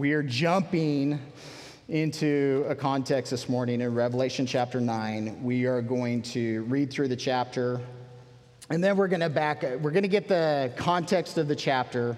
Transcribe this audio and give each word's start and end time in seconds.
We 0.00 0.14
are 0.14 0.22
jumping 0.22 1.20
into 1.90 2.64
a 2.66 2.74
context 2.74 3.32
this 3.32 3.50
morning 3.50 3.82
in 3.82 3.94
Revelation 3.94 4.46
chapter 4.46 4.80
9. 4.80 5.44
We 5.44 5.66
are 5.66 5.82
going 5.82 6.22
to 6.22 6.62
read 6.62 6.90
through 6.90 7.08
the 7.08 7.16
chapter, 7.16 7.82
and 8.70 8.82
then 8.82 8.96
we're 8.96 9.08
going 9.08 9.20
to 9.20 9.28
back, 9.28 9.62
we're 9.62 9.90
going 9.90 10.04
to 10.04 10.08
get 10.08 10.26
the 10.26 10.72
context 10.74 11.36
of 11.36 11.48
the 11.48 11.54
chapter, 11.54 12.16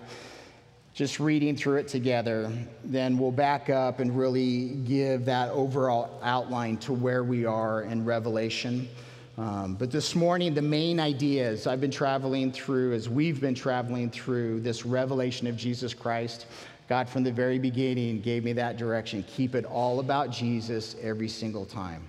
just 0.95 1.19
reading 1.19 1.57
through 1.57 1.79
it 1.79 1.89
together. 1.89 2.53
Then 2.85 3.19
we'll 3.19 3.33
back 3.33 3.69
up 3.69 3.99
and 3.99 4.17
really 4.17 4.77
give 4.87 5.25
that 5.25 5.51
overall 5.51 6.21
outline 6.23 6.77
to 6.77 6.93
where 6.93 7.25
we 7.25 7.47
are 7.47 7.83
in 7.83 8.05
Revelation. 8.05 8.89
Um, 9.39 9.75
but 9.75 9.91
this 9.91 10.15
morning, 10.15 10.55
the 10.55 10.63
main 10.63 11.01
idea 11.01 11.51
is 11.51 11.67
I've 11.67 11.81
been 11.81 11.91
traveling 11.91 12.53
through, 12.53 12.93
as 12.93 13.09
we've 13.09 13.41
been 13.41 13.55
traveling 13.55 14.09
through 14.09 14.61
this 14.61 14.87
revelation 14.87 15.49
of 15.49 15.57
Jesus 15.57 15.95
Christ. 15.95 16.47
God, 16.89 17.09
from 17.09 17.23
the 17.23 17.33
very 17.33 17.59
beginning, 17.59 18.21
gave 18.21 18.45
me 18.45 18.53
that 18.55 18.77
direction. 18.77 19.25
Keep 19.29 19.55
it 19.55 19.65
all 19.65 20.01
about 20.01 20.31
Jesus 20.31 20.97
every 21.01 21.29
single 21.29 21.65
time. 21.65 22.03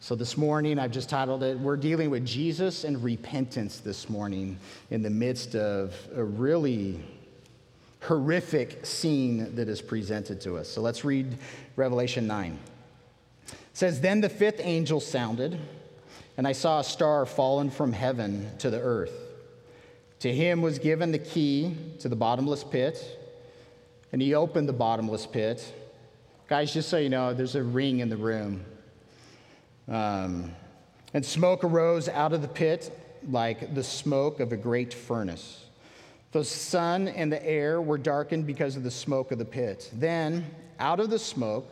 So 0.00 0.14
this 0.14 0.36
morning, 0.36 0.78
I've 0.78 0.92
just 0.92 1.10
titled 1.10 1.42
it, 1.42 1.58
We're 1.58 1.76
Dealing 1.76 2.10
with 2.10 2.24
Jesus 2.24 2.84
and 2.84 3.02
Repentance 3.02 3.80
this 3.80 4.08
morning 4.08 4.58
in 4.90 5.02
the 5.02 5.10
midst 5.10 5.56
of 5.56 5.94
a 6.14 6.22
really 6.22 7.02
horrific 8.02 8.86
scene 8.86 9.54
that 9.56 9.68
is 9.68 9.82
presented 9.82 10.40
to 10.42 10.56
us. 10.56 10.68
So 10.68 10.80
let's 10.80 11.04
read 11.04 11.36
Revelation 11.74 12.26
9. 12.26 12.58
It 13.48 13.56
says, 13.72 14.00
Then 14.00 14.20
the 14.20 14.28
fifth 14.28 14.60
angel 14.62 15.00
sounded 15.00 15.58
and 16.38 16.46
I 16.46 16.52
saw 16.52 16.78
a 16.78 16.84
star 16.84 17.26
fallen 17.26 17.68
from 17.68 17.92
heaven 17.92 18.48
to 18.58 18.70
the 18.70 18.80
earth. 18.80 19.12
To 20.20 20.32
him 20.32 20.62
was 20.62 20.78
given 20.78 21.10
the 21.10 21.18
key 21.18 21.76
to 21.98 22.08
the 22.08 22.14
bottomless 22.14 22.62
pit, 22.62 23.17
and 24.12 24.22
he 24.22 24.34
opened 24.34 24.68
the 24.68 24.72
bottomless 24.72 25.26
pit. 25.26 25.72
Guys, 26.48 26.72
just 26.72 26.88
so 26.88 26.96
you 26.98 27.08
know, 27.08 27.34
there's 27.34 27.54
a 27.54 27.62
ring 27.62 28.00
in 28.00 28.08
the 28.08 28.16
room. 28.16 28.64
Um, 29.86 30.54
and 31.14 31.24
smoke 31.24 31.64
arose 31.64 32.08
out 32.08 32.32
of 32.32 32.42
the 32.42 32.48
pit 32.48 32.96
like 33.28 33.74
the 33.74 33.82
smoke 33.82 34.40
of 34.40 34.52
a 34.52 34.56
great 34.56 34.94
furnace. 34.94 35.64
The 36.32 36.44
sun 36.44 37.08
and 37.08 37.32
the 37.32 37.44
air 37.44 37.80
were 37.80 37.98
darkened 37.98 38.46
because 38.46 38.76
of 38.76 38.82
the 38.82 38.90
smoke 38.90 39.32
of 39.32 39.38
the 39.38 39.44
pit. 39.44 39.90
Then, 39.94 40.46
out 40.78 41.00
of 41.00 41.10
the 41.10 41.18
smoke, 41.18 41.70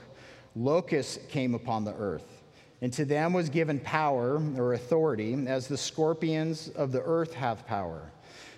locusts 0.55 1.19
came 1.28 1.55
upon 1.55 1.84
the 1.84 1.95
earth 1.95 2.37
and 2.83 2.93
to 2.93 3.05
them 3.05 3.33
was 3.33 3.48
given 3.48 3.81
power 3.81 4.43
or 4.56 4.75
authority, 4.75 5.34
as 5.47 5.67
the 5.67 5.77
scorpions 5.77 6.69
of 6.71 6.93
the 6.93 7.03
earth 7.03 7.33
have 7.33 7.67
power. 7.67 8.11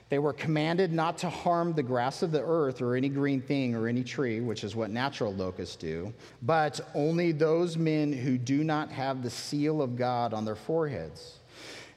They 0.09 0.19
were 0.19 0.33
commanded 0.33 0.93
not 0.93 1.19
to 1.19 1.29
harm 1.29 1.75
the 1.75 1.83
grass 1.83 2.23
of 2.23 2.33
the 2.33 2.43
earth 2.43 2.81
or 2.81 2.97
any 2.97 3.09
green 3.09 3.43
thing 3.43 3.75
or 3.75 3.89
any 3.89 4.03
tree, 4.03 4.41
which 4.41 4.65
is 4.65 4.75
what 4.75 4.91
natural 4.91 5.35
locusts 5.35 5.77
do, 5.77 6.15
but 6.43 6.81
only 6.95 7.33
those 7.33 7.77
men 7.77 8.13
who 8.13 8.39
do 8.39 8.65
not 8.65 8.91
have 8.91 9.23
the 9.23 9.31
seal 9.31 9.83
of 9.83 9.97
God 9.97 10.33
on 10.33 10.45
their 10.45 10.57
foreheads. 10.57 11.39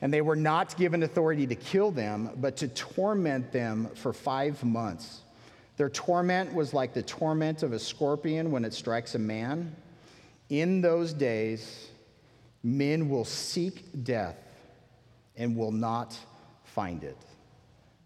And 0.02 0.14
they 0.14 0.22
were 0.22 0.36
not 0.36 0.76
given 0.78 1.04
authority 1.04 1.48
to 1.48 1.56
kill 1.56 1.92
them, 1.92 2.32
but 2.38 2.58
to 2.58 2.68
torment 2.68 3.52
them 3.52 3.90
for 3.96 4.12
five 4.12 4.62
months. 4.64 5.22
Their 5.78 5.90
torment 5.90 6.54
was 6.54 6.74
like 6.74 6.94
the 6.94 7.04
torment 7.04 7.64
of 7.64 7.72
a 7.72 7.80
scorpion 7.80 8.52
when 8.52 8.66
it 8.66 8.74
strikes 8.74 9.16
a 9.16 9.20
man. 9.20 9.76
In 10.50 10.82
those 10.82 11.14
days, 11.14 11.92
Men 12.64 13.10
will 13.10 13.26
seek 13.26 14.04
death 14.04 14.38
and 15.36 15.56
will 15.56 15.72
not 15.72 16.18
find 16.64 17.04
it. 17.04 17.18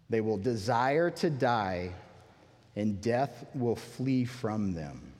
They 0.08 0.20
will 0.20 0.36
desire 0.36 1.10
to 1.10 1.30
die, 1.30 1.92
and 2.76 3.00
death 3.00 3.46
will 3.54 3.76
flee 3.76 4.24
from 4.24 4.72
them. 4.72 5.12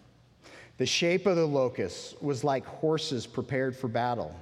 The 0.78 0.86
shape 0.86 1.26
of 1.26 1.36
the 1.36 1.46
locusts 1.46 2.14
was 2.20 2.44
like 2.44 2.66
horses 2.66 3.26
prepared 3.26 3.74
for 3.74 3.88
battle. 3.88 4.34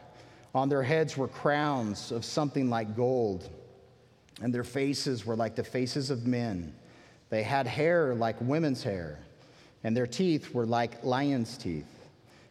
On 0.54 0.68
their 0.68 0.82
heads 0.82 1.16
were 1.16 1.28
crowns 1.28 2.12
of 2.12 2.24
something 2.24 2.68
like 2.68 2.96
gold, 2.96 3.48
and 4.42 4.52
their 4.52 4.64
faces 4.64 5.24
were 5.24 5.36
like 5.36 5.54
the 5.54 5.64
faces 5.64 6.10
of 6.10 6.26
men. 6.26 6.74
They 7.30 7.42
had 7.42 7.66
hair 7.66 8.14
like 8.14 8.36
women's 8.40 8.82
hair, 8.82 9.20
and 9.82 9.96
their 9.96 10.06
teeth 10.06 10.52
were 10.52 10.66
like 10.66 11.02
lions' 11.04 11.56
teeth. 11.56 11.86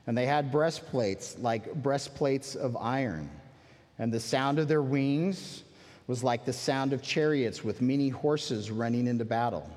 And 0.07 0.17
they 0.17 0.25
had 0.25 0.51
breastplates 0.51 1.37
like 1.39 1.73
breastplates 1.75 2.55
of 2.55 2.75
iron. 2.75 3.29
And 3.99 4.11
the 4.11 4.19
sound 4.19 4.59
of 4.59 4.67
their 4.67 4.81
wings 4.81 5.63
was 6.13 6.23
like 6.23 6.45
the 6.45 6.53
sound 6.53 6.93
of 6.93 7.01
chariots 7.01 7.63
with 7.63 7.81
many 7.81 8.07
horses 8.07 8.69
running 8.69 9.07
into 9.07 9.25
battle. 9.25 9.67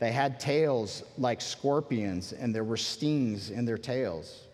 They 0.00 0.10
had 0.10 0.40
tails 0.40 1.04
like 1.16 1.40
scorpions, 1.40 2.32
and 2.32 2.52
there 2.52 2.64
were 2.64 2.76
stings 2.76 3.50
in 3.50 3.64
their 3.64 3.78
tails. 3.78 4.48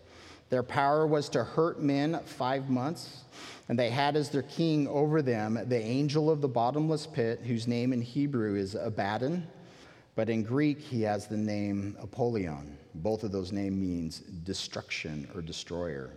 Their 0.51 0.61
power 0.61 1.07
was 1.07 1.27
to 1.29 1.43
hurt 1.43 1.81
men 1.81 2.19
five 2.27 2.69
months, 2.69 3.23
and 3.69 3.79
they 3.79 3.89
had 3.89 4.15
as 4.15 4.29
their 4.29 4.43
king 4.43 4.87
over 4.87 5.23
them 5.23 5.59
the 5.67 5.81
angel 5.81 6.29
of 6.29 6.41
the 6.41 6.47
bottomless 6.47 7.07
pit, 7.07 7.39
whose 7.39 7.65
name 7.65 7.91
in 7.91 8.03
Hebrew 8.03 8.53
is 8.53 8.75
Abaddon, 8.75 9.47
but 10.13 10.29
in 10.29 10.43
Greek 10.43 10.79
he 10.79 11.01
has 11.01 11.25
the 11.25 11.37
name 11.37 11.97
Apollyon. 11.99 12.77
Both 12.93 13.23
of 13.23 13.31
those 13.31 13.51
names 13.51 13.75
means 13.75 14.19
destruction 14.19 15.27
or 15.33 15.41
destroyer. 15.41 16.11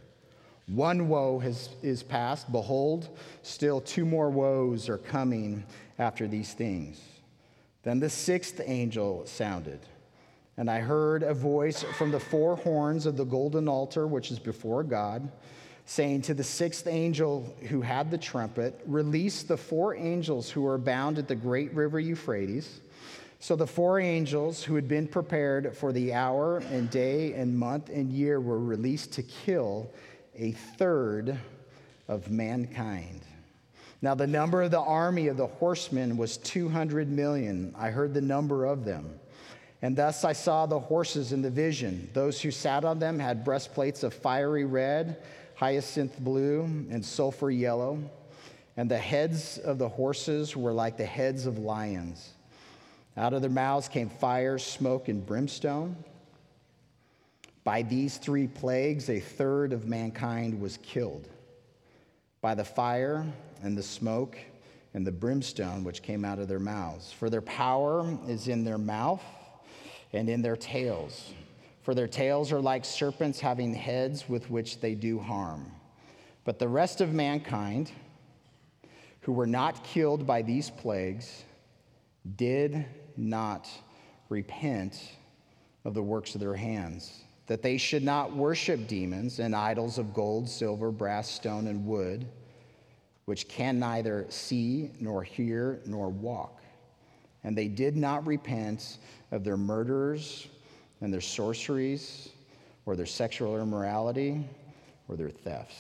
One 0.69 1.09
woe 1.09 1.39
has, 1.41 1.71
is 1.83 2.03
past. 2.03 2.51
Behold, 2.53 3.09
still 3.43 3.81
two 3.81 4.05
more 4.05 4.31
woes 4.31 4.89
are 4.89 4.99
coming 4.99 5.65
after 5.99 6.29
these 6.29 6.53
things. 6.53 7.01
Then 7.83 7.99
the 7.99 8.11
sixth 8.11 8.61
angel 8.65 9.27
sounded, 9.27 9.81
and 10.57 10.71
I 10.71 10.79
heard 10.79 11.25
a 11.25 11.35
voice 11.35 11.83
from 11.83 12.13
the 12.13 12.21
four 12.21 12.57
horns 12.57 13.07
of 13.07 13.17
the 13.17 13.25
golden 13.25 13.69
altar, 13.69 14.07
which 14.07 14.31
is 14.31 14.39
before 14.39 14.85
God, 14.85 15.29
saying 15.85 16.23
to 16.23 16.35
the 16.35 16.45
sixth 16.45 16.87
angel 16.87 17.53
who 17.69 17.81
had 17.81 18.11
the 18.11 18.19
trumpet, 18.19 18.81
Release 18.87 19.43
the 19.43 19.57
four 19.57 19.97
angels 19.97 20.49
who 20.49 20.65
are 20.67 20.79
bound 20.79 21.19
at 21.19 21.27
the 21.27 21.35
great 21.35 21.75
river 21.75 21.99
Euphrates. 21.99 22.81
So 23.41 23.57
the 23.57 23.67
four 23.67 23.99
angels 23.99 24.63
who 24.63 24.77
had 24.77 24.87
been 24.87 25.09
prepared 25.09 25.77
for 25.77 25.93
the 25.93 26.13
hour 26.13 26.59
and 26.71 26.89
day 26.89 27.33
and 27.33 27.59
month 27.59 27.89
and 27.89 28.13
year 28.13 28.41
were 28.41 28.61
released 28.61 29.13
to 29.15 29.25
kill 29.25 29.91
a 30.37 30.53
third 30.53 31.39
of 32.09 32.31
mankind. 32.31 33.23
Now, 34.01 34.15
the 34.15 34.27
number 34.27 34.63
of 34.63 34.73
the 34.73 34.81
army 34.81 35.29
of 35.29 35.37
the 35.37 35.47
horsemen 35.47 36.17
was 36.17 36.37
200 36.39 37.09
million. 37.09 37.73
I 37.79 37.91
heard 37.91 38.15
the 38.15 38.21
number 38.21 38.65
of 38.65 38.85
them. 38.85 39.21
And 39.81 39.97
thus 39.97 40.25
I 40.25 40.33
saw 40.33 40.67
the 40.67 40.79
horses 40.79 41.33
in 41.33 41.43
the 41.43 41.51
vision. 41.51 42.11
Those 42.13 42.41
who 42.41 42.51
sat 42.51 42.85
on 42.85 42.99
them 42.99 43.19
had 43.19 43.45
breastplates 43.45 44.03
of 44.03 44.15
fiery 44.15 44.65
red, 44.65 45.23
hyacinth 45.55 46.19
blue, 46.19 46.63
and 46.91 47.05
sulfur 47.05 47.51
yellow. 47.51 47.99
And 48.77 48.91
the 48.91 48.99
heads 48.99 49.59
of 49.59 49.79
the 49.79 49.89
horses 49.89 50.57
were 50.57 50.73
like 50.73 50.97
the 50.97 51.07
heads 51.07 51.47
of 51.47 51.59
lions. 51.59 52.31
Out 53.17 53.35
of 53.35 53.43
their 53.43 53.51
mouths 53.51 53.89
came 53.89 54.09
fire, 54.09 54.59
smoke, 54.59 55.09
and 55.09 55.25
brimstone. 55.25 55.97
By 57.65 57.83
these 57.83 58.19
three 58.19 58.49
plagues, 58.49 59.09
a 59.09 59.21
third 59.21 59.73
of 59.73 59.87
mankind 59.87 60.61
was 60.61 60.79
killed 60.79 61.29
by 62.41 62.55
the 62.55 62.65
fire 62.65 63.25
and 63.63 63.79
the 63.79 63.83
smoke 63.83 64.37
and 64.95 65.07
the 65.07 65.13
brimstone 65.13 65.85
which 65.85 66.03
came 66.03 66.25
out 66.25 66.39
of 66.39 66.49
their 66.49 66.59
mouths. 66.59 67.13
For 67.13 67.31
their 67.31 67.43
power 67.43 68.19
is 68.27 68.49
in 68.49 68.65
their 68.65 68.79
mouth 68.79 69.23
and 70.13 70.29
in 70.29 70.43
their 70.43 70.57
tails. 70.57 71.33
For 71.83 71.95
their 71.95 72.09
tails 72.09 72.53
are 72.53 72.61
like 72.61 72.85
serpents 72.85 73.41
having 73.41 73.75
heads 73.75 74.29
with 74.29 74.51
which 74.51 74.81
they 74.81 74.95
do 74.95 75.19
harm. 75.19 75.71
But 76.45 76.59
the 76.59 76.69
rest 76.69 77.01
of 77.01 77.13
mankind, 77.13 77.91
who 79.21 79.33
were 79.33 79.47
not 79.47 79.85
killed 79.85 80.27
by 80.27 80.43
these 80.43 80.69
plagues, 80.69 81.45
did 82.37 82.85
not 83.17 83.69
repent 84.29 85.01
of 85.85 85.95
the 85.95 86.03
works 86.03 86.35
of 86.35 86.41
their 86.41 86.55
hands, 86.55 87.23
that 87.53 87.61
they 87.61 87.77
should 87.77 88.03
not 88.03 88.35
worship 88.35 88.89
demons 88.89 89.39
and 89.39 89.55
idols 89.55 89.99
of 89.99 90.15
gold, 90.15 90.49
silver, 90.49 90.91
brass, 90.91 91.29
stone, 91.31 91.67
and 91.67 91.85
wood, 91.85 92.27
which 93.27 93.47
can 93.47 93.79
neither 93.79 94.25
see, 94.31 94.91
nor 95.01 95.23
hear, 95.23 95.79
nor 95.85 96.09
walk. 96.09 96.63
And 97.45 97.55
they 97.55 97.69
did 97.69 97.95
not 97.95 98.27
repent 98.27 98.97
of 99.33 99.45
their 99.45 99.59
murders 99.59 100.49
and 101.03 101.13
their 101.13 101.21
sorceries, 101.21 102.31
or 102.87 102.97
their 102.97 103.05
sexual 103.05 103.61
immorality, 103.61 104.49
or 105.07 105.17
their 105.17 105.29
thefts. 105.29 105.77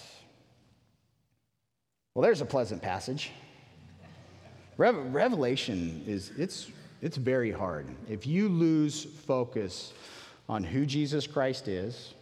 Well, 2.14 2.22
there's 2.22 2.42
a 2.42 2.44
pleasant 2.44 2.82
passage. 2.82 3.30
Revelation 4.76 6.04
is 6.06 6.32
it's 6.36 6.70
it's 7.00 7.16
very 7.16 7.50
hard. 7.50 7.86
If 8.10 8.26
you 8.26 8.50
lose 8.50 9.06
focus 9.06 9.94
on 10.52 10.62
who 10.62 10.84
Jesus 10.84 11.26
Christ 11.26 11.66
is 11.66 12.12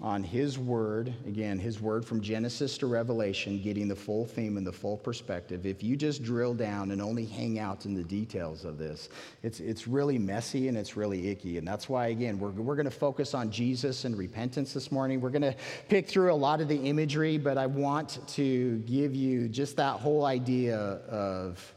on 0.00 0.24
his 0.24 0.58
word, 0.58 1.14
again, 1.24 1.56
his 1.56 1.80
word 1.80 2.04
from 2.04 2.20
Genesis 2.20 2.76
to 2.78 2.88
Revelation, 2.88 3.62
getting 3.62 3.86
the 3.86 3.94
full 3.94 4.24
theme 4.24 4.56
and 4.56 4.66
the 4.66 4.72
full 4.72 4.96
perspective. 4.96 5.66
If 5.66 5.80
you 5.80 5.94
just 5.94 6.24
drill 6.24 6.52
down 6.52 6.90
and 6.90 7.00
only 7.00 7.26
hang 7.26 7.60
out 7.60 7.86
in 7.86 7.94
the 7.94 8.02
details 8.02 8.64
of 8.64 8.76
this, 8.76 9.08
it's, 9.44 9.60
it's 9.60 9.86
really 9.86 10.18
messy 10.18 10.66
and 10.66 10.76
it's 10.76 10.96
really 10.96 11.28
icky. 11.28 11.58
And 11.58 11.68
that's 11.68 11.88
why, 11.88 12.08
again, 12.08 12.40
we're, 12.40 12.50
we're 12.50 12.74
going 12.74 12.86
to 12.86 12.90
focus 12.90 13.34
on 13.34 13.52
Jesus 13.52 14.04
and 14.04 14.18
repentance 14.18 14.72
this 14.72 14.90
morning. 14.90 15.20
We're 15.20 15.30
going 15.30 15.42
to 15.42 15.54
pick 15.88 16.08
through 16.08 16.32
a 16.32 16.34
lot 16.34 16.60
of 16.60 16.66
the 16.66 16.88
imagery, 16.88 17.38
but 17.38 17.56
I 17.56 17.66
want 17.66 18.18
to 18.34 18.78
give 18.78 19.14
you 19.14 19.48
just 19.48 19.76
that 19.76 20.00
whole 20.00 20.24
idea 20.24 20.76
of 20.76 21.74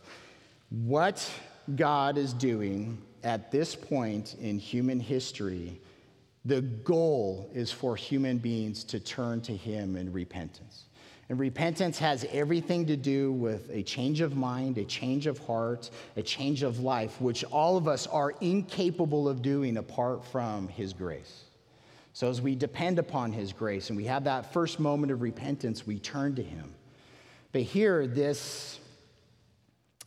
what 0.69 1.29
God 1.75 2.17
is 2.17 2.33
doing 2.33 2.97
at 3.23 3.51
this 3.51 3.75
point 3.75 4.35
in 4.39 4.59
human 4.59 4.99
history 4.99 5.79
the 6.45 6.61
goal 6.61 7.49
is 7.53 7.71
for 7.71 7.95
human 7.95 8.37
beings 8.37 8.83
to 8.85 8.99
turn 8.99 9.41
to 9.41 9.55
Him 9.55 9.95
in 9.95 10.11
repentance. 10.11 10.85
And 11.29 11.39
repentance 11.39 11.97
has 11.99 12.25
everything 12.31 12.85
to 12.87 12.97
do 12.97 13.31
with 13.31 13.69
a 13.69 13.81
change 13.81 14.19
of 14.19 14.35
mind, 14.35 14.77
a 14.77 14.83
change 14.83 15.25
of 15.25 15.39
heart, 15.39 15.89
a 16.17 16.21
change 16.21 16.61
of 16.61 16.81
life, 16.81 17.21
which 17.21 17.45
all 17.45 17.77
of 17.77 17.87
us 17.87 18.07
are 18.07 18.31
incapable 18.41 19.29
of 19.29 19.41
doing 19.41 19.77
apart 19.77 20.25
from 20.25 20.67
His 20.67 20.91
grace. 20.91 21.45
So, 22.11 22.29
as 22.29 22.41
we 22.41 22.55
depend 22.55 22.99
upon 22.99 23.31
His 23.31 23.53
grace 23.53 23.89
and 23.89 23.95
we 23.95 24.05
have 24.05 24.25
that 24.25 24.51
first 24.51 24.79
moment 24.79 25.13
of 25.13 25.21
repentance, 25.21 25.87
we 25.87 25.97
turn 25.97 26.35
to 26.35 26.43
Him. 26.43 26.75
But 27.53 27.61
here, 27.61 28.05
this, 28.05 28.79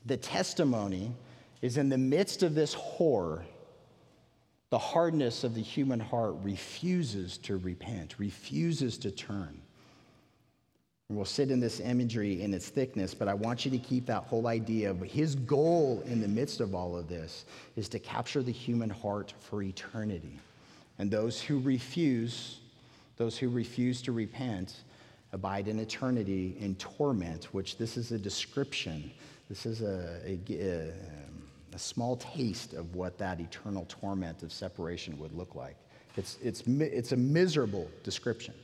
the 0.04 0.18
testimony 0.18 1.12
is 1.62 1.76
in 1.76 1.88
the 1.88 1.99
midst 1.99 2.43
of 2.43 2.55
this 2.55 2.75
horror 2.75 3.44
the 4.70 4.79
hardness 4.79 5.44
of 5.44 5.55
the 5.55 5.62
human 5.62 6.00
heart 6.00 6.35
refuses 6.43 7.38
to 7.38 7.56
repent, 7.56 8.17
refuses 8.19 8.99
to 8.99 9.11
turn. 9.11 9.61
And 11.08 11.17
we'll 11.17 11.25
sit 11.25 11.53
in 11.53 11.61
this 11.61 11.79
imagery 11.79 12.43
in 12.43 12.53
its 12.53 12.69
thickness, 12.69 13.14
but 13.14 13.29
I 13.29 13.35
want 13.35 13.64
you 13.64 13.70
to 13.70 13.79
keep 13.79 14.06
that 14.06 14.25
whole 14.25 14.49
idea 14.49 14.91
of 14.91 15.00
his 15.00 15.37
goal 15.37 16.03
in 16.06 16.20
the 16.20 16.26
midst 16.26 16.61
of 16.61 16.75
all 16.75 16.97
of 16.97 17.08
this 17.08 17.44
is 17.76 17.88
to 17.91 18.00
capture 18.00 18.43
the 18.43 18.52
human 18.52 18.91
heart 18.91 19.32
for 19.38 19.62
eternity. 19.62 20.41
And 20.99 21.11
those 21.11 21.41
who 21.41 21.61
refuse, 21.61 22.59
those 23.19 23.38
who 23.38 23.49
refuse 23.49 24.02
to 24.02 24.12
repent, 24.12 24.82
abide 25.32 25.69
in 25.69 25.79
eternity 25.79 26.56
in 26.59 26.75
torment, 26.75 27.55
which 27.55 27.79
this 27.79 27.97
is 27.97 28.11
a 28.11 28.19
description. 28.19 29.12
This 29.49 29.64
is 29.64 29.82
a, 29.82 30.20
a, 30.26 30.38
a 30.50 30.88
um, 30.88 31.45
a 31.76 31.78
small 31.78 32.17
taste 32.17 32.73
of 32.73 32.94
what 32.94 33.19
that 33.19 33.38
eternal 33.38 33.84
torment 33.87 34.43
of 34.43 34.50
separation 34.50 35.19
would 35.19 35.32
look 35.32 35.55
like. 35.55 35.76
It's, 36.17 36.38
it's, 36.43 36.62
it's 36.67 37.12
a 37.12 37.17
miserable 37.19 37.90
description. 38.02 38.55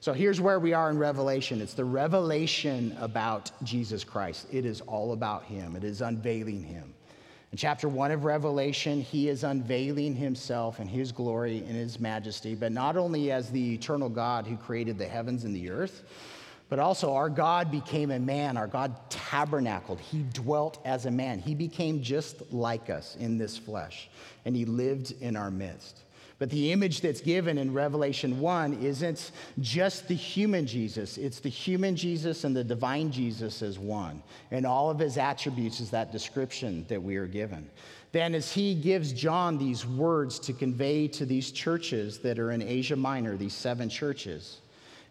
So 0.00 0.14
here's 0.14 0.40
where 0.40 0.58
we 0.58 0.72
are 0.72 0.88
in 0.88 0.96
Revelation 0.96 1.60
it's 1.60 1.74
the 1.74 1.84
revelation 1.84 2.96
about 2.98 3.50
Jesus 3.64 4.02
Christ. 4.02 4.46
It 4.50 4.64
is 4.64 4.80
all 4.80 5.12
about 5.12 5.44
Him, 5.44 5.76
it 5.76 5.84
is 5.84 6.00
unveiling 6.00 6.62
Him. 6.62 6.94
In 7.52 7.58
chapter 7.58 7.86
one 7.86 8.10
of 8.10 8.24
Revelation, 8.24 9.02
He 9.02 9.28
is 9.28 9.44
unveiling 9.44 10.16
Himself 10.16 10.78
and 10.78 10.88
His 10.88 11.12
glory 11.12 11.58
and 11.58 11.76
His 11.76 12.00
majesty, 12.00 12.54
but 12.54 12.72
not 12.72 12.96
only 12.96 13.30
as 13.30 13.50
the 13.50 13.74
eternal 13.74 14.08
God 14.08 14.46
who 14.46 14.56
created 14.56 14.96
the 14.96 15.06
heavens 15.06 15.44
and 15.44 15.54
the 15.54 15.68
earth 15.68 16.02
but 16.68 16.78
also, 16.78 17.12
our 17.12 17.28
God 17.28 17.70
became 17.70 18.10
a 18.10 18.18
man. 18.18 18.56
Our 18.56 18.66
God 18.66 18.96
tabernacled. 19.10 20.00
He 20.00 20.24
dwelt 20.32 20.78
as 20.84 21.06
a 21.06 21.10
man. 21.10 21.38
He 21.38 21.54
became 21.54 22.02
just 22.02 22.52
like 22.52 22.90
us 22.90 23.16
in 23.16 23.38
this 23.38 23.56
flesh, 23.58 24.08
and 24.44 24.56
He 24.56 24.64
lived 24.64 25.12
in 25.20 25.36
our 25.36 25.50
midst. 25.50 26.04
But 26.38 26.50
the 26.50 26.72
image 26.72 27.00
that's 27.00 27.20
given 27.20 27.58
in 27.58 27.72
Revelation 27.72 28.40
1 28.40 28.82
isn't 28.82 29.30
just 29.60 30.08
the 30.08 30.14
human 30.14 30.66
Jesus, 30.66 31.16
it's 31.16 31.38
the 31.38 31.48
human 31.48 31.94
Jesus 31.94 32.44
and 32.44 32.56
the 32.56 32.64
divine 32.64 33.12
Jesus 33.12 33.62
as 33.62 33.78
one. 33.78 34.22
And 34.50 34.66
all 34.66 34.90
of 34.90 34.98
his 34.98 35.16
attributes 35.16 35.80
is 35.80 35.90
that 35.90 36.12
description 36.12 36.84
that 36.88 37.02
we 37.02 37.16
are 37.16 37.26
given. 37.26 37.70
Then, 38.10 38.34
as 38.34 38.52
he 38.52 38.74
gives 38.74 39.12
John 39.12 39.58
these 39.58 39.86
words 39.86 40.38
to 40.40 40.52
convey 40.52 41.08
to 41.08 41.24
these 41.24 41.50
churches 41.50 42.18
that 42.18 42.38
are 42.38 42.50
in 42.50 42.62
Asia 42.62 42.96
Minor, 42.96 43.36
these 43.36 43.54
seven 43.54 43.88
churches, 43.88 44.60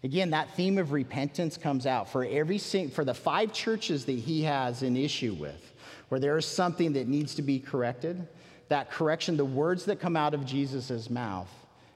Again, 0.03 0.31
that 0.31 0.53
theme 0.55 0.77
of 0.77 0.91
repentance 0.91 1.57
comes 1.57 1.85
out 1.85 2.09
for 2.09 2.25
every 2.25 2.57
for 2.57 3.05
the 3.05 3.13
five 3.13 3.53
churches 3.53 4.03
that 4.05 4.11
he 4.11 4.43
has 4.43 4.83
an 4.83 4.97
issue 4.97 5.33
with, 5.33 5.73
where 6.09 6.19
there 6.19 6.37
is 6.37 6.45
something 6.45 6.93
that 6.93 7.07
needs 7.07 7.35
to 7.35 7.41
be 7.41 7.59
corrected. 7.59 8.27
That 8.67 8.91
correction, 8.91 9.37
the 9.37 9.45
words 9.45 9.85
that 9.85 10.01
come 10.01 10.17
out 10.17 10.33
of 10.33 10.45
Jesus' 10.45 11.09
mouth, 11.09 11.49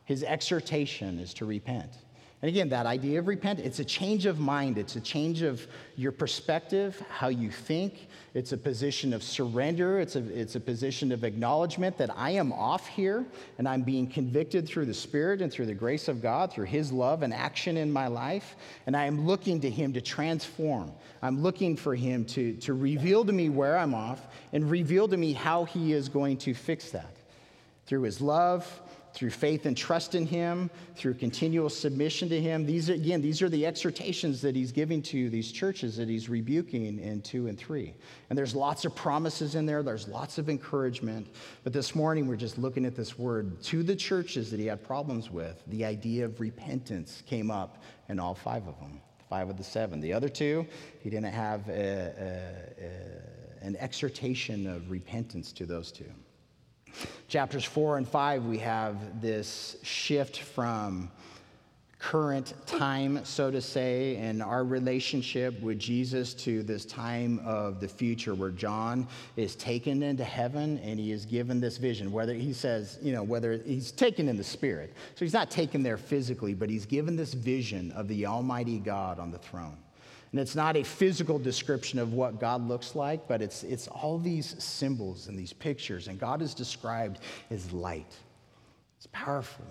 his 0.06 0.24
exhortation 0.24 1.20
is 1.20 1.34
to 1.36 1.46
repent. 1.46 1.92
And 2.44 2.50
again, 2.50 2.70
that 2.70 2.86
idea 2.86 3.18
of 3.18 3.28
repent, 3.28 3.60
it's 3.60 3.80
a 3.80 3.86
change 3.86 4.28
of 4.28 4.38
mind, 4.40 4.78
it's 4.78 4.96
a 4.96 5.02
change 5.02 5.42
of 5.42 5.66
your 5.96 6.12
perspective, 6.12 7.02
how 7.10 7.30
you 7.30 7.50
think. 7.50 8.10
It's 8.36 8.52
a 8.52 8.58
position 8.58 9.12
of 9.12 9.24
surrender, 9.24 10.00
it's 10.00 10.16
a, 10.16 10.40
it's 10.40 10.56
a 10.56 10.60
position 10.60 11.12
of 11.12 11.24
acknowledgement 11.24 11.98
that 11.98 12.12
I 12.16 12.32
am 12.32 12.54
off 12.54 12.86
here 12.86 13.26
and 13.58 13.68
I'm 13.68 13.82
being 13.82 14.06
convicted 14.06 14.68
through 14.68 14.86
the 14.86 14.94
Spirit 14.94 15.42
and 15.42 15.52
through 15.52 15.66
the 15.66 15.74
grace 15.74 16.08
of 16.08 16.22
God, 16.22 16.54
through 16.54 16.66
His 16.66 16.92
love 16.92 17.24
and 17.24 17.34
action 17.34 17.76
in 17.76 17.92
my 17.92 18.06
life. 18.06 18.56
And 18.86 18.96
I 18.96 19.06
am 19.06 19.26
looking 19.26 19.60
to 19.62 19.70
Him 19.72 19.92
to 19.94 20.02
transform. 20.02 20.92
I'm 21.24 21.42
looking 21.42 21.76
for 21.76 21.96
Him 21.96 22.24
to, 22.26 22.54
to 22.58 22.76
reveal 22.76 23.26
to 23.26 23.34
me 23.34 23.50
where 23.50 23.80
I'm 23.80 23.96
off 23.96 24.28
and 24.54 24.70
reveal 24.70 25.08
to 25.08 25.18
me 25.18 25.34
how 25.34 25.64
He 25.64 25.94
is 25.94 26.08
going 26.08 26.38
to 26.38 26.54
fix 26.54 26.92
that 26.92 27.16
through 27.88 28.04
His 28.04 28.22
love 28.22 28.82
through 29.14 29.30
faith 29.32 29.66
and 29.66 29.76
trust 29.76 30.16
in 30.16 30.26
him, 30.26 30.70
through 30.96 31.16
continual 31.16 31.70
submission 31.70 32.30
to 32.30 32.40
him. 32.40 32.66
These, 32.66 32.90
again, 32.90 33.22
these 33.22 33.42
are 33.42 33.50
the 33.50 33.66
exhortations 33.66 34.42
that 34.42 34.56
he's 34.56 34.72
giving 34.72 35.02
to 35.04 35.30
these 35.30 35.52
churches 35.52 35.98
that 35.98 36.08
he's 36.08 36.30
rebuking 36.30 37.00
in 37.00 37.22
two 37.22 37.48
and 37.48 37.58
three. 37.58 37.96
And 38.30 38.38
there's 38.38 38.56
lots 38.56 38.86
of 38.86 38.96
promises 38.96 39.56
in 39.56 39.66
there, 39.66 39.82
there's 39.82 40.08
lots 40.08 40.38
of 40.38 40.50
encouragement. 40.50 41.28
But 41.64 41.74
this 41.74 41.96
morning, 41.96 42.28
we're 42.28 42.36
just 42.36 42.58
looking 42.58 42.86
at 42.86 42.96
this 42.96 43.18
word 43.18 43.62
to 43.64 43.84
the 43.84 43.96
churches 43.96 44.52
that 44.52 44.60
he 44.60 44.68
had 44.68 44.84
problems 44.84 45.32
with. 45.32 45.64
The 45.68 45.84
idea 45.86 46.26
of 46.26 46.40
repentance 46.40 47.24
came 47.26 47.50
up 47.50 47.82
in 48.10 48.20
all 48.20 48.36
five 48.36 48.68
of 48.68 48.80
them, 48.80 49.02
five 49.30 49.50
of 49.50 49.58
the 49.58 49.64
seven. 49.64 50.00
The 50.00 50.14
other 50.14 50.30
two, 50.30 50.66
he 51.02 51.10
didn't 51.10 51.34
have 51.34 51.68
a, 51.70 51.72
a, 51.72 52.86
a, 52.86 53.66
an 53.66 53.76
exhortation 53.78 54.68
of 54.68 54.92
repentance 54.92 55.52
to 55.54 55.66
those 55.66 55.92
two. 55.92 56.12
Chapters 57.28 57.66
four 57.66 57.98
and 57.98 58.08
five, 58.08 58.46
we 58.46 58.58
have 58.60 59.22
this 59.22 59.78
shift 59.84 60.40
from 60.40 61.12
current 62.00 62.54
time, 62.68 63.26
so 63.26 63.50
to 63.50 63.60
say, 63.60 64.18
and 64.18 64.42
our 64.42 64.64
relationship 64.64 65.60
with 65.62 65.80
Jesus 65.80 66.36
to 66.36 66.62
this 66.62 66.86
time 66.86 67.42
of 67.44 67.80
the 67.80 67.88
future 67.88 68.36
where 68.36 68.52
John 68.52 69.08
is 69.36 69.56
taken 69.56 70.04
into 70.04 70.24
heaven 70.24 70.78
and 70.84 71.00
he 71.00 71.12
is 71.12 71.26
given 71.26 71.60
this 71.60 71.78
vision. 71.78 72.12
Whether 72.12 72.36
he 72.36 72.54
says, 72.54 73.00
you 73.02 73.14
know, 73.14 73.24
whether 73.24 73.58
he's 73.58 73.92
taken 73.92 74.30
in 74.30 74.38
the 74.38 74.44
spirit. 74.44 74.94
So 75.16 75.26
he's 75.26 75.34
not 75.34 75.50
taken 75.50 75.82
there 75.82 75.98
physically, 75.98 76.54
but 76.54 76.70
he's 76.70 76.86
given 76.86 77.16
this 77.16 77.34
vision 77.34 77.92
of 77.94 78.08
the 78.08 78.28
Almighty 78.28 78.78
God 78.78 79.20
on 79.20 79.32
the 79.32 79.40
throne. 79.40 79.78
And 80.32 80.40
it's 80.42 80.56
not 80.56 80.76
a 80.76 80.84
physical 80.84 81.40
description 81.40 82.00
of 82.00 82.14
what 82.14 82.40
God 82.40 82.68
looks 82.68 82.96
like, 82.96 83.28
but 83.28 83.42
it's, 83.42 83.64
it's 83.64 83.88
all 83.88 84.20
these 84.20 84.62
symbols 84.62 85.28
and 85.28 85.40
these 85.40 85.54
pictures. 85.54 86.08
And 86.08 86.20
God 86.20 86.42
is 86.42 86.54
described 86.54 87.20
as 87.50 87.72
light. 87.72 88.14
It's 88.98 89.08
powerful. 89.12 89.66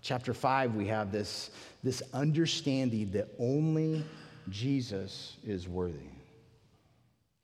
Chapter 0.00 0.34
5, 0.34 0.74
we 0.74 0.86
have 0.88 1.12
this, 1.12 1.50
this 1.84 2.02
understanding 2.12 3.10
that 3.12 3.28
only 3.38 4.04
Jesus 4.48 5.36
is 5.44 5.68
worthy. 5.68 6.10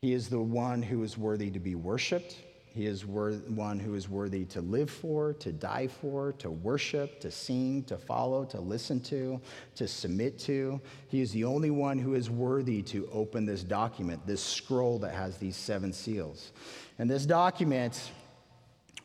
He 0.02 0.12
is 0.12 0.28
the 0.28 0.40
one 0.40 0.82
who 0.82 1.04
is 1.04 1.16
worthy 1.16 1.50
to 1.50 1.60
be 1.60 1.76
worshiped. 1.76 2.36
He 2.78 2.86
is 2.86 3.04
worth, 3.04 3.42
one 3.50 3.80
who 3.80 3.96
is 3.96 4.08
worthy 4.08 4.44
to 4.44 4.60
live 4.60 4.88
for, 4.88 5.32
to 5.32 5.50
die 5.50 5.88
for, 5.88 6.30
to 6.38 6.48
worship, 6.48 7.18
to 7.22 7.28
sing, 7.28 7.82
to 7.88 7.98
follow, 7.98 8.44
to 8.44 8.60
listen 8.60 9.00
to, 9.00 9.40
to 9.74 9.88
submit 9.88 10.38
to. 10.40 10.80
He 11.08 11.20
is 11.20 11.32
the 11.32 11.42
only 11.42 11.72
one 11.72 11.98
who 11.98 12.14
is 12.14 12.30
worthy 12.30 12.82
to 12.82 13.08
open 13.12 13.46
this 13.46 13.64
document, 13.64 14.24
this 14.28 14.40
scroll 14.40 15.00
that 15.00 15.12
has 15.12 15.38
these 15.38 15.56
seven 15.56 15.92
seals. 15.92 16.52
And 17.00 17.10
this 17.10 17.26
document, 17.26 18.12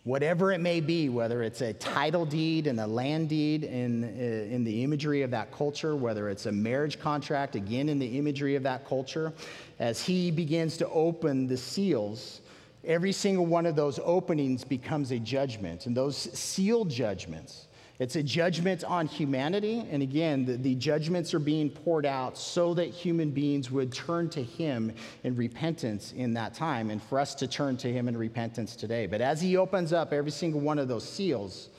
whatever 0.03 0.51
it 0.51 0.59
may 0.59 0.79
be, 0.79 1.09
whether 1.09 1.41
it's 1.41 1.61
a 1.61 1.73
title 1.73 2.27
deed 2.27 2.67
and 2.67 2.79
a 2.79 2.85
land 2.85 3.29
deed 3.29 3.63
in, 3.63 4.03
uh, 4.03 4.53
in 4.53 4.63
the 4.63 4.83
imagery 4.83 5.23
of 5.23 5.31
that 5.31 5.51
culture, 5.51 5.95
whether 5.95 6.29
it's 6.29 6.45
a 6.45 6.51
marriage 6.51 6.99
contract, 6.99 7.55
again 7.55 7.89
in 7.89 7.97
the 7.97 8.19
imagery 8.19 8.53
of 8.53 8.61
that 8.61 8.85
culture, 8.87 9.33
as 9.79 9.99
he 9.99 10.29
begins 10.29 10.77
to 10.77 10.87
open 10.89 11.47
the 11.47 11.57
seals, 11.57 12.41
every 12.85 13.11
single 13.11 13.45
one 13.45 13.65
of 13.65 13.75
those 13.75 13.99
openings 14.03 14.63
becomes 14.63 15.11
a 15.11 15.19
judgment. 15.19 15.85
And 15.85 15.95
those 15.95 16.17
sealed 16.17 16.89
judgments, 16.89 17.67
it's 17.99 18.15
a 18.15 18.23
judgment 18.23 18.83
on 18.83 19.07
humanity. 19.07 19.87
And 19.89 20.03
again, 20.03 20.45
the, 20.45 20.57
the, 20.57 20.75
judgments 20.75 21.33
are 21.33 21.39
being 21.39 21.69
poured 21.69 22.05
out 22.05 22.37
so 22.37 22.73
that 22.73 22.89
human 22.89 23.31
beings 23.31 23.71
would 23.71 23.93
turn 23.93 24.29
to 24.31 24.43
Him 24.43 24.91
in 25.23 25.35
repentance 25.35 26.13
in 26.17 26.33
that 26.33 26.53
time, 26.53 26.89
and 26.89 27.01
for 27.01 27.19
us 27.19 27.35
to 27.35 27.47
turn 27.47 27.77
to 27.77 27.91
Him 27.91 28.07
in 28.07 28.17
repentance 28.17 28.75
today. 28.75 29.07
But 29.07 29.21
as 29.21 29.39
He 29.39 29.57
opens 29.57 29.93
up 29.93 30.11
every 30.11 30.31
single 30.31 30.59
one 30.59 30.79
of 30.79 30.87
those 30.87 31.07
seals, 31.07 31.69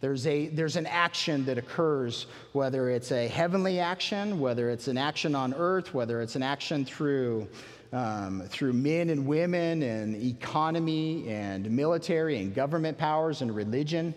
There's, 0.00 0.26
a, 0.26 0.48
there's 0.48 0.76
an 0.76 0.86
action 0.86 1.44
that 1.44 1.58
occurs, 1.58 2.26
whether 2.52 2.90
it's 2.90 3.12
a 3.12 3.28
heavenly 3.28 3.80
action, 3.80 4.40
whether 4.40 4.70
it's 4.70 4.88
an 4.88 4.98
action 4.98 5.34
on 5.34 5.54
earth, 5.54 5.94
whether 5.94 6.20
it's 6.20 6.36
an 6.36 6.42
action 6.42 6.84
through, 6.84 7.48
um, 7.92 8.42
through 8.48 8.72
men 8.72 9.10
and 9.10 9.26
women 9.26 9.82
and 9.82 10.14
economy 10.16 11.28
and 11.28 11.70
military 11.70 12.38
and 12.38 12.54
government 12.54 12.96
powers 12.96 13.42
and 13.42 13.54
religion. 13.54 14.14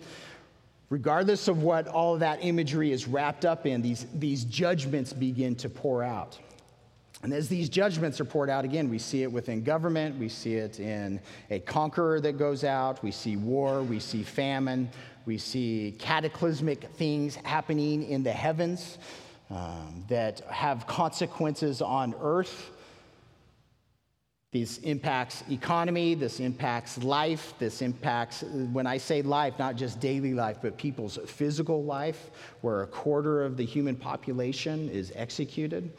Regardless 0.90 1.48
of 1.48 1.62
what 1.62 1.88
all 1.88 2.14
of 2.14 2.20
that 2.20 2.44
imagery 2.44 2.92
is 2.92 3.08
wrapped 3.08 3.44
up 3.44 3.66
in, 3.66 3.82
these, 3.82 4.06
these 4.14 4.44
judgments 4.44 5.12
begin 5.12 5.56
to 5.56 5.68
pour 5.68 6.02
out. 6.02 6.38
And 7.24 7.32
as 7.32 7.48
these 7.48 7.70
judgments 7.70 8.20
are 8.20 8.26
poured 8.26 8.50
out, 8.50 8.66
again, 8.66 8.90
we 8.90 8.98
see 8.98 9.22
it 9.22 9.32
within 9.32 9.64
government, 9.64 10.18
we 10.18 10.28
see 10.28 10.56
it 10.56 10.78
in 10.78 11.18
a 11.50 11.58
conqueror 11.58 12.20
that 12.20 12.36
goes 12.36 12.64
out, 12.64 13.02
we 13.02 13.10
see 13.10 13.36
war, 13.36 13.82
we 13.82 13.98
see 13.98 14.22
famine, 14.22 14.90
we 15.24 15.38
see 15.38 15.94
cataclysmic 15.98 16.84
things 16.96 17.36
happening 17.36 18.06
in 18.06 18.22
the 18.22 18.30
heavens 18.30 18.98
um, 19.50 20.04
that 20.08 20.40
have 20.50 20.86
consequences 20.86 21.80
on 21.80 22.14
earth. 22.20 22.72
This 24.54 24.78
impacts 24.78 25.42
economy, 25.50 26.14
this 26.14 26.38
impacts 26.38 27.02
life, 27.02 27.54
this 27.58 27.82
impacts, 27.82 28.44
when 28.72 28.86
I 28.86 28.98
say 28.98 29.20
life, 29.20 29.58
not 29.58 29.74
just 29.74 29.98
daily 29.98 30.32
life, 30.32 30.58
but 30.62 30.78
people's 30.78 31.18
physical 31.26 31.82
life, 31.82 32.30
where 32.60 32.82
a 32.82 32.86
quarter 32.86 33.42
of 33.44 33.56
the 33.56 33.64
human 33.64 33.96
population 33.96 34.88
is 34.90 35.12
executed. 35.16 35.92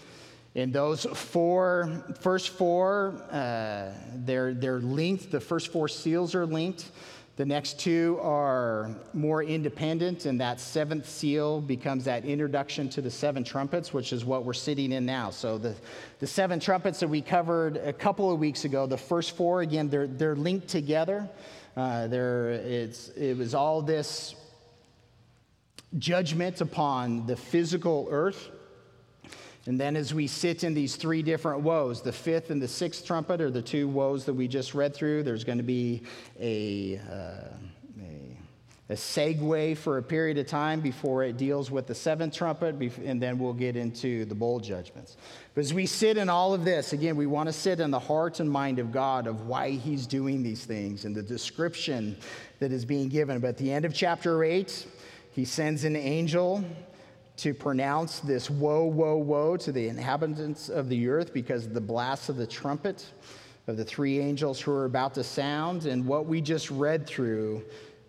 And 0.56 0.72
those 0.72 1.04
four, 1.04 2.02
first 2.22 2.48
four, 2.48 3.22
uh, 3.30 3.92
they're, 4.24 4.54
they're 4.54 4.80
linked. 4.80 5.32
The 5.32 5.42
first 5.42 5.74
four 5.74 5.90
seals 5.90 6.34
are 6.34 6.46
linked. 6.46 6.92
The 7.38 7.46
next 7.46 7.80
two 7.80 8.18
are 8.22 8.96
more 9.14 9.44
independent, 9.44 10.26
and 10.26 10.40
that 10.40 10.58
seventh 10.58 11.10
seal 11.10 11.60
becomes 11.60 12.06
that 12.06 12.24
introduction 12.24 12.88
to 12.90 13.02
the 13.02 13.12
seven 13.12 13.44
trumpets, 13.44 13.94
which 13.94 14.14
is 14.14 14.24
what 14.24 14.46
we're 14.46 14.54
sitting 14.54 14.94
in 14.94 15.06
now. 15.06 15.32
So, 15.32 15.58
the, 15.58 15.76
the 16.20 16.28
seven 16.28 16.62
trumpets 16.62 17.02
that 17.02 17.10
we 17.10 17.22
covered 17.22 17.76
a 17.76 17.92
couple 17.92 18.32
of 18.32 18.40
weeks 18.40 18.64
ago, 18.64 18.88
the 18.88 18.98
first 18.98 19.36
four, 19.36 19.62
again, 19.62 19.90
they're, 19.90 20.08
they're 20.08 20.38
linked 20.38 20.70
together. 20.70 21.30
Uh, 21.76 22.08
there, 22.08 22.52
it's, 22.52 23.10
it 23.10 23.38
was 23.38 23.54
all 23.54 23.82
this 23.82 24.36
judgment 25.98 26.62
upon 26.62 27.28
the 27.28 27.36
physical 27.36 28.08
earth. 28.12 28.50
And 29.68 29.80
then, 29.80 29.96
as 29.96 30.14
we 30.14 30.28
sit 30.28 30.64
in 30.64 30.76
these 30.76 30.96
three 30.96 31.24
different 31.24 31.62
woes, 31.62 32.04
the 32.04 32.12
fifth 32.12 32.52
and 32.52 32.62
the 32.62 32.68
sixth 32.68 33.04
trumpet 33.04 33.42
are 33.42 33.50
the 33.50 33.64
two 33.64 33.88
woes 33.88 34.26
that 34.26 34.34
we 34.34 34.48
just 34.48 34.76
read 34.76 34.94
through. 34.94 35.24
There's 35.24 35.44
going 35.44 35.58
to 35.58 35.64
be 35.64 36.04
a, 36.40 37.00
uh, 37.00 37.48
a, 38.00 38.38
a, 38.90 38.94
segue 38.94 39.76
for 39.78 39.98
a 39.98 40.04
period 40.04 40.38
of 40.38 40.46
time 40.46 40.82
before 40.82 41.24
it 41.24 41.38
deals 41.38 41.72
with 41.72 41.88
the 41.88 41.96
seventh 41.96 42.36
trumpet, 42.36 42.76
and 43.04 43.20
then 43.20 43.40
we'll 43.40 43.54
get 43.54 43.76
into 43.76 44.26
the 44.26 44.36
bowl 44.36 44.60
judgments. 44.60 45.18
But 45.56 45.62
as 45.62 45.74
we 45.74 45.88
sit 45.88 46.18
in 46.18 46.30
all 46.30 46.54
of 46.54 46.64
this, 46.64 46.94
again, 46.94 47.16
we 47.16 47.26
want 47.26 47.50
to 47.50 47.54
sit 47.54 47.80
in 47.80 47.90
the 47.90 48.00
heart 48.00 48.40
and 48.40 48.52
mind 48.52 48.78
of 48.78 48.92
God 48.92 49.26
of 49.26 49.48
why 49.48 49.72
He's 49.72 50.06
doing 50.06 50.44
these 50.44 50.64
things 50.64 51.06
and 51.06 51.16
the 51.16 51.24
description 51.24 52.18
that 52.60 52.72
is 52.72 52.86
being 52.86 53.10
given. 53.10 53.40
But 53.40 53.48
at 53.48 53.58
the 53.58 53.72
end 53.72 53.86
of 53.86 53.96
chapter 53.96 54.44
8, 54.44 54.86
He 55.32 55.44
sends 55.44 55.86
an 55.86 55.96
angel 55.96 56.64
to 57.38 57.54
pronounce 57.54 58.20
this 58.20 58.50
woe, 58.50 58.86
woe, 58.86 59.18
woe 59.18 59.58
to 59.58 59.72
the 59.72 59.88
inhabitants 59.88 60.70
of 60.70 60.90
the 60.90 61.08
earth 61.10 61.34
because 61.34 61.66
of 61.66 61.74
the 61.74 61.82
blast 61.82 62.30
of 62.30 62.38
the 62.38 62.48
trumpet 62.48 63.06
of 63.68 63.78
the 63.78 63.86
three 63.86 64.20
angels 64.20 64.62
who 64.62 64.72
are 64.72 64.86
about 64.86 65.14
to 65.16 65.24
sound. 65.24 65.86
And 65.86 66.06
what 66.06 66.26
we 66.26 66.42
just 66.42 66.70
read 66.70 67.08
through 67.08 67.64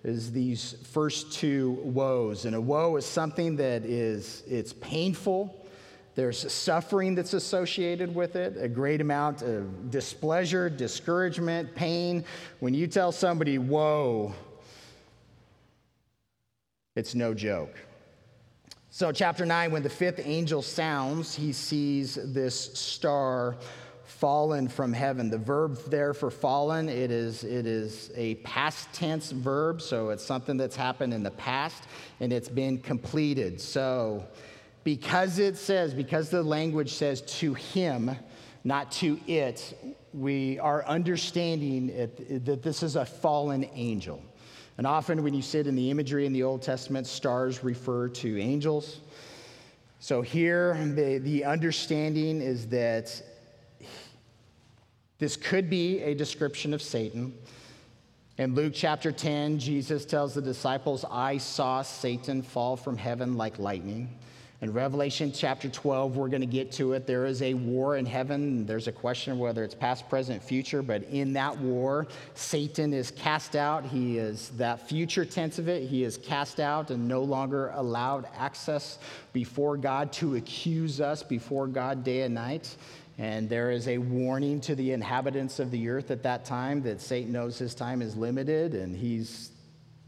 is 0.04 0.30
these 0.30 0.76
first 0.92 1.32
two 1.32 1.72
woes. 1.82 2.44
And 2.44 2.54
a 2.54 2.60
woe 2.60 2.96
is 2.96 3.06
something 3.06 3.56
that 3.56 3.84
is 3.84 4.42
it's 4.46 4.72
painful. 4.74 5.66
There's 6.14 6.50
suffering 6.50 7.14
that's 7.14 7.34
associated 7.34 8.14
with 8.14 8.36
it, 8.36 8.56
a 8.58 8.68
great 8.68 9.00
amount 9.00 9.42
of 9.42 9.90
displeasure, 9.90 10.70
discouragement, 10.70 11.74
pain. 11.74 12.24
When 12.60 12.72
you 12.72 12.86
tell 12.86 13.12
somebody, 13.12 13.58
woe, 13.58 14.34
it's 16.94 17.14
no 17.14 17.34
joke. 17.34 17.74
So, 18.96 19.12
chapter 19.12 19.44
9, 19.44 19.72
when 19.72 19.82
the 19.82 19.90
fifth 19.90 20.22
angel 20.24 20.62
sounds, 20.62 21.34
he 21.34 21.52
sees 21.52 22.14
this 22.14 22.72
star 22.72 23.58
fallen 24.04 24.68
from 24.68 24.90
heaven. 24.90 25.28
The 25.28 25.36
verb 25.36 25.78
there 25.90 26.14
for 26.14 26.30
fallen, 26.30 26.88
it 26.88 27.10
is, 27.10 27.44
it 27.44 27.66
is 27.66 28.10
a 28.16 28.36
past 28.36 28.90
tense 28.94 29.32
verb, 29.32 29.82
so 29.82 30.08
it's 30.08 30.24
something 30.24 30.56
that's 30.56 30.76
happened 30.76 31.12
in 31.12 31.22
the 31.22 31.30
past 31.32 31.84
and 32.20 32.32
it's 32.32 32.48
been 32.48 32.78
completed. 32.78 33.60
So, 33.60 34.26
because 34.82 35.38
it 35.38 35.58
says, 35.58 35.92
because 35.92 36.30
the 36.30 36.42
language 36.42 36.94
says 36.94 37.20
to 37.40 37.52
him, 37.52 38.16
not 38.64 38.90
to 38.92 39.20
it, 39.26 39.94
we 40.14 40.58
are 40.58 40.86
understanding 40.86 41.90
it, 41.90 42.46
that 42.46 42.62
this 42.62 42.82
is 42.82 42.96
a 42.96 43.04
fallen 43.04 43.68
angel. 43.74 44.22
And 44.78 44.86
often, 44.86 45.22
when 45.22 45.32
you 45.32 45.42
sit 45.42 45.66
in 45.66 45.74
the 45.74 45.90
imagery 45.90 46.26
in 46.26 46.32
the 46.32 46.42
Old 46.42 46.62
Testament, 46.62 47.06
stars 47.06 47.64
refer 47.64 48.08
to 48.08 48.40
angels. 48.40 49.00
So, 50.00 50.20
here, 50.20 50.74
the, 50.94 51.18
the 51.18 51.44
understanding 51.44 52.42
is 52.42 52.66
that 52.68 53.22
this 55.18 55.36
could 55.36 55.70
be 55.70 56.02
a 56.02 56.14
description 56.14 56.74
of 56.74 56.82
Satan. 56.82 57.32
In 58.36 58.54
Luke 58.54 58.74
chapter 58.76 59.10
10, 59.10 59.58
Jesus 59.58 60.04
tells 60.04 60.34
the 60.34 60.42
disciples, 60.42 61.06
I 61.10 61.38
saw 61.38 61.80
Satan 61.80 62.42
fall 62.42 62.76
from 62.76 62.98
heaven 62.98 63.38
like 63.38 63.58
lightning. 63.58 64.18
In 64.62 64.72
Revelation 64.72 65.32
chapter 65.32 65.68
12, 65.68 66.16
we're 66.16 66.28
going 66.28 66.40
to 66.40 66.46
get 66.46 66.72
to 66.72 66.94
it. 66.94 67.06
There 67.06 67.26
is 67.26 67.42
a 67.42 67.52
war 67.52 67.98
in 67.98 68.06
heaven. 68.06 68.64
There's 68.64 68.88
a 68.88 68.92
question 68.92 69.34
of 69.34 69.38
whether 69.38 69.62
it's 69.62 69.74
past, 69.74 70.08
present, 70.08 70.42
future, 70.42 70.80
but 70.80 71.02
in 71.04 71.34
that 71.34 71.58
war, 71.58 72.06
Satan 72.32 72.94
is 72.94 73.10
cast 73.10 73.54
out. 73.54 73.84
He 73.84 74.16
is 74.16 74.48
that 74.56 74.88
future 74.88 75.26
tense 75.26 75.58
of 75.58 75.68
it. 75.68 75.82
He 75.82 76.04
is 76.04 76.16
cast 76.16 76.58
out 76.58 76.90
and 76.90 77.06
no 77.06 77.22
longer 77.22 77.70
allowed 77.74 78.28
access 78.34 78.98
before 79.34 79.76
God 79.76 80.10
to 80.14 80.36
accuse 80.36 81.02
us 81.02 81.22
before 81.22 81.66
God 81.66 82.02
day 82.02 82.22
and 82.22 82.34
night. 82.34 82.76
And 83.18 83.50
there 83.50 83.70
is 83.70 83.88
a 83.88 83.98
warning 83.98 84.62
to 84.62 84.74
the 84.74 84.92
inhabitants 84.92 85.58
of 85.58 85.70
the 85.70 85.86
earth 85.90 86.10
at 86.10 86.22
that 86.22 86.46
time 86.46 86.82
that 86.84 87.02
Satan 87.02 87.30
knows 87.30 87.58
his 87.58 87.74
time 87.74 88.00
is 88.00 88.16
limited 88.16 88.74
and 88.74 88.96
he's 88.96 89.50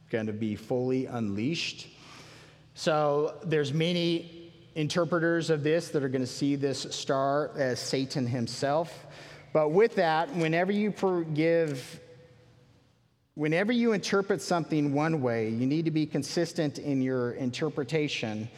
going 0.09 0.27
to 0.27 0.33
be 0.33 0.57
fully 0.57 1.05
unleashed. 1.05 1.89
So 2.79 3.35
there's 3.43 3.75
many 3.75 4.38
interpreters 4.79 5.51
of 5.51 5.65
this 5.65 5.89
that 5.89 6.05
are 6.05 6.09
going 6.09 6.23
to 6.23 6.27
see 6.27 6.55
this 6.55 6.87
star 6.91 7.51
as 7.57 7.81
Satan 7.81 8.29
himself. 8.29 9.09
But 9.53 9.73
with 9.73 9.97
that, 9.97 10.33
whenever 10.37 10.71
you 10.71 10.93
forgive, 10.93 12.01
whenever 13.35 13.73
you 13.73 13.93
interpret 13.93 14.41
something 14.41 14.93
one 14.95 15.21
way, 15.21 15.49
you 15.49 15.67
need 15.67 15.87
to 15.87 15.91
be 15.91 16.07
consistent 16.07 16.79
in 16.79 17.03
your 17.03 17.33
interpretation 17.33 18.49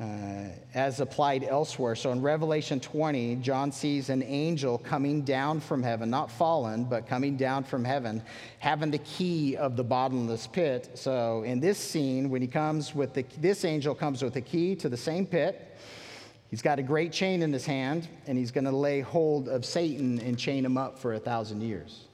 uh, 0.00 0.44
as 0.74 1.00
applied 1.00 1.42
elsewhere. 1.42 1.96
So 1.96 2.12
in 2.12 2.22
Revelation 2.22 2.78
20, 2.78 3.36
John 3.36 3.72
sees 3.72 4.10
an 4.10 4.22
angel 4.22 4.78
coming 4.78 5.22
down 5.22 5.60
from 5.60 5.82
heaven, 5.82 6.08
not 6.08 6.30
fallen, 6.30 6.84
but 6.84 7.08
coming 7.08 7.36
down 7.36 7.64
from 7.64 7.84
heaven, 7.84 8.22
having 8.60 8.92
the 8.92 8.98
key 8.98 9.56
of 9.56 9.76
the 9.76 9.82
bottomless 9.82 10.46
pit. 10.46 10.90
So 10.94 11.42
in 11.42 11.58
this 11.58 11.78
scene, 11.78 12.30
when 12.30 12.42
he 12.42 12.48
comes 12.48 12.94
with 12.94 13.12
the, 13.12 13.24
this 13.38 13.64
angel 13.64 13.94
comes 13.94 14.22
with 14.22 14.34
the 14.34 14.40
key 14.40 14.76
to 14.76 14.88
the 14.88 14.96
same 14.96 15.26
pit. 15.26 15.64
He's 16.50 16.62
got 16.62 16.78
a 16.78 16.82
great 16.82 17.12
chain 17.12 17.42
in 17.42 17.52
his 17.52 17.66
hand, 17.66 18.08
and 18.26 18.38
he's 18.38 18.52
going 18.52 18.64
to 18.64 18.70
lay 18.70 19.00
hold 19.00 19.48
of 19.48 19.66
Satan 19.66 20.18
and 20.20 20.38
chain 20.38 20.64
him 20.64 20.78
up 20.78 20.98
for 20.98 21.12
a 21.12 21.18
thousand 21.18 21.60
years. 21.60 22.04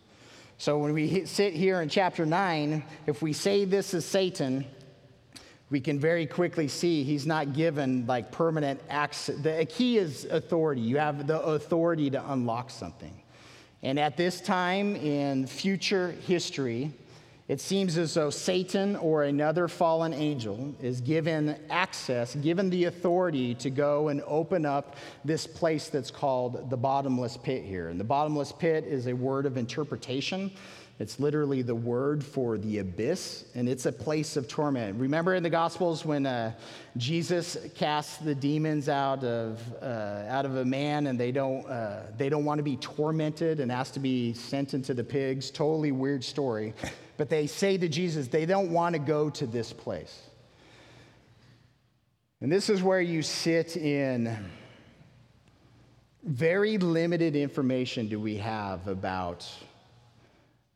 So 0.58 0.78
when 0.78 0.92
we 0.92 1.24
sit 1.26 1.52
here 1.52 1.82
in 1.82 1.88
chapter 1.88 2.24
9, 2.24 2.82
if 3.06 3.22
we 3.22 3.32
say 3.32 3.64
this 3.64 3.94
is 3.94 4.04
Satan, 4.04 4.64
we 5.74 5.80
can 5.80 5.98
very 5.98 6.24
quickly 6.24 6.68
see 6.68 7.02
he's 7.02 7.26
not 7.26 7.52
given 7.52 8.06
like 8.06 8.30
permanent 8.30 8.80
access. 8.88 9.34
The 9.38 9.66
key 9.68 9.98
is 9.98 10.24
authority. 10.26 10.80
You 10.80 10.98
have 10.98 11.26
the 11.26 11.40
authority 11.40 12.10
to 12.10 12.32
unlock 12.32 12.70
something. 12.70 13.12
And 13.82 13.98
at 13.98 14.16
this 14.16 14.40
time 14.40 14.94
in 14.94 15.48
future 15.48 16.12
history, 16.28 16.92
it 17.48 17.60
seems 17.60 17.98
as 17.98 18.14
though 18.14 18.30
Satan 18.30 18.94
or 18.94 19.24
another 19.24 19.66
fallen 19.66 20.14
angel 20.14 20.72
is 20.80 21.00
given 21.00 21.58
access, 21.68 22.36
given 22.36 22.70
the 22.70 22.84
authority 22.84 23.56
to 23.56 23.68
go 23.68 24.10
and 24.10 24.22
open 24.28 24.64
up 24.64 24.94
this 25.24 25.44
place 25.44 25.88
that's 25.88 26.12
called 26.12 26.70
the 26.70 26.76
bottomless 26.76 27.36
pit 27.36 27.64
here. 27.64 27.88
And 27.88 27.98
the 27.98 28.04
bottomless 28.04 28.52
pit 28.52 28.84
is 28.84 29.08
a 29.08 29.12
word 29.12 29.44
of 29.44 29.56
interpretation. 29.56 30.52
It's 31.00 31.18
literally 31.18 31.62
the 31.62 31.74
word 31.74 32.24
for 32.24 32.56
the 32.56 32.78
abyss, 32.78 33.46
and 33.56 33.68
it's 33.68 33.84
a 33.84 33.90
place 33.90 34.36
of 34.36 34.46
torment. 34.46 35.00
Remember 35.00 35.34
in 35.34 35.42
the 35.42 35.50
Gospels 35.50 36.04
when 36.04 36.24
uh, 36.24 36.52
Jesus 36.96 37.56
casts 37.74 38.18
the 38.18 38.34
demons 38.34 38.88
out 38.88 39.24
of, 39.24 39.60
uh, 39.82 40.24
out 40.28 40.46
of 40.46 40.56
a 40.56 40.64
man 40.64 41.08
and 41.08 41.18
they 41.18 41.32
don't, 41.32 41.66
uh, 41.66 42.02
they 42.16 42.28
don't 42.28 42.44
want 42.44 42.58
to 42.58 42.62
be 42.62 42.76
tormented 42.76 43.58
and 43.58 43.72
asked 43.72 43.94
to 43.94 44.00
be 44.00 44.34
sent 44.34 44.72
into 44.72 44.94
the 44.94 45.02
pigs? 45.02 45.50
Totally 45.50 45.90
weird 45.90 46.22
story. 46.22 46.74
But 47.16 47.28
they 47.28 47.48
say 47.48 47.76
to 47.76 47.88
Jesus, 47.88 48.28
they 48.28 48.46
don't 48.46 48.70
want 48.70 48.92
to 48.92 49.00
go 49.00 49.30
to 49.30 49.46
this 49.46 49.72
place. 49.72 50.22
And 52.40 52.52
this 52.52 52.68
is 52.70 52.82
where 52.82 53.00
you 53.00 53.22
sit 53.22 53.76
in 53.76 54.36
very 56.22 56.78
limited 56.78 57.34
information 57.34 58.08
do 58.08 58.20
we 58.20 58.36
have 58.36 58.86
about, 58.86 59.50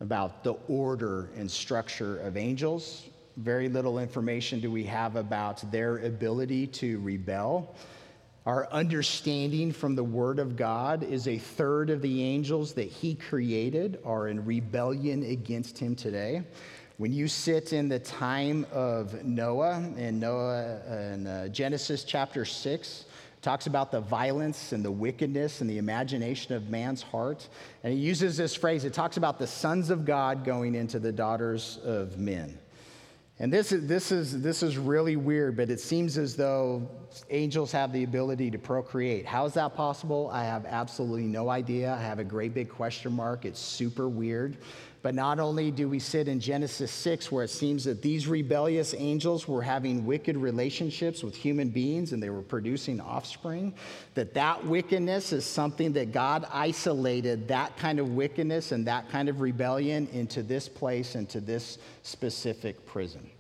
about 0.01 0.45
the 0.45 0.55
order 0.69 1.31
and 1.37 1.51
structure 1.51 2.19
of 2.21 2.37
angels. 2.37 3.05
Very 3.37 3.69
little 3.69 3.99
information 3.99 4.61
do 4.61 4.71
we 4.71 4.85
have 4.85 5.17
about 5.17 5.71
their 5.71 5.99
ability 5.99 6.67
to 6.67 6.99
rebel. 7.01 7.75
Our 8.47 8.67
understanding 8.73 9.73
from 9.73 9.95
the 9.95 10.05
Word 10.05 10.39
of 10.39 10.57
God 10.57 11.03
is 11.03 11.29
a 11.29 11.39
third 11.39 11.91
of 11.91 12.01
the 12.01 12.23
angels 12.23 12.73
that 12.75 12.89
He 12.89 13.15
created 13.15 13.99
are 14.05 14.29
in 14.29 14.45
rebellion 14.45 15.23
against 15.23 15.79
Him 15.79 15.95
today. 15.95 16.45
When 16.97 17.13
you 17.13 17.29
sit 17.29 17.73
in 17.73 17.89
the 17.89 17.99
time 17.99 18.67
of 18.73 19.23
Noah, 19.25 19.93
in 19.97 20.19
Noah 20.19 20.81
in 21.13 21.27
uh, 21.27 21.49
Genesis 21.49 22.05
chapter 22.05 22.45
6, 22.45 23.05
talks 23.43 23.67
about 23.67 23.91
the 23.91 24.01
violence 24.01 24.73
and 24.73 24.85
the 24.85 24.91
wickedness 24.91 25.61
and 25.61 25.71
the 25.71 25.79
imagination 25.79 26.55
of 26.55 26.69
man's 26.71 27.03
heart. 27.03 27.49
And 27.85 27.93
he 27.93 27.99
uses 27.99 28.37
this 28.37 28.55
phrase, 28.55 28.85
it 28.85 28.93
talks 28.93 29.17
about 29.17 29.39
the 29.39 29.47
sons 29.47 29.91
of 29.91 30.05
God 30.05 30.45
going 30.45 30.75
into 30.75 30.99
the 30.99 31.13
daughters 31.13 31.79
of 31.85 32.19
men. 32.19 32.59
And 33.41 33.53
this 33.53 33.71
is, 33.71 33.87
this, 33.87 34.11
is, 34.11 34.43
this 34.43 34.65
is 34.65 34.77
really 34.77 35.15
weird, 35.15 35.57
but 35.57 35.71
it 35.71 35.79
seems 35.79 36.19
as 36.19 36.35
though 36.35 36.89
angels 37.31 37.71
have 37.71 37.93
the 37.93 38.03
ability 38.03 38.51
to 38.51 38.59
procreate. 38.59 39.27
How 39.27 39.45
is 39.45 39.55
that 39.55 39.77
possible? 39.77 40.29
I 40.33 40.43
have 40.43 40.67
absolutely 40.67 41.23
no 41.23 41.49
idea. 41.49 41.95
I 41.95 42.03
have 42.03 42.19
a 42.19 42.25
great 42.25 42.53
big 42.53 42.69
question 42.69 43.13
mark. 43.13 43.45
It's 43.45 43.61
super 43.61 44.09
weird. 44.09 44.57
But 45.01 45.15
not 45.15 45.39
only 45.39 45.71
do 45.71 45.89
we 45.89 46.01
sit 46.01 46.27
in 46.27 46.41
Genesis 46.41 46.91
6, 46.91 47.31
where 47.31 47.45
it 47.45 47.51
seems 47.51 47.85
that 47.85 48.03
these 48.03 48.27
rebellious 48.27 48.95
angels 48.99 49.47
were 49.47 49.63
having 49.63 50.05
wicked 50.05 50.37
relationships 50.37 51.23
with 51.23 51.37
human 51.37 51.69
beings 51.69 52.13
and 52.13 52.23
they 52.23 52.31
were 52.31 52.43
producing 52.43 53.01
offspring, 53.01 53.75
that 54.15 54.35
that 54.35 54.65
wickedness 54.67 55.33
is 55.33 55.45
something 55.45 55.93
that 55.93 56.13
God 56.13 56.47
isolated 56.53 57.47
that 57.49 57.77
kind 57.77 58.01
of 58.01 58.15
wickedness 58.15 58.73
and 58.73 58.87
that 58.89 59.09
kind 59.09 59.29
of 59.29 59.41
rebellion 59.41 60.09
into 60.13 60.43
this 60.43 60.69
place, 60.69 61.15
into 61.15 61.41
this 61.41 61.79
specific 62.03 62.85
prison. 62.85 63.31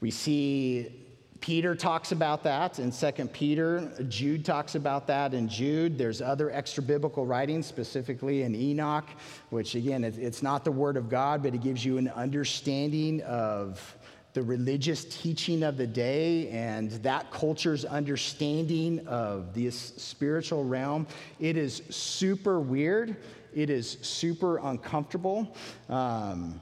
We 0.00 0.10
see 0.10 1.07
Peter 1.40 1.74
talks 1.74 2.12
about 2.12 2.42
that 2.42 2.78
in 2.78 2.90
2 2.90 3.12
Peter. 3.26 3.90
Jude 4.08 4.44
talks 4.44 4.74
about 4.74 5.06
that 5.06 5.34
in 5.34 5.48
Jude. 5.48 5.96
There's 5.96 6.20
other 6.20 6.50
extra 6.50 6.82
biblical 6.82 7.26
writings, 7.26 7.66
specifically 7.66 8.42
in 8.42 8.54
Enoch, 8.54 9.08
which 9.50 9.74
again, 9.74 10.04
it's 10.04 10.42
not 10.42 10.64
the 10.64 10.72
word 10.72 10.96
of 10.96 11.08
God, 11.08 11.42
but 11.42 11.54
it 11.54 11.62
gives 11.62 11.84
you 11.84 11.96
an 11.98 12.08
understanding 12.08 13.22
of 13.22 13.96
the 14.34 14.42
religious 14.42 15.04
teaching 15.04 15.62
of 15.62 15.76
the 15.76 15.86
day 15.86 16.48
and 16.50 16.90
that 17.02 17.30
culture's 17.30 17.84
understanding 17.84 19.06
of 19.06 19.54
this 19.54 19.94
spiritual 19.96 20.64
realm. 20.64 21.06
It 21.40 21.56
is 21.56 21.82
super 21.88 22.60
weird. 22.60 23.16
It 23.54 23.70
is 23.70 23.98
super 24.02 24.58
uncomfortable. 24.58 25.56
Um, 25.88 26.60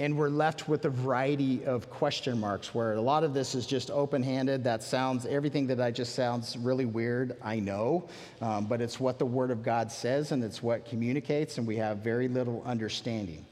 and 0.00 0.16
we're 0.16 0.28
left 0.28 0.68
with 0.68 0.84
a 0.84 0.90
variety 0.90 1.64
of 1.64 1.90
question 1.90 2.38
marks 2.38 2.72
where 2.72 2.92
a 2.92 3.00
lot 3.00 3.24
of 3.24 3.34
this 3.34 3.56
is 3.56 3.66
just 3.66 3.90
open 3.90 4.22
handed. 4.22 4.62
That 4.62 4.82
sounds, 4.82 5.26
everything 5.26 5.66
that 5.66 5.80
I 5.80 5.90
just 5.90 6.14
sounds 6.14 6.56
really 6.56 6.84
weird, 6.84 7.36
I 7.42 7.58
know, 7.58 8.08
um, 8.40 8.66
but 8.66 8.80
it's 8.80 9.00
what 9.00 9.18
the 9.18 9.26
Word 9.26 9.50
of 9.50 9.64
God 9.64 9.90
says 9.90 10.30
and 10.30 10.44
it's 10.44 10.62
what 10.62 10.84
communicates, 10.84 11.58
and 11.58 11.66
we 11.66 11.76
have 11.76 11.98
very 11.98 12.28
little 12.28 12.62
understanding. 12.64 13.44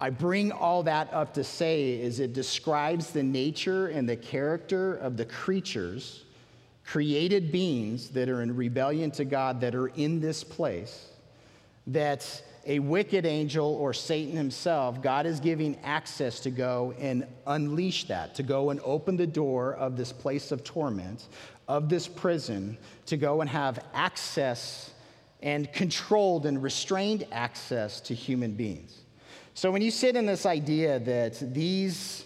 I 0.00 0.10
bring 0.10 0.52
all 0.52 0.84
that 0.84 1.12
up 1.12 1.34
to 1.34 1.42
say 1.42 1.94
is 1.94 2.20
it 2.20 2.32
describes 2.32 3.10
the 3.10 3.24
nature 3.24 3.88
and 3.88 4.08
the 4.08 4.16
character 4.16 4.94
of 4.94 5.16
the 5.16 5.24
creatures, 5.24 6.22
created 6.84 7.50
beings 7.50 8.10
that 8.10 8.28
are 8.28 8.42
in 8.42 8.54
rebellion 8.54 9.10
to 9.12 9.24
God 9.24 9.60
that 9.62 9.74
are 9.74 9.88
in 9.88 10.20
this 10.20 10.44
place, 10.44 11.08
that 11.88 12.42
a 12.68 12.78
wicked 12.78 13.24
angel 13.24 13.74
or 13.76 13.94
Satan 13.94 14.36
himself, 14.36 15.02
God 15.02 15.24
is 15.24 15.40
giving 15.40 15.76
access 15.82 16.38
to 16.40 16.50
go 16.50 16.94
and 16.98 17.26
unleash 17.46 18.04
that, 18.08 18.34
to 18.34 18.42
go 18.42 18.68
and 18.68 18.78
open 18.84 19.16
the 19.16 19.26
door 19.26 19.74
of 19.74 19.96
this 19.96 20.12
place 20.12 20.52
of 20.52 20.62
torment, 20.62 21.28
of 21.66 21.88
this 21.88 22.06
prison, 22.06 22.76
to 23.06 23.16
go 23.16 23.40
and 23.40 23.48
have 23.48 23.82
access 23.94 24.90
and 25.40 25.72
controlled 25.72 26.44
and 26.44 26.62
restrained 26.62 27.26
access 27.32 28.00
to 28.02 28.14
human 28.14 28.52
beings. 28.52 28.98
So 29.54 29.70
when 29.70 29.80
you 29.80 29.90
sit 29.90 30.14
in 30.14 30.26
this 30.26 30.44
idea 30.44 30.98
that 31.00 31.54
these 31.54 32.24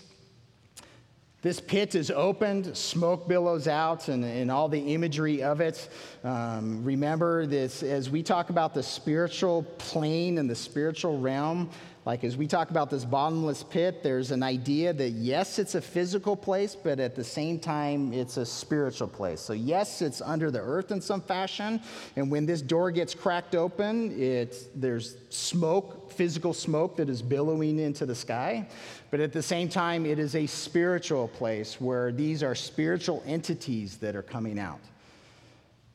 this 1.43 1.61
pit 1.61 1.97
is 1.97 2.13
opened, 2.13 2.77
smoke 2.77 3.27
billows 3.27 3.67
out, 3.67 4.07
and, 4.07 4.25
and 4.25 4.49
all 4.49 4.69
the 4.69 4.95
imagery 4.95 5.43
of 5.43 5.61
it. 5.61 5.89
Um, 6.23 6.85
remember 6.85 7.47
this 7.47 7.83
as 7.83 8.09
we 8.09 8.23
talk 8.23 8.51
about 8.51 8.75
the 8.75 8.83
spiritual 8.83 9.65
plane 9.79 10.39
and 10.39 10.49
the 10.49 10.55
spiritual 10.55 11.19
realm, 11.19 11.69
like 12.05 12.25
as 12.25 12.37
we 12.37 12.49
talk 12.49 12.71
about 12.71 12.91
this 12.91 13.05
bottomless 13.05 13.63
pit, 13.63 14.03
there's 14.03 14.33
an 14.33 14.43
idea 14.43 14.93
that 14.93 15.11
yes, 15.11 15.61
it's 15.61 15.77
a 15.77 15.81
physical 15.81 16.35
place, 16.35 16.75
but 16.75 16.99
at 16.99 17.15
the 17.15 17.23
same 17.23 17.61
time, 17.61 18.13
it's 18.13 18.39
a 18.39 18.45
spiritual 18.45 19.07
place. 19.07 19.41
So, 19.41 19.53
yes, 19.53 20.03
it's 20.03 20.21
under 20.21 20.51
the 20.51 20.59
earth 20.59 20.91
in 20.91 21.01
some 21.01 21.21
fashion, 21.21 21.81
and 22.17 22.29
when 22.29 22.45
this 22.45 22.61
door 22.61 22.91
gets 22.91 23.15
cracked 23.15 23.55
open, 23.55 24.21
it's, 24.21 24.67
there's 24.75 25.17
smoke, 25.31 26.11
physical 26.11 26.53
smoke 26.53 26.97
that 26.97 27.09
is 27.09 27.23
billowing 27.23 27.79
into 27.79 28.05
the 28.05 28.17
sky. 28.17 28.69
But 29.13 29.21
at 29.21 29.33
the 29.33 29.43
same 29.43 29.69
time, 29.69 30.05
it 30.05 30.19
is 30.19 30.35
a 30.35 30.47
spiritual 30.47 31.29
place 31.29 31.81
where 31.81 32.11
these 32.11 32.43
are 32.43 32.57
spiritual 32.57 33.23
entities 33.27 33.99
that 33.99 34.17
are 34.17 34.23
coming 34.23 34.59
out. 34.59 34.81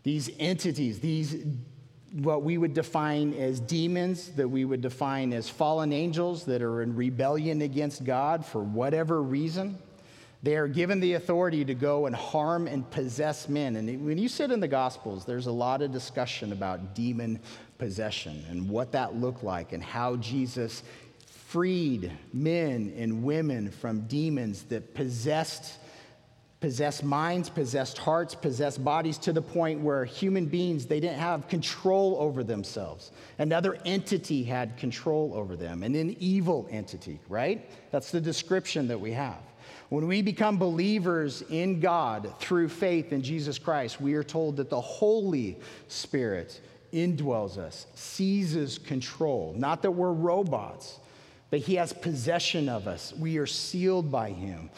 These 0.03 0.29
entities, 0.39 1.01
these 1.01 1.43
what 2.13 2.43
we 2.43 2.57
would 2.57 2.73
define 2.73 3.33
as 3.33 3.59
demons, 3.59 4.29
that 4.29 4.47
we 4.47 4.65
would 4.65 4.81
define 4.81 5.33
as 5.33 5.49
fallen 5.49 5.91
angels 5.91 6.45
that 6.45 6.61
are 6.61 6.81
in 6.81 6.95
rebellion 6.95 7.61
against 7.61 8.03
God 8.03 8.45
for 8.45 8.63
whatever 8.63 9.21
reason. 9.21 9.77
They 10.43 10.55
are 10.55 10.67
given 10.67 10.99
the 10.99 11.13
authority 11.13 11.65
to 11.65 11.73
go 11.73 12.05
and 12.05 12.15
harm 12.15 12.67
and 12.67 12.89
possess 12.89 13.49
men. 13.49 13.75
And 13.75 14.05
when 14.05 14.17
you 14.17 14.29
sit 14.29 14.51
in 14.51 14.59
the 14.59 14.67
Gospels, 14.67 15.25
there's 15.25 15.47
a 15.47 15.51
lot 15.51 15.81
of 15.81 15.91
discussion 15.91 16.51
about 16.53 16.95
demon 16.95 17.39
possession 17.77 18.45
and 18.49 18.69
what 18.69 18.91
that 18.91 19.15
looked 19.15 19.43
like 19.43 19.73
and 19.73 19.83
how 19.83 20.15
Jesus 20.17 20.83
freed 21.25 22.11
men 22.33 22.93
and 22.97 23.23
women 23.23 23.71
from 23.71 24.01
demons 24.01 24.63
that 24.63 24.93
possessed 24.93 25.79
possessed 26.59 27.03
minds 27.03 27.49
possessed 27.49 27.97
hearts 27.97 28.33
possessed 28.33 28.83
bodies 28.83 29.17
to 29.17 29.31
the 29.31 29.41
point 29.41 29.79
where 29.79 30.05
human 30.05 30.45
beings 30.45 30.85
they 30.85 30.99
didn't 30.99 31.19
have 31.19 31.47
control 31.47 32.17
over 32.19 32.43
themselves 32.43 33.11
another 33.37 33.77
entity 33.85 34.43
had 34.43 34.75
control 34.77 35.31
over 35.35 35.55
them 35.55 35.83
and 35.83 35.95
an 35.95 36.15
evil 36.19 36.67
entity 36.71 37.19
right 37.29 37.69
that's 37.91 38.11
the 38.11 38.21
description 38.21 38.87
that 38.87 38.99
we 38.99 39.11
have 39.11 39.41
when 39.89 40.07
we 40.07 40.21
become 40.21 40.57
believers 40.57 41.43
in 41.49 41.79
god 41.79 42.33
through 42.39 42.67
faith 42.67 43.13
in 43.13 43.21
jesus 43.21 43.59
christ 43.59 44.01
we 44.01 44.13
are 44.15 44.23
told 44.23 44.57
that 44.57 44.69
the 44.69 44.81
holy 44.81 45.57
spirit 45.87 46.59
indwells 46.91 47.57
us 47.57 47.85
seizes 47.93 48.79
control 48.79 49.53
not 49.57 49.81
that 49.81 49.91
we're 49.91 50.11
robots 50.11 50.99
but 51.49 51.59
he 51.59 51.75
has 51.75 51.93
possession 51.93 52.67
of 52.69 52.87
us. 52.87 53.13
We 53.13 53.37
are 53.37 53.45
sealed 53.45 54.11
by 54.11 54.31
him. 54.31 54.69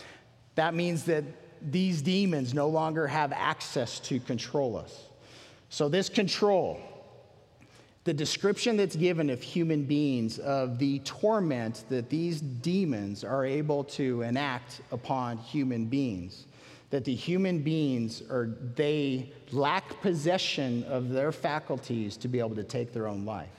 That 0.56 0.74
means 0.74 1.06
that 1.06 1.24
these 1.62 2.02
demons 2.02 2.54
no 2.54 2.68
longer 2.68 3.08
have 3.08 3.32
access 3.32 4.00
to 4.02 4.20
control 4.20 4.78
us. 4.78 5.06
So, 5.70 5.88
this 5.88 6.10
control, 6.10 6.80
the 8.04 8.14
description 8.14 8.78
that's 8.78 8.96
given 8.96 9.30
of 9.30 9.42
human 9.42 9.84
beings, 9.84 10.40
of 10.40 10.80
the 10.80 11.00
torment 11.00 11.84
that 11.90 12.10
these 12.10 12.42
demons 12.42 13.24
are 13.24 13.46
able 13.46 13.84
to 13.84 14.24
enact 14.24 14.82
upon 14.92 15.38
human 15.38 15.86
beings, 15.86 16.46
that 16.90 17.06
the 17.06 17.14
human 17.14 17.60
beings 17.60 18.24
are, 18.30 18.50
they 18.76 19.32
lack 19.52 20.02
possession 20.02 20.84
of 20.86 21.10
their 21.10 21.32
faculties 21.32 22.18
to 22.18 22.28
be 22.28 22.40
able 22.40 22.56
to 22.56 22.64
take 22.64 22.94
their 22.94 23.08
own 23.08 23.26
life. 23.26 23.59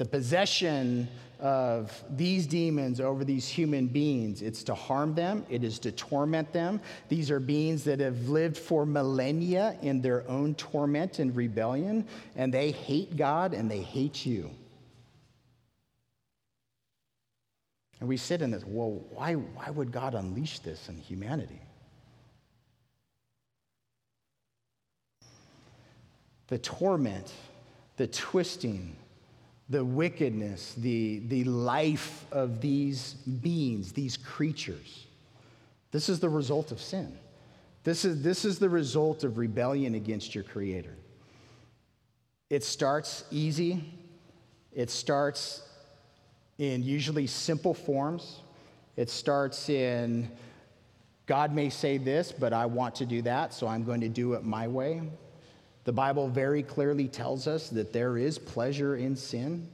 The 0.00 0.06
possession 0.06 1.08
of 1.40 2.02
these 2.16 2.46
demons 2.46 3.02
over 3.02 3.22
these 3.22 3.46
human 3.46 3.86
beings. 3.86 4.40
It's 4.40 4.64
to 4.64 4.74
harm 4.74 5.14
them, 5.14 5.44
it 5.50 5.62
is 5.62 5.78
to 5.80 5.92
torment 5.92 6.50
them. 6.54 6.80
These 7.10 7.30
are 7.30 7.38
beings 7.38 7.84
that 7.84 8.00
have 8.00 8.30
lived 8.30 8.56
for 8.56 8.86
millennia 8.86 9.76
in 9.82 10.00
their 10.00 10.26
own 10.26 10.54
torment 10.54 11.18
and 11.18 11.36
rebellion, 11.36 12.06
and 12.34 12.50
they 12.50 12.70
hate 12.70 13.18
God 13.18 13.52
and 13.52 13.70
they 13.70 13.82
hate 13.82 14.24
you. 14.24 14.50
And 18.00 18.08
we 18.08 18.16
sit 18.16 18.40
in 18.40 18.50
this, 18.50 18.64
well, 18.64 19.04
why, 19.10 19.34
why 19.34 19.68
would 19.68 19.92
God 19.92 20.14
unleash 20.14 20.60
this 20.60 20.88
in 20.88 20.96
humanity? 20.96 21.60
The 26.46 26.56
torment, 26.56 27.30
the 27.98 28.06
twisting, 28.06 28.96
the 29.70 29.84
wickedness, 29.84 30.74
the, 30.78 31.20
the 31.28 31.44
life 31.44 32.26
of 32.32 32.60
these 32.60 33.14
beings, 33.14 33.92
these 33.92 34.16
creatures. 34.16 35.06
This 35.92 36.08
is 36.08 36.18
the 36.20 36.28
result 36.28 36.72
of 36.72 36.80
sin. 36.80 37.16
This 37.84 38.04
is, 38.04 38.22
this 38.22 38.44
is 38.44 38.58
the 38.58 38.68
result 38.68 39.24
of 39.24 39.38
rebellion 39.38 39.94
against 39.94 40.34
your 40.34 40.44
Creator. 40.44 40.94
It 42.50 42.64
starts 42.64 43.24
easy, 43.30 43.84
it 44.72 44.90
starts 44.90 45.62
in 46.58 46.82
usually 46.82 47.26
simple 47.26 47.72
forms. 47.72 48.40
It 48.96 49.08
starts 49.08 49.70
in 49.70 50.30
God 51.26 51.54
may 51.54 51.70
say 51.70 51.96
this, 51.96 52.32
but 52.32 52.52
I 52.52 52.66
want 52.66 52.96
to 52.96 53.06
do 53.06 53.22
that, 53.22 53.54
so 53.54 53.68
I'm 53.68 53.84
going 53.84 54.00
to 54.00 54.08
do 54.08 54.32
it 54.34 54.42
my 54.42 54.66
way. 54.66 55.00
The 55.90 55.94
Bible 55.94 56.28
very 56.28 56.62
clearly 56.62 57.08
tells 57.08 57.48
us 57.48 57.68
that 57.70 57.92
there 57.92 58.16
is 58.16 58.38
pleasure 58.38 58.94
in 58.94 59.16
sin. 59.16 59.66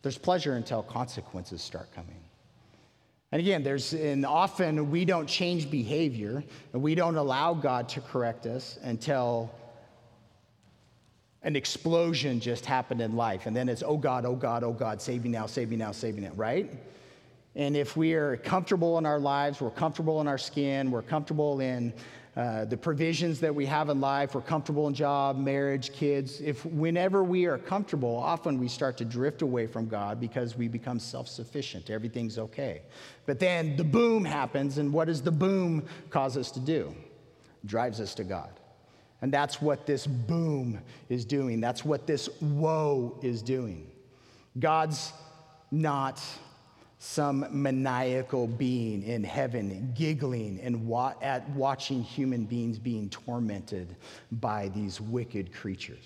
There's 0.00 0.16
pleasure 0.16 0.54
until 0.54 0.82
consequences 0.82 1.60
start 1.60 1.92
coming. 1.94 2.16
And 3.30 3.40
again, 3.40 3.62
there's, 3.62 3.92
and 3.92 4.24
often 4.24 4.90
we 4.90 5.04
don't 5.04 5.26
change 5.26 5.70
behavior 5.70 6.42
and 6.72 6.80
we 6.80 6.94
don't 6.94 7.16
allow 7.16 7.52
God 7.52 7.90
to 7.90 8.00
correct 8.00 8.46
us 8.46 8.78
until 8.84 9.54
an 11.42 11.56
explosion 11.56 12.40
just 12.40 12.64
happened 12.64 13.02
in 13.02 13.14
life. 13.14 13.44
And 13.44 13.54
then 13.54 13.68
it's, 13.68 13.82
oh 13.84 13.98
God, 13.98 14.24
oh 14.24 14.36
God, 14.36 14.64
oh 14.64 14.72
God, 14.72 15.02
save 15.02 15.24
me 15.24 15.28
now, 15.28 15.44
save 15.44 15.68
me 15.68 15.76
now, 15.76 15.92
save 15.92 16.14
me 16.14 16.22
now, 16.22 16.32
right? 16.36 16.72
And 17.54 17.76
if 17.76 17.98
we 17.98 18.14
are 18.14 18.38
comfortable 18.38 18.96
in 18.96 19.04
our 19.04 19.20
lives, 19.20 19.60
we're 19.60 19.68
comfortable 19.68 20.22
in 20.22 20.26
our 20.26 20.38
skin, 20.38 20.90
we're 20.90 21.02
comfortable 21.02 21.60
in 21.60 21.92
uh, 22.36 22.64
the 22.64 22.76
provisions 22.76 23.40
that 23.40 23.54
we 23.54 23.64
have 23.66 23.88
in 23.90 24.00
life, 24.00 24.34
we're 24.34 24.40
comfortable 24.40 24.88
in 24.88 24.94
job, 24.94 25.38
marriage, 25.38 25.92
kids. 25.92 26.40
If 26.40 26.66
whenever 26.66 27.22
we 27.22 27.44
are 27.46 27.58
comfortable, 27.58 28.16
often 28.16 28.58
we 28.58 28.68
start 28.68 28.96
to 28.98 29.04
drift 29.04 29.42
away 29.42 29.66
from 29.66 29.88
God 29.88 30.20
because 30.20 30.56
we 30.56 30.66
become 30.66 30.98
self 30.98 31.28
sufficient. 31.28 31.90
Everything's 31.90 32.38
okay. 32.38 32.82
But 33.26 33.38
then 33.38 33.76
the 33.76 33.84
boom 33.84 34.24
happens, 34.24 34.78
and 34.78 34.92
what 34.92 35.06
does 35.06 35.22
the 35.22 35.30
boom 35.30 35.84
cause 36.10 36.36
us 36.36 36.50
to 36.52 36.60
do? 36.60 36.94
drives 37.66 38.00
us 38.00 38.14
to 38.16 38.24
God. 38.24 38.50
And 39.22 39.32
that's 39.32 39.62
what 39.62 39.86
this 39.86 40.06
boom 40.06 40.80
is 41.08 41.24
doing. 41.24 41.60
That's 41.60 41.84
what 41.84 42.06
this 42.06 42.28
woe 42.40 43.18
is 43.22 43.42
doing. 43.42 43.90
God's 44.58 45.12
not 45.70 46.22
some 47.04 47.46
maniacal 47.50 48.46
being 48.46 49.02
in 49.02 49.22
heaven 49.22 49.92
giggling 49.94 50.58
and 50.62 50.86
wa- 50.86 51.12
at 51.20 51.46
watching 51.50 52.02
human 52.02 52.46
beings 52.46 52.78
being 52.78 53.10
tormented 53.10 53.94
by 54.32 54.68
these 54.68 55.02
wicked 55.02 55.52
creatures. 55.52 56.02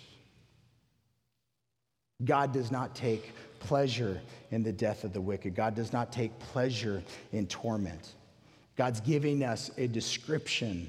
God 2.24 2.52
does 2.52 2.72
not 2.72 2.96
take 2.96 3.32
pleasure 3.61 4.20
in 4.50 4.64
the 4.64 4.72
death 4.72 5.04
of 5.04 5.12
the 5.12 5.20
wicked. 5.20 5.54
God 5.54 5.76
does 5.76 5.92
not 5.92 6.11
take 6.11 6.37
pleasure 6.40 7.00
in 7.32 7.46
torment. 7.46 8.14
God's 8.74 9.00
giving 9.00 9.44
us 9.44 9.70
a 9.78 9.87
description 9.87 10.88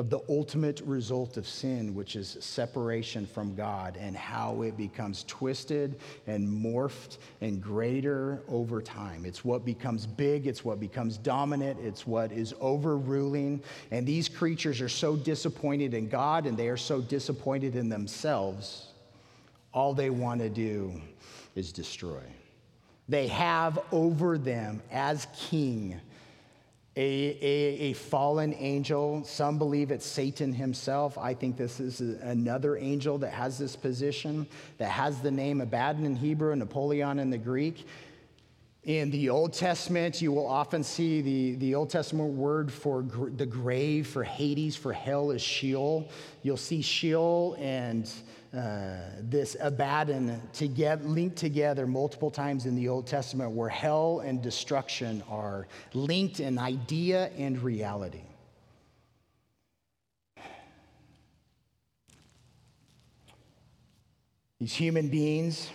of 0.00 0.08
the 0.08 0.20
ultimate 0.30 0.80
result 0.86 1.36
of 1.36 1.46
sin, 1.46 1.94
which 1.94 2.16
is 2.16 2.38
separation 2.40 3.26
from 3.26 3.54
God, 3.54 3.98
and 4.00 4.16
how 4.16 4.62
it 4.62 4.74
becomes 4.78 5.24
twisted 5.24 6.00
and 6.26 6.48
morphed 6.48 7.18
and 7.42 7.62
greater 7.62 8.40
over 8.48 8.80
time. 8.80 9.26
It's 9.26 9.44
what 9.44 9.62
becomes 9.62 10.06
big, 10.06 10.46
it's 10.46 10.64
what 10.64 10.80
becomes 10.80 11.18
dominant, 11.18 11.78
it's 11.80 12.06
what 12.06 12.32
is 12.32 12.54
overruling. 12.62 13.62
And 13.90 14.06
these 14.06 14.26
creatures 14.26 14.80
are 14.80 14.88
so 14.88 15.16
disappointed 15.16 15.92
in 15.92 16.08
God 16.08 16.46
and 16.46 16.56
they 16.56 16.68
are 16.68 16.78
so 16.78 17.02
disappointed 17.02 17.76
in 17.76 17.90
themselves, 17.90 18.94
all 19.74 19.92
they 19.92 20.08
want 20.08 20.40
to 20.40 20.48
do 20.48 20.98
is 21.54 21.72
destroy. 21.72 22.22
They 23.06 23.26
have 23.26 23.78
over 23.92 24.38
them 24.38 24.80
as 24.90 25.26
king 25.50 26.00
a, 26.96 27.38
a, 27.40 27.90
a, 27.90 27.92
fallen 27.92 28.52
angel. 28.54 29.22
Some 29.24 29.58
believe 29.58 29.90
it's 29.90 30.04
Satan 30.04 30.52
himself. 30.52 31.16
I 31.16 31.34
think 31.34 31.56
this 31.56 31.78
is 31.78 32.00
another 32.00 32.76
angel 32.76 33.16
that 33.18 33.32
has 33.32 33.58
this 33.58 33.76
position, 33.76 34.46
that 34.78 34.90
has 34.90 35.20
the 35.20 35.30
name 35.30 35.60
Abaddon 35.60 36.04
in 36.04 36.16
Hebrew 36.16 36.52
and 36.52 36.62
Apollyon 36.62 37.20
in 37.20 37.30
the 37.30 37.38
Greek. 37.38 37.86
In 38.84 39.10
the 39.10 39.28
Old 39.28 39.52
Testament, 39.52 40.20
you 40.20 40.32
will 40.32 40.46
often 40.46 40.82
see 40.82 41.20
the, 41.20 41.54
the 41.56 41.74
Old 41.74 41.90
Testament 41.90 42.32
word 42.34 42.72
for 42.72 43.02
gr- 43.02 43.28
the 43.28 43.46
grave, 43.46 44.08
for 44.08 44.24
Hades, 44.24 44.74
for 44.74 44.92
hell 44.92 45.30
is 45.30 45.42
Sheol. 45.42 46.08
You'll 46.42 46.56
see 46.56 46.80
Sheol 46.80 47.56
and 47.60 48.10
uh, 48.56 48.96
this 49.20 49.56
Abaddon 49.60 50.40
to 50.54 50.66
get, 50.66 51.06
linked 51.06 51.36
together 51.36 51.86
multiple 51.86 52.32
times 52.32 52.66
in 52.66 52.74
the 52.74 52.88
Old 52.88 53.06
Testament, 53.06 53.52
where 53.52 53.68
hell 53.68 54.20
and 54.20 54.42
destruction 54.42 55.22
are 55.30 55.68
linked 55.94 56.40
in 56.40 56.58
idea 56.58 57.30
and 57.38 57.62
reality. 57.62 58.22
These 64.58 64.74
human 64.74 65.08
beings, 65.08 65.70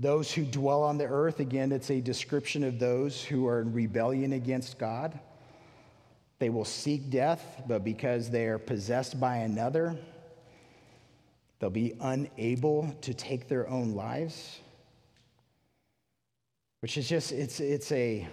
those 0.00 0.32
who 0.32 0.44
dwell 0.44 0.82
on 0.82 0.98
the 0.98 1.06
earth, 1.06 1.38
again, 1.38 1.70
it's 1.70 1.90
a 1.90 2.00
description 2.00 2.64
of 2.64 2.78
those 2.80 3.22
who 3.22 3.46
are 3.46 3.60
in 3.60 3.72
rebellion 3.72 4.32
against 4.32 4.76
God. 4.76 5.18
They 6.40 6.50
will 6.50 6.64
seek 6.64 7.10
death, 7.10 7.62
but 7.68 7.84
because 7.84 8.28
they 8.28 8.46
are 8.48 8.58
possessed 8.58 9.18
by 9.20 9.36
another, 9.36 9.96
They'll 11.58 11.70
be 11.70 11.94
unable 12.00 12.94
to 13.02 13.14
take 13.14 13.48
their 13.48 13.68
own 13.68 13.94
lives, 13.94 14.60
which 16.80 16.98
is 16.98 17.08
just, 17.08 17.32
it's, 17.32 17.60
it's 17.60 17.90
a, 17.92 18.26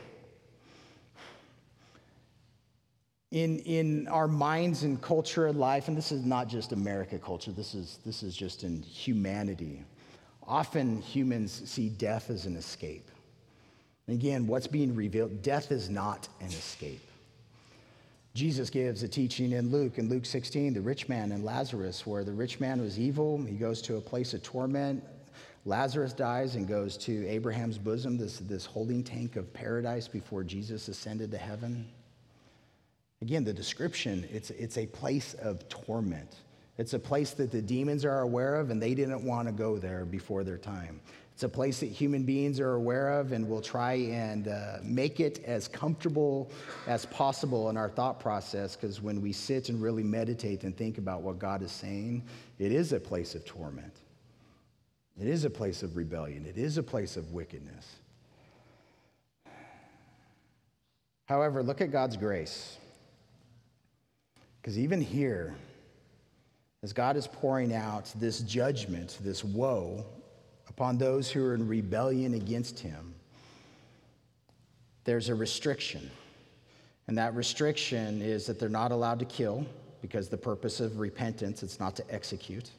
in, 3.32 3.60
in 3.60 4.08
our 4.10 4.28
minds 4.28 4.84
and 4.84 5.02
culture 5.02 5.48
and 5.48 5.58
life, 5.58 5.88
and 5.88 5.96
this 5.96 6.12
is 6.12 6.26
not 6.26 6.50
just 6.50 6.74
America 6.74 7.18
culture, 7.18 7.52
this 7.52 7.74
is, 7.74 8.00
this 8.06 8.24
is 8.24 8.36
just 8.36 8.64
in 8.64 8.82
humanity. 8.82 9.84
Often 10.46 11.02
humans 11.02 11.62
see 11.66 11.90
death 11.90 12.30
as 12.30 12.46
an 12.46 12.58
escape. 12.58 13.10
Again, 14.08 14.48
what's 14.48 14.68
being 14.68 14.96
revealed? 14.96 15.42
Death 15.42 15.72
is 15.72 15.90
not 15.90 16.28
an 16.42 16.48
escape. 16.48 17.02
Jesus 18.34 18.70
gives 18.70 19.04
a 19.04 19.08
teaching 19.08 19.52
in 19.52 19.72
Luke, 19.72 19.98
in 19.98 20.08
Luke 20.08 20.26
16, 20.26 20.74
the 20.74 20.82
rich 20.82 21.10
man 21.10 21.34
and 21.34 21.44
Lazarus, 21.44 22.08
where 22.08 22.24
the 22.24 22.32
rich 22.32 22.62
man 22.62 22.80
was 22.80 22.98
evil. 22.98 23.38
He 23.44 23.56
goes 23.56 23.82
to 23.84 23.98
a 23.98 24.02
place 24.02 24.34
of 24.34 24.42
torment. 24.42 25.04
Lazarus 25.66 26.14
dies 26.14 26.56
and 26.56 26.68
goes 26.68 26.98
to 26.98 27.28
Abraham's 27.28 27.78
bosom, 27.78 28.18
this, 28.18 28.40
this 28.40 28.66
holding 28.66 29.04
tank 29.04 29.36
of 29.36 29.54
paradise 29.54 30.08
before 30.08 30.44
Jesus 30.44 30.88
ascended 30.88 31.30
to 31.32 31.38
heaven. 31.38 31.86
Again, 33.22 33.44
the 33.44 33.54
description, 33.54 34.28
it's, 34.32 34.50
it's 34.52 34.78
a 34.78 34.88
place 34.88 35.36
of 35.36 35.68
torment. 35.70 36.38
It's 36.78 36.94
a 36.94 37.00
place 37.00 37.32
that 37.32 37.52
the 37.52 37.62
demons 37.62 38.06
are 38.06 38.22
aware 38.22 38.56
of, 38.56 38.72
and 38.72 38.82
they 38.82 38.96
didn't 38.96 39.24
want 39.24 39.48
to 39.48 39.52
go 39.52 39.78
there 39.78 40.06
before 40.06 40.44
their 40.44 40.58
time. 40.58 41.02
It's 41.34 41.44
a 41.44 41.50
place 41.50 41.80
that 41.80 41.88
human 41.88 42.24
beings 42.24 42.60
are 42.60 42.74
aware 42.74 43.20
of 43.20 43.32
and 43.32 43.50
will 43.50 43.62
try 43.62 43.94
and 43.94 44.48
uh, 44.48 44.78
make 44.84 45.20
it 45.20 45.44
as 45.46 45.68
comfortable 45.68 46.52
as 46.88 47.06
possible 47.08 47.70
in 47.70 47.78
our 47.78 47.90
thought 47.90 48.20
process 48.20 48.76
because 48.76 49.02
when 49.02 49.22
we 49.22 49.32
sit 49.32 49.70
and 49.70 49.82
really 49.82 50.04
meditate 50.04 50.64
and 50.64 50.78
think 50.78 50.98
about 50.98 51.22
what 51.22 51.40
God 51.40 51.64
is 51.64 51.72
saying, 51.72 52.24
it 52.60 52.72
is 52.72 52.94
a 52.94 53.00
place 53.00 53.34
of 53.34 53.44
torment. 53.46 54.02
It 55.20 55.28
is 55.28 55.46
a 55.46 55.50
place 55.50 55.84
of 55.84 55.98
rebellion. 55.98 56.46
It 56.46 56.58
is 56.58 56.78
a 56.78 56.84
place 56.84 57.18
of 57.18 57.32
wickedness. 57.34 57.88
However, 61.26 61.64
look 61.64 61.82
at 61.82 61.92
God's 61.92 62.18
grace. 62.18 62.78
Because 64.62 64.78
even 64.78 65.02
here, 65.02 65.56
as 66.84 66.94
God 66.94 67.16
is 67.18 67.26
pouring 67.26 67.74
out 67.74 68.12
this 68.18 68.42
judgment, 68.42 69.18
this 69.22 69.44
woe 69.44 70.06
upon 70.82 70.98
those 70.98 71.30
who 71.30 71.46
are 71.46 71.54
in 71.54 71.68
rebellion 71.68 72.34
against 72.34 72.80
him, 72.80 73.14
there's 75.04 75.30
a 75.30 75.36
restriction. 75.36 76.10
And 77.06 77.16
that 77.20 77.36
restriction 77.36 78.20
is 78.20 78.48
that 78.48 78.60
they're 78.60 78.68
not 78.68 78.92
allowed 78.92 79.20
to 79.20 79.26
kill 79.26 79.64
because 80.02 80.28
the 80.28 80.38
purpose 80.38 80.80
of 80.80 80.98
repentance 80.98 81.62
it's 81.62 81.80
not 81.80 81.96
to 81.98 82.04
execute. 82.12 82.72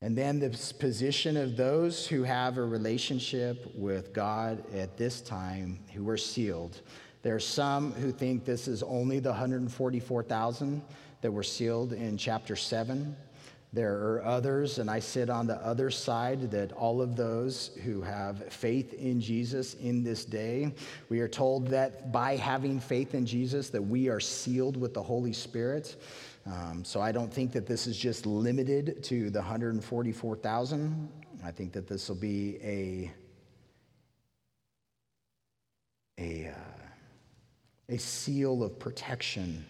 And 0.00 0.16
then 0.16 0.40
the 0.40 0.48
position 0.78 1.36
of 1.36 1.54
those 1.54 2.06
who 2.06 2.22
have 2.22 2.56
a 2.56 2.64
relationship 2.64 3.70
with 3.74 4.14
God 4.14 4.64
at 4.74 4.96
this 4.96 5.20
time 5.20 5.80
who 5.92 6.08
are 6.08 6.16
sealed. 6.16 6.80
There 7.20 7.34
are 7.34 7.40
some 7.40 7.92
who 7.92 8.10
think 8.10 8.46
this 8.46 8.66
is 8.66 8.82
only 8.82 9.18
the 9.18 9.32
144,000 9.32 10.80
that 11.20 11.30
were 11.30 11.42
sealed 11.42 11.92
in 11.92 12.16
chapter 12.16 12.56
7. 12.56 13.14
There 13.74 13.94
are 13.94 14.24
others, 14.24 14.78
and 14.78 14.88
I 14.88 15.00
sit 15.00 15.28
on 15.28 15.48
the 15.48 15.56
other 15.56 15.90
side, 15.90 16.52
that 16.52 16.70
all 16.74 17.02
of 17.02 17.16
those 17.16 17.72
who 17.82 18.02
have 18.02 18.52
faith 18.52 18.94
in 18.94 19.20
Jesus 19.20 19.74
in 19.74 20.04
this 20.04 20.24
day, 20.24 20.72
we 21.08 21.18
are 21.18 21.26
told 21.26 21.66
that 21.68 22.12
by 22.12 22.36
having 22.36 22.78
faith 22.78 23.16
in 23.16 23.26
Jesus, 23.26 23.70
that 23.70 23.82
we 23.82 24.08
are 24.08 24.20
sealed 24.20 24.76
with 24.76 24.94
the 24.94 25.02
Holy 25.02 25.32
Spirit. 25.32 25.96
Um, 26.46 26.84
so 26.84 27.00
I 27.00 27.10
don't 27.10 27.34
think 27.34 27.50
that 27.50 27.66
this 27.66 27.88
is 27.88 27.96
just 27.98 28.26
limited 28.26 29.02
to 29.04 29.28
the 29.30 29.40
144,000. 29.40 31.08
I 31.44 31.50
think 31.50 31.72
that 31.72 31.88
this 31.88 32.08
will 32.08 32.14
be 32.14 32.58
a 32.62 33.12
a, 36.16 36.46
uh, 36.46 36.54
a 37.88 37.98
seal 37.98 38.62
of 38.62 38.78
protection 38.78 39.66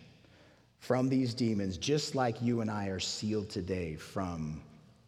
from 0.84 1.08
these 1.08 1.32
demons, 1.32 1.78
just 1.78 2.14
like 2.14 2.42
you 2.42 2.60
and 2.60 2.70
I 2.70 2.88
are 2.88 3.00
sealed 3.00 3.48
today 3.48 3.96
from 3.96 4.60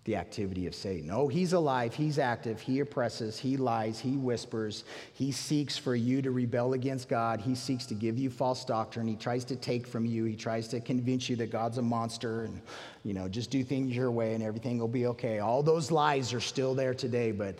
the 0.05 0.17
activity 0.17 0.67
of 0.67 0.75
Satan. 0.75 1.11
Oh, 1.11 1.29
he's 1.29 1.53
alive, 1.53 1.95
he's 1.95 2.19
active, 2.19 2.59
he 2.63 2.81
oppresses, 2.81 3.39
he 3.39 3.59
lies, 3.59 4.01
he 4.01 4.17
whispers, 4.17 4.85
he 5.13 5.31
seeks 5.31 5.77
for 5.77 5.95
you 5.95 6.23
to 6.23 6.31
rebel 6.31 6.73
against 6.73 7.11
God, 7.11 7.43
he 7.43 7.55
seeks 7.55 7.85
to 7.87 7.95
give 7.95 8.17
you 8.17 8.31
false 8.31 8.65
doctrine, 8.65 9.07
he 9.07 9.17
tries 9.17 9.45
to 9.45 9.57
take 9.57 9.87
from 9.87 10.07
you, 10.07 10.25
he 10.25 10.35
tries 10.35 10.67
to 10.69 10.81
convince 10.81 11.29
you 11.29 11.37
that 11.37 11.51
God's 11.51 11.77
a 11.77 11.83
monster 11.83 12.45
and, 12.45 12.59
you 13.05 13.13
know, 13.13 13.29
just 13.29 13.51
do 13.51 13.63
things 13.63 13.95
your 13.95 14.11
way 14.11 14.33
and 14.33 14.43
everything 14.43 14.79
will 14.79 14.89
be 14.89 15.07
okay. 15.09 15.41
All 15.41 15.63
those 15.63 15.91
lies 15.91 16.33
are 16.33 16.41
still 16.41 16.75
there 16.75 16.95
today, 16.95 17.33
but 17.33 17.59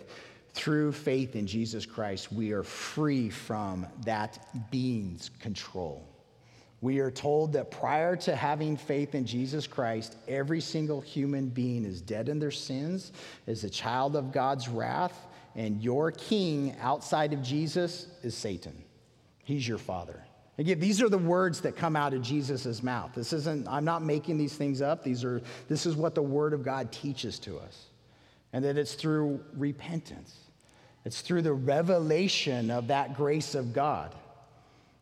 through 0.53 0.91
faith 0.91 1.35
in 1.35 1.45
Jesus 1.45 1.85
Christ, 1.85 2.33
we 2.33 2.51
are 2.51 2.63
free 2.63 3.29
from 3.29 3.85
that 4.05 4.71
being's 4.71 5.29
control. 5.39 6.03
We 6.81 6.99
are 6.99 7.09
told 7.09 7.53
that 7.53 7.71
prior 7.71 8.15
to 8.17 8.35
having 8.35 8.77
faith 8.77 9.15
in 9.15 9.25
Jesus 9.25 9.65
Christ, 9.65 10.15
every 10.27 10.61
single 10.61 11.01
human 11.01 11.49
being 11.49 11.85
is 11.85 12.01
dead 12.01 12.29
in 12.29 12.37
their 12.37 12.51
sins, 12.51 13.11
is 13.47 13.63
a 13.63 13.69
child 13.69 14.15
of 14.15 14.31
God's 14.31 14.67
wrath, 14.67 15.27
and 15.55 15.81
your 15.81 16.11
king 16.11 16.75
outside 16.79 17.33
of 17.33 17.41
Jesus 17.41 18.07
is 18.21 18.35
Satan. 18.35 18.83
He's 19.43 19.67
your 19.67 19.79
father. 19.79 20.23
Again, 20.59 20.79
these 20.79 21.01
are 21.01 21.09
the 21.09 21.17
words 21.17 21.61
that 21.61 21.75
come 21.75 21.95
out 21.95 22.13
of 22.13 22.21
Jesus' 22.21 22.83
mouth. 22.83 23.11
This 23.15 23.33
isn't, 23.33 23.67
I'm 23.67 23.85
not 23.85 24.03
making 24.03 24.37
these 24.37 24.55
things 24.55 24.81
up. 24.81 25.03
These 25.03 25.23
are, 25.23 25.41
this 25.67 25.87
is 25.87 25.95
what 25.95 26.13
the 26.13 26.21
Word 26.21 26.53
of 26.53 26.63
God 26.63 26.91
teaches 26.91 27.39
to 27.39 27.57
us. 27.57 27.85
And 28.53 28.63
that 28.65 28.77
it's 28.77 28.93
through 28.93 29.43
repentance, 29.55 30.35
it's 31.05 31.21
through 31.21 31.41
the 31.41 31.53
revelation 31.53 32.69
of 32.69 32.87
that 32.87 33.15
grace 33.15 33.55
of 33.55 33.73
God 33.73 34.13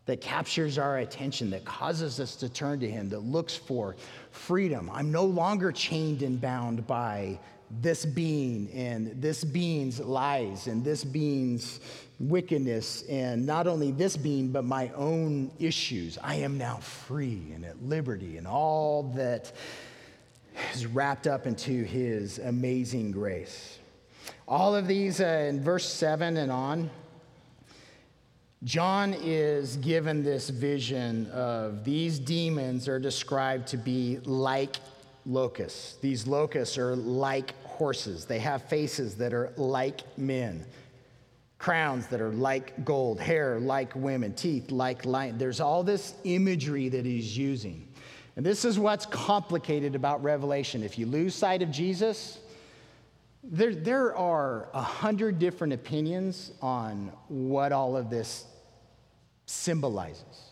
that 0.05 0.21
captures 0.21 0.77
our 0.77 0.99
attention, 0.99 1.49
that 1.49 1.65
causes 1.65 2.19
us 2.19 2.35
to 2.37 2.49
turn 2.49 2.79
to 2.79 2.89
Him, 2.89 3.09
that 3.09 3.19
looks 3.19 3.55
for 3.55 3.95
freedom. 4.31 4.89
I'm 4.93 5.11
no 5.11 5.25
longer 5.25 5.71
chained 5.71 6.21
and 6.21 6.39
bound 6.39 6.85
by 6.85 7.39
this 7.81 8.05
being 8.05 8.69
and 8.73 9.19
this 9.21 9.43
being's 9.43 9.99
lies 9.99 10.67
and 10.67 10.83
this 10.83 11.03
being's 11.03 11.79
wickedness, 12.19 13.03
and 13.09 13.45
not 13.45 13.67
only 13.67 13.91
this 13.91 14.15
being, 14.15 14.49
but 14.49 14.63
my 14.63 14.89
own 14.95 15.51
issues. 15.59 16.17
I 16.23 16.35
am 16.35 16.57
now 16.57 16.77
free 16.77 17.51
and 17.53 17.65
at 17.65 17.83
liberty, 17.83 18.37
and 18.37 18.47
all 18.47 19.03
that 19.15 19.51
is 20.73 20.85
wrapped 20.85 21.27
up 21.27 21.45
into 21.45 21.83
His 21.83 22.39
amazing 22.39 23.11
grace. 23.11 23.79
All 24.47 24.75
of 24.75 24.87
these 24.87 25.19
uh, 25.19 25.47
in 25.49 25.61
verse 25.61 25.87
7 25.91 26.37
and 26.37 26.51
on 26.51 26.89
John 28.63 29.13
is 29.13 29.77
given 29.77 30.23
this 30.23 30.49
vision 30.49 31.29
of 31.31 31.83
these 31.83 32.17
demons 32.17 32.87
are 32.87 32.99
described 32.99 33.67
to 33.67 33.77
be 33.77 34.19
like 34.23 34.77
locusts. 35.25 35.97
These 35.97 36.25
locusts 36.25 36.77
are 36.77 36.95
like 36.95 37.53
horses, 37.63 38.25
they 38.25 38.39
have 38.39 38.63
faces 38.63 39.15
that 39.17 39.33
are 39.33 39.51
like 39.57 40.01
men. 40.17 40.65
Crowns 41.57 42.07
that 42.07 42.21
are 42.21 42.31
like 42.31 42.85
gold, 42.85 43.19
hair 43.19 43.59
like 43.59 43.95
women, 43.95 44.33
teeth 44.33 44.71
like 44.71 45.05
lion. 45.05 45.37
There's 45.37 45.59
all 45.59 45.83
this 45.83 46.13
imagery 46.23 46.89
that 46.89 47.05
he's 47.05 47.37
using. 47.37 47.87
And 48.35 48.45
this 48.45 48.65
is 48.65 48.77
what's 48.77 49.05
complicated 49.05 49.95
about 49.95 50.21
Revelation. 50.21 50.83
If 50.83 50.99
you 50.99 51.05
lose 51.05 51.33
sight 51.33 51.61
of 51.61 51.71
Jesus, 51.71 52.39
there, 53.51 53.75
there 53.75 54.15
are 54.15 54.69
a 54.73 54.81
hundred 54.81 55.39
different 55.39 55.73
opinions 55.73 56.51
on 56.61 57.11
what 57.27 57.71
all 57.71 57.95
of 57.95 58.09
this 58.09 58.45
symbolizes. 59.45 60.44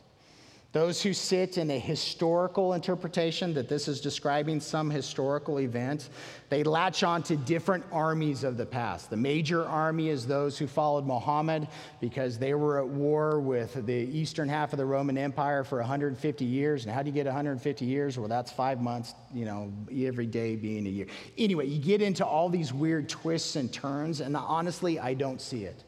Those 0.74 1.04
who 1.04 1.14
sit 1.14 1.60
in 1.60 1.70
a 1.70 1.78
historical 1.78 2.74
interpretation 2.74 3.54
that 3.54 3.70
this 3.70 3.88
is 3.88 4.02
describing 4.02 4.60
some 4.60 4.90
historical 4.90 5.60
event, 5.60 6.10
they 6.50 6.64
latch 6.64 7.04
on 7.04 7.22
to 7.24 7.38
different 7.38 7.86
armies 7.92 8.44
of 8.44 8.58
the 8.58 8.66
past. 8.66 9.12
The 9.12 9.18
major 9.18 9.66
army 9.66 10.10
is 10.10 10.26
those 10.26 10.58
who 10.58 10.66
followed 10.66 11.06
Muhammad 11.06 11.68
because 12.02 12.40
they 12.40 12.56
were 12.56 12.80
at 12.80 12.88
war 12.88 13.40
with 13.40 13.86
the 13.86 13.94
eastern 13.94 14.50
half 14.50 14.74
of 14.74 14.78
the 14.78 14.86
Roman 14.86 15.16
Empire 15.16 15.64
for 15.64 15.78
150 15.78 16.44
years. 16.44 16.86
And 16.86 16.94
how 16.94 17.04
do 17.04 17.10
you 17.10 17.14
get 17.14 17.28
150 17.28 17.86
years? 17.86 18.18
Well, 18.18 18.28
that's 18.28 18.52
five 18.52 18.82
months, 18.82 19.14
you 19.32 19.46
know, 19.46 19.72
every 19.96 20.26
day 20.26 20.56
being 20.56 20.88
a 20.88 20.90
year. 20.90 21.06
Anyway, 21.38 21.68
you 21.68 21.80
get 21.80 22.02
into 22.02 22.26
all 22.26 22.50
these 22.50 22.74
weird 22.74 23.08
twists 23.08 23.58
and 23.58 23.72
turns, 23.72 24.22
and 24.22 24.36
honestly, 24.36 25.00
I 25.00 25.14
don't 25.14 25.40
see 25.40 25.66
it. 25.66 25.84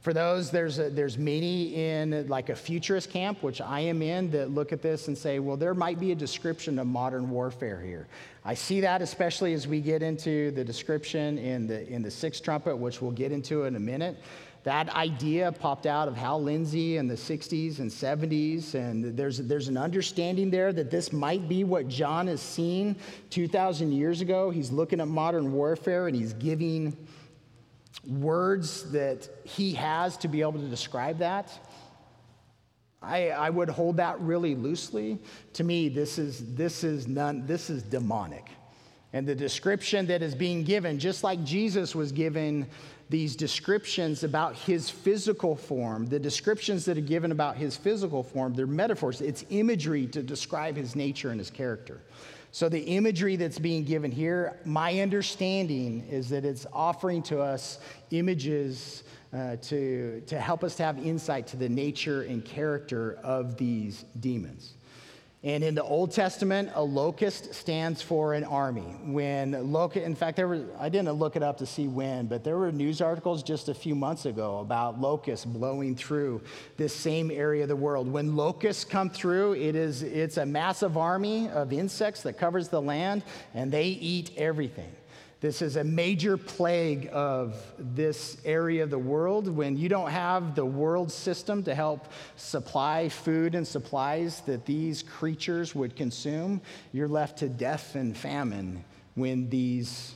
For 0.00 0.12
those, 0.12 0.52
there's, 0.52 0.78
a, 0.78 0.90
there's 0.90 1.18
many 1.18 1.74
in 1.74 2.28
like 2.28 2.50
a 2.50 2.54
futurist 2.54 3.10
camp, 3.10 3.42
which 3.42 3.60
I 3.60 3.80
am 3.80 4.00
in, 4.00 4.30
that 4.30 4.50
look 4.50 4.72
at 4.72 4.80
this 4.80 5.08
and 5.08 5.18
say, 5.18 5.40
well, 5.40 5.56
there 5.56 5.74
might 5.74 5.98
be 5.98 6.12
a 6.12 6.14
description 6.14 6.78
of 6.78 6.86
modern 6.86 7.28
warfare 7.30 7.80
here. 7.80 8.06
I 8.44 8.54
see 8.54 8.80
that 8.80 9.02
especially 9.02 9.54
as 9.54 9.66
we 9.66 9.80
get 9.80 10.02
into 10.02 10.52
the 10.52 10.64
description 10.64 11.36
in 11.38 11.66
the, 11.66 11.86
in 11.88 12.02
the 12.02 12.10
sixth 12.10 12.44
trumpet, 12.44 12.76
which 12.76 13.02
we'll 13.02 13.10
get 13.10 13.32
into 13.32 13.64
in 13.64 13.74
a 13.74 13.80
minute. 13.80 14.16
That 14.62 14.88
idea 14.90 15.50
popped 15.50 15.86
out 15.86 16.08
of 16.08 16.16
Hal 16.16 16.42
Lindsey 16.42 16.96
in 16.96 17.08
the 17.08 17.14
60s 17.14 17.78
and 17.78 17.90
70s, 17.90 18.74
and 18.74 19.16
there's, 19.16 19.38
there's 19.38 19.68
an 19.68 19.76
understanding 19.76 20.50
there 20.50 20.72
that 20.74 20.90
this 20.90 21.12
might 21.12 21.48
be 21.48 21.64
what 21.64 21.88
John 21.88 22.26
has 22.26 22.40
seen 22.40 22.94
2,000 23.30 23.92
years 23.92 24.20
ago. 24.20 24.50
He's 24.50 24.70
looking 24.70 25.00
at 25.00 25.08
modern 25.08 25.52
warfare 25.52 26.06
and 26.06 26.14
he's 26.14 26.34
giving 26.34 26.96
words 28.06 28.90
that 28.92 29.28
he 29.44 29.74
has 29.74 30.16
to 30.18 30.28
be 30.28 30.40
able 30.40 30.60
to 30.60 30.68
describe 30.68 31.18
that. 31.18 31.50
I, 33.00 33.30
I 33.30 33.50
would 33.50 33.68
hold 33.68 33.98
that 33.98 34.20
really 34.20 34.54
loosely. 34.54 35.18
To 35.54 35.64
me, 35.64 35.88
this 35.88 36.18
is, 36.18 36.54
this 36.54 36.82
is 36.84 37.06
none, 37.06 37.46
this 37.46 37.70
is 37.70 37.82
demonic. 37.82 38.48
And 39.12 39.26
the 39.26 39.34
description 39.34 40.06
that 40.06 40.22
is 40.22 40.34
being 40.34 40.64
given, 40.64 40.98
just 40.98 41.24
like 41.24 41.42
Jesus 41.44 41.94
was 41.94 42.12
given 42.12 42.66
these 43.08 43.36
descriptions 43.36 44.22
about 44.22 44.54
his 44.54 44.90
physical 44.90 45.56
form, 45.56 46.06
the 46.06 46.18
descriptions 46.18 46.84
that 46.84 46.98
are 46.98 47.02
given 47.02 47.32
about 47.32 47.56
his 47.56 47.76
physical 47.76 48.22
form, 48.22 48.52
they're 48.52 48.66
metaphors. 48.66 49.22
It's 49.22 49.46
imagery 49.48 50.06
to 50.08 50.22
describe 50.22 50.76
his 50.76 50.94
nature 50.94 51.30
and 51.30 51.38
his 51.38 51.50
character. 51.50 52.02
So, 52.50 52.68
the 52.68 52.80
imagery 52.80 53.36
that's 53.36 53.58
being 53.58 53.84
given 53.84 54.10
here, 54.10 54.58
my 54.64 55.00
understanding 55.00 56.06
is 56.08 56.30
that 56.30 56.44
it's 56.44 56.66
offering 56.72 57.22
to 57.24 57.40
us 57.40 57.78
images 58.10 59.02
uh, 59.32 59.56
to, 59.56 60.22
to 60.26 60.40
help 60.40 60.64
us 60.64 60.76
to 60.76 60.82
have 60.84 60.98
insight 60.98 61.46
to 61.48 61.58
the 61.58 61.68
nature 61.68 62.22
and 62.22 62.44
character 62.44 63.18
of 63.22 63.58
these 63.58 64.04
demons. 64.20 64.77
And 65.44 65.62
in 65.62 65.76
the 65.76 65.84
Old 65.84 66.10
Testament, 66.10 66.70
a 66.74 66.82
locust 66.82 67.54
stands 67.54 68.02
for 68.02 68.34
an 68.34 68.42
army. 68.42 68.96
When 69.04 69.70
locust, 69.70 70.04
in 70.04 70.16
fact, 70.16 70.36
there 70.36 70.48
were, 70.48 70.64
I 70.80 70.88
didn't 70.88 71.12
look 71.12 71.36
it 71.36 71.44
up 71.44 71.58
to 71.58 71.66
see 71.66 71.86
when, 71.86 72.26
but 72.26 72.42
there 72.42 72.58
were 72.58 72.72
news 72.72 73.00
articles 73.00 73.44
just 73.44 73.68
a 73.68 73.74
few 73.74 73.94
months 73.94 74.26
ago 74.26 74.58
about 74.58 75.00
locusts 75.00 75.44
blowing 75.46 75.94
through 75.94 76.42
this 76.76 76.92
same 76.92 77.30
area 77.30 77.62
of 77.62 77.68
the 77.68 77.76
world. 77.76 78.10
When 78.10 78.34
locusts 78.34 78.84
come 78.84 79.10
through, 79.10 79.52
it 79.54 79.76
is, 79.76 80.02
it's 80.02 80.38
a 80.38 80.46
massive 80.46 80.96
army 80.96 81.48
of 81.50 81.72
insects 81.72 82.22
that 82.22 82.36
covers 82.36 82.68
the 82.68 82.82
land, 82.82 83.22
and 83.54 83.70
they 83.70 83.86
eat 83.86 84.32
everything. 84.36 84.90
This 85.40 85.62
is 85.62 85.76
a 85.76 85.84
major 85.84 86.36
plague 86.36 87.10
of 87.12 87.54
this 87.78 88.38
area 88.44 88.82
of 88.82 88.90
the 88.90 88.98
world. 88.98 89.46
When 89.48 89.76
you 89.76 89.88
don't 89.88 90.10
have 90.10 90.56
the 90.56 90.64
world 90.64 91.12
system 91.12 91.62
to 91.62 91.76
help 91.76 92.08
supply 92.34 93.08
food 93.08 93.54
and 93.54 93.64
supplies 93.64 94.40
that 94.42 94.66
these 94.66 95.04
creatures 95.04 95.76
would 95.76 95.94
consume, 95.94 96.60
you're 96.92 97.06
left 97.06 97.38
to 97.38 97.48
death 97.48 97.94
and 97.94 98.16
famine 98.16 98.84
when, 99.14 99.48
these, 99.48 100.12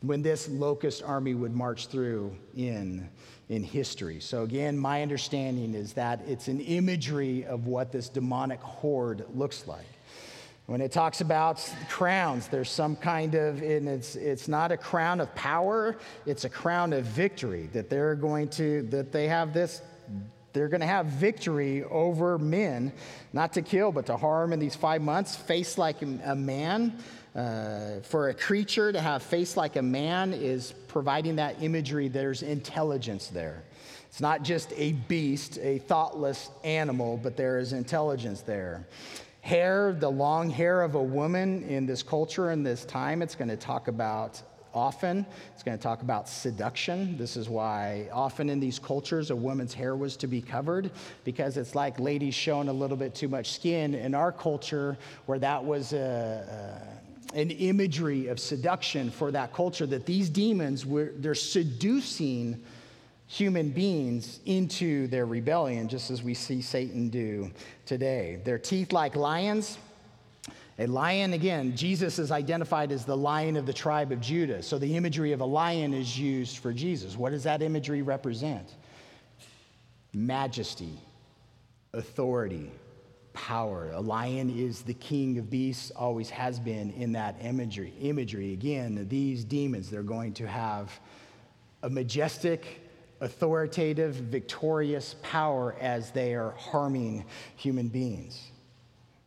when 0.00 0.22
this 0.22 0.48
locust 0.48 1.04
army 1.04 1.34
would 1.34 1.54
march 1.54 1.86
through 1.86 2.36
in, 2.56 3.08
in 3.48 3.62
history. 3.62 4.18
So, 4.18 4.42
again, 4.42 4.76
my 4.76 5.02
understanding 5.02 5.74
is 5.74 5.92
that 5.92 6.20
it's 6.26 6.48
an 6.48 6.58
imagery 6.58 7.44
of 7.44 7.68
what 7.68 7.92
this 7.92 8.08
demonic 8.08 8.60
horde 8.60 9.24
looks 9.36 9.68
like. 9.68 9.86
When 10.66 10.80
it 10.80 10.92
talks 10.92 11.20
about 11.20 11.60
crowns, 11.90 12.48
there's 12.48 12.70
some 12.70 12.96
kind 12.96 13.34
of, 13.34 13.60
and 13.60 13.86
it's, 13.86 14.16
it's 14.16 14.48
not 14.48 14.72
a 14.72 14.78
crown 14.78 15.20
of 15.20 15.34
power, 15.34 15.98
it's 16.24 16.44
a 16.44 16.48
crown 16.48 16.94
of 16.94 17.04
victory 17.04 17.68
that 17.74 17.90
they're 17.90 18.14
going 18.14 18.48
to, 18.50 18.82
that 18.84 19.12
they 19.12 19.28
have 19.28 19.52
this, 19.52 19.82
they're 20.54 20.68
going 20.68 20.80
to 20.80 20.86
have 20.86 21.04
victory 21.06 21.84
over 21.84 22.38
men, 22.38 22.92
not 23.34 23.52
to 23.54 23.62
kill, 23.62 23.92
but 23.92 24.06
to 24.06 24.16
harm 24.16 24.54
in 24.54 24.58
these 24.58 24.74
five 24.74 25.02
months, 25.02 25.36
face 25.36 25.76
like 25.76 26.00
a 26.00 26.34
man. 26.34 26.96
Uh, 27.34 27.98
for 28.02 28.28
a 28.28 28.34
creature 28.34 28.92
to 28.92 29.00
have 29.00 29.20
face 29.20 29.56
like 29.56 29.74
a 29.74 29.82
man 29.82 30.32
is 30.32 30.72
providing 30.86 31.36
that 31.36 31.60
imagery, 31.60 32.06
there's 32.06 32.42
intelligence 32.42 33.26
there. 33.26 33.64
It's 34.08 34.20
not 34.20 34.44
just 34.44 34.72
a 34.76 34.92
beast, 34.92 35.58
a 35.60 35.78
thoughtless 35.80 36.48
animal, 36.62 37.18
but 37.20 37.36
there 37.36 37.58
is 37.58 37.72
intelligence 37.72 38.42
there 38.42 38.86
hair, 39.44 39.92
the 39.92 40.10
long 40.10 40.48
hair 40.48 40.80
of 40.80 40.94
a 40.94 41.02
woman 41.02 41.62
in 41.64 41.84
this 41.84 42.02
culture 42.02 42.48
and 42.48 42.64
this 42.64 42.86
time. 42.86 43.20
It's 43.20 43.34
going 43.34 43.50
to 43.50 43.58
talk 43.58 43.88
about 43.88 44.40
often. 44.72 45.26
It's 45.52 45.62
going 45.62 45.76
to 45.76 45.82
talk 45.82 46.00
about 46.00 46.30
seduction. 46.30 47.18
This 47.18 47.36
is 47.36 47.46
why 47.46 48.08
often 48.10 48.48
in 48.48 48.58
these 48.58 48.78
cultures 48.78 49.30
a 49.30 49.36
woman's 49.36 49.74
hair 49.74 49.96
was 49.96 50.16
to 50.16 50.26
be 50.26 50.40
covered 50.40 50.90
because 51.24 51.58
it's 51.58 51.74
like 51.74 52.00
ladies 52.00 52.34
showing 52.34 52.68
a 52.68 52.72
little 52.72 52.96
bit 52.96 53.14
too 53.14 53.28
much 53.28 53.52
skin. 53.52 53.94
In 53.94 54.14
our 54.14 54.32
culture, 54.32 54.96
where 55.26 55.38
that 55.38 55.62
was 55.62 55.92
a, 55.92 56.80
a 57.34 57.38
an 57.38 57.50
imagery 57.50 58.28
of 58.28 58.40
seduction 58.40 59.10
for 59.10 59.30
that 59.32 59.52
culture 59.52 59.86
that 59.86 60.06
these 60.06 60.30
demons 60.30 60.86
were 60.86 61.12
they're 61.16 61.34
seducing 61.34 62.62
human 63.34 63.70
beings 63.70 64.38
into 64.46 65.08
their 65.08 65.26
rebellion 65.26 65.88
just 65.88 66.08
as 66.12 66.22
we 66.22 66.34
see 66.34 66.62
Satan 66.62 67.08
do 67.08 67.50
today. 67.84 68.40
Their 68.44 68.58
teeth 68.58 68.92
like 68.92 69.16
lions, 69.16 69.76
a 70.78 70.86
lion, 70.86 71.32
again, 71.32 71.76
Jesus 71.76 72.20
is 72.20 72.30
identified 72.30 72.92
as 72.92 73.04
the 73.04 73.16
lion 73.16 73.56
of 73.56 73.66
the 73.66 73.72
tribe 73.72 74.12
of 74.12 74.20
Judah. 74.20 74.62
So 74.62 74.78
the 74.78 74.96
imagery 74.96 75.32
of 75.32 75.40
a 75.40 75.44
lion 75.44 75.92
is 75.92 76.16
used 76.16 76.58
for 76.58 76.72
Jesus. 76.72 77.16
What 77.16 77.30
does 77.30 77.42
that 77.42 77.60
imagery 77.60 78.02
represent? 78.02 78.74
Majesty, 80.12 80.96
authority, 81.92 82.70
power. 83.32 83.90
A 83.94 84.00
lion 84.00 84.48
is 84.56 84.82
the 84.82 84.94
king 84.94 85.38
of 85.38 85.50
beasts, 85.50 85.90
always 85.90 86.30
has 86.30 86.60
been 86.60 86.92
in 86.92 87.10
that 87.12 87.34
imagery. 87.42 87.94
Imagery, 88.00 88.52
again, 88.52 89.06
these 89.08 89.42
demons, 89.42 89.90
they're 89.90 90.04
going 90.04 90.34
to 90.34 90.46
have 90.46 91.00
a 91.82 91.90
majestic, 91.90 92.83
authoritative, 93.20 94.14
victorious 94.14 95.16
power 95.22 95.76
as 95.80 96.10
they 96.10 96.34
are 96.34 96.50
harming 96.52 97.24
human 97.56 97.88
beings. 97.88 98.50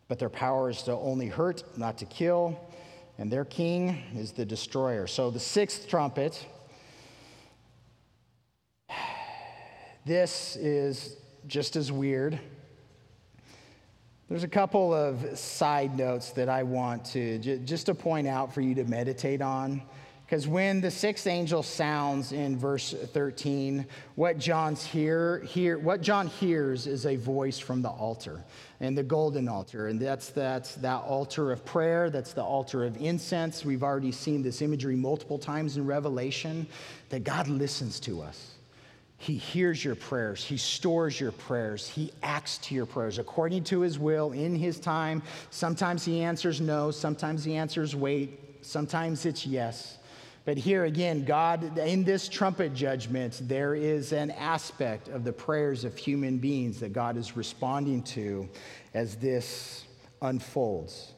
But 0.08 0.19
their 0.19 0.30
power 0.30 0.69
is 0.69 0.84
to 0.84 0.93
only 0.93 1.28
hurt, 1.28 1.63
not 1.78 1.97
to 2.00 2.06
kill. 2.06 2.60
And 3.17 3.32
their 3.32 3.45
king 3.45 4.04
is 4.15 4.32
the 4.32 4.45
destroyer. 4.45 5.08
So 5.08 5.32
the 5.32 5.39
sixth 5.39 5.88
trumpet, 5.88 6.45
this 10.06 10.56
is 10.56 11.17
just 11.47 11.76
as 11.76 11.91
weird. 11.91 12.39
There's 14.30 14.43
a 14.43 14.47
couple 14.47 14.93
of 14.93 15.38
side 15.39 15.97
notes 15.97 16.32
that 16.32 16.50
I 16.50 16.63
want 16.63 17.06
to 17.06 17.39
just 17.39 17.86
to 17.86 17.95
point 17.95 18.28
out 18.28 18.54
for 18.54 18.62
you 18.62 18.76
to 18.76 18.84
meditate 18.84 19.41
on. 19.41 19.82
Because 20.28 20.46
when 20.46 20.82
the 20.82 20.92
sixth 20.92 21.26
angel 21.26 21.63
sounds 21.63 22.34
in 22.34 22.58
verse 22.58 22.94
13, 22.94 23.86
what 24.16 24.38
John's 24.38 24.86
hear, 24.86 25.40
hear, 25.40 25.78
what 25.78 26.02
John 26.02 26.28
hears 26.28 26.86
is 26.86 27.06
a 27.06 27.16
voice 27.16 27.58
from 27.58 27.82
the 27.82 27.90
altar 27.90 28.44
and 28.82 28.98
the 28.98 29.04
golden 29.04 29.48
altar. 29.48 29.88
And 29.88 30.02
that's, 30.02 30.32
that's 30.32 30.76
that 30.76 31.02
altar 31.04 31.54
of 31.54 31.63
prayer, 31.63 32.10
that's 32.10 32.34
the 32.34 32.44
altar 32.44 32.84
of 32.84 32.98
incense. 33.02 33.63
We've 33.63 33.84
already 33.84 34.12
seen 34.12 34.42
this 34.42 34.62
imagery 34.62 34.98
multiple 34.98 35.40
times 35.40 35.78
in 35.78 35.86
Revelation 35.86 36.68
that 37.08 37.24
God 37.24 37.48
listens 37.48 37.98
to 38.02 38.22
us. 38.22 38.56
He 39.20 39.36
hears 39.36 39.84
your 39.84 39.96
prayers. 39.96 40.44
He 40.44 40.58
stores 40.58 41.22
your 41.22 41.32
prayers. 41.32 41.88
He 41.88 42.12
acts 42.22 42.58
to 42.60 42.76
your 42.76 42.86
prayers 42.86 43.18
according 43.18 43.63
to 43.66 43.80
his 43.80 43.98
will 43.98 44.34
in 44.34 44.58
his 44.58 44.78
time. 44.78 45.24
Sometimes 45.52 46.04
he 46.04 46.22
answers 46.22 46.60
no, 46.60 46.92
sometimes 46.92 47.46
he 47.46 47.56
answers 47.56 47.96
wait, 47.96 48.58
sometimes 48.62 49.26
it's 49.26 49.48
yes. 49.48 49.97
But 50.48 50.58
here 50.58 50.86
again, 50.86 51.26
God, 51.26 51.78
in 51.78 52.06
this 52.06 52.30
trumpet 52.30 52.74
judgment, 52.74 53.42
there 53.50 53.76
is 53.76 54.14
an 54.14 54.32
aspect 54.32 55.10
of 55.10 55.26
the 55.26 55.34
prayers 55.34 55.84
of 55.84 55.98
human 55.98 56.38
beings 56.38 56.80
that 56.80 56.94
God 56.94 57.18
is 57.18 57.36
responding 57.36 58.02
to 58.04 58.48
as 58.94 59.18
this 59.18 59.84
unfolds. 60.22 61.12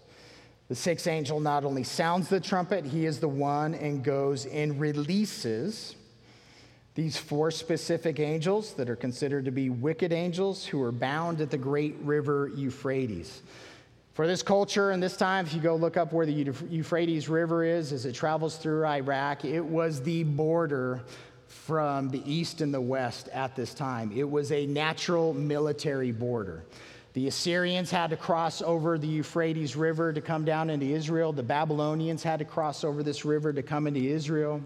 The 0.68 0.74
sixth 0.74 1.06
angel 1.06 1.40
not 1.40 1.64
only 1.64 1.84
sounds 1.84 2.28
the 2.28 2.40
trumpet, 2.40 2.86
he 2.86 3.06
is 3.06 3.20
the 3.20 3.28
one 3.28 3.76
and 3.76 4.04
goes 4.04 4.48
and 4.48 4.80
releases 4.80 5.96
these 6.96 7.16
four 7.16 7.52
specific 7.52 8.20
angels 8.20 8.74
that 8.74 8.90
are 8.90 8.96
considered 8.96 9.46
to 9.46 9.52
be 9.52 9.70
wicked 9.70 10.12
angels 10.12 10.66
who 10.66 10.82
are 10.82 10.92
bound 10.92 11.40
at 11.40 11.52
the 11.52 11.58
great 11.60 11.96
river 12.02 12.50
Euphrates. 12.56 13.44
For 14.14 14.28
this 14.28 14.42
culture 14.42 14.92
and 14.92 15.02
this 15.02 15.16
time, 15.16 15.46
if 15.46 15.54
you 15.54 15.62
go 15.62 15.76
look 15.76 15.96
up 15.96 16.12
where 16.12 16.26
the 16.26 16.54
Euphrates 16.70 17.30
River 17.30 17.64
is 17.64 17.94
as 17.94 18.06
it 18.06 18.14
travels 18.14 18.58
through 18.58 18.86
Iraq, 18.86 19.46
it 19.46 19.64
was 19.64 20.02
the 20.02 20.24
border 20.24 21.02
from 21.48 22.10
the 22.10 22.22
east 22.32 22.62
and 22.62 22.74
the 22.74 22.82
west 22.82 23.30
at 23.30 23.56
this 23.56 23.74
time. 23.74 24.12
It 24.14 24.30
was 24.30 24.52
a 24.52 24.66
natural 24.66 25.34
military 25.34 26.12
border. 26.12 26.64
The 27.14 27.28
Assyrians 27.28 27.90
had 27.90 28.12
to 28.12 28.18
cross 28.18 28.62
over 28.62 28.98
the 28.98 29.08
Euphrates 29.08 29.76
River 29.76 30.14
to 30.14 30.22
come 30.22 30.46
down 30.46 30.70
into 30.70 30.86
Israel. 30.86 31.34
The 31.34 31.42
Babylonians 31.42 32.22
had 32.22 32.40
to 32.40 32.46
cross 32.46 32.84
over 32.84 33.02
this 33.02 33.26
river 33.26 33.52
to 33.52 33.64
come 33.64 33.88
into 33.88 34.00
Israel. 34.00 34.62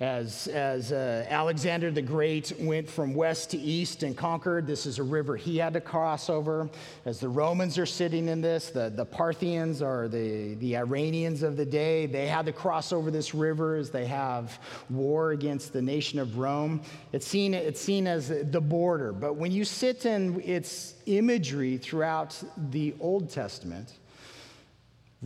As, 0.00 0.48
as 0.48 0.90
uh, 0.90 1.24
Alexander 1.28 1.88
the 1.92 2.02
Great 2.02 2.52
went 2.58 2.90
from 2.90 3.14
west 3.14 3.52
to 3.52 3.58
east 3.58 4.02
and 4.02 4.16
conquered, 4.16 4.66
this 4.66 4.86
is 4.86 4.98
a 4.98 5.04
river 5.04 5.36
he 5.36 5.56
had 5.58 5.72
to 5.74 5.80
cross 5.80 6.28
over. 6.28 6.68
As 7.04 7.20
the 7.20 7.28
Romans 7.28 7.78
are 7.78 7.86
sitting 7.86 8.26
in 8.26 8.40
this, 8.40 8.70
the, 8.70 8.90
the 8.90 9.04
Parthians 9.04 9.82
are 9.82 10.08
the, 10.08 10.54
the 10.54 10.76
Iranians 10.76 11.44
of 11.44 11.56
the 11.56 11.64
day. 11.64 12.06
They 12.06 12.26
had 12.26 12.44
to 12.46 12.52
cross 12.52 12.92
over 12.92 13.12
this 13.12 13.36
river 13.36 13.76
as 13.76 13.90
they 13.90 14.04
have 14.06 14.58
war 14.90 15.30
against 15.30 15.72
the 15.72 15.82
nation 15.82 16.18
of 16.18 16.38
Rome. 16.38 16.82
It's 17.12 17.26
seen, 17.26 17.54
it's 17.54 17.80
seen 17.80 18.08
as 18.08 18.28
the 18.28 18.60
border. 18.60 19.12
But 19.12 19.34
when 19.34 19.52
you 19.52 19.64
sit 19.64 20.06
in 20.06 20.40
its 20.40 20.94
imagery 21.06 21.78
throughout 21.78 22.42
the 22.70 22.96
Old 22.98 23.30
Testament, 23.30 23.92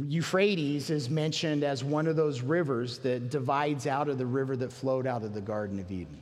Euphrates 0.06 0.90
is 0.90 1.10
mentioned 1.10 1.64
as 1.64 1.82
one 1.82 2.06
of 2.06 2.16
those 2.16 2.40
rivers 2.40 2.98
that 2.98 3.30
divides 3.30 3.86
out 3.86 4.08
of 4.08 4.18
the 4.18 4.26
river 4.26 4.56
that 4.56 4.72
flowed 4.72 5.06
out 5.06 5.22
of 5.22 5.34
the 5.34 5.40
Garden 5.40 5.78
of 5.78 5.90
Eden. 5.90 6.18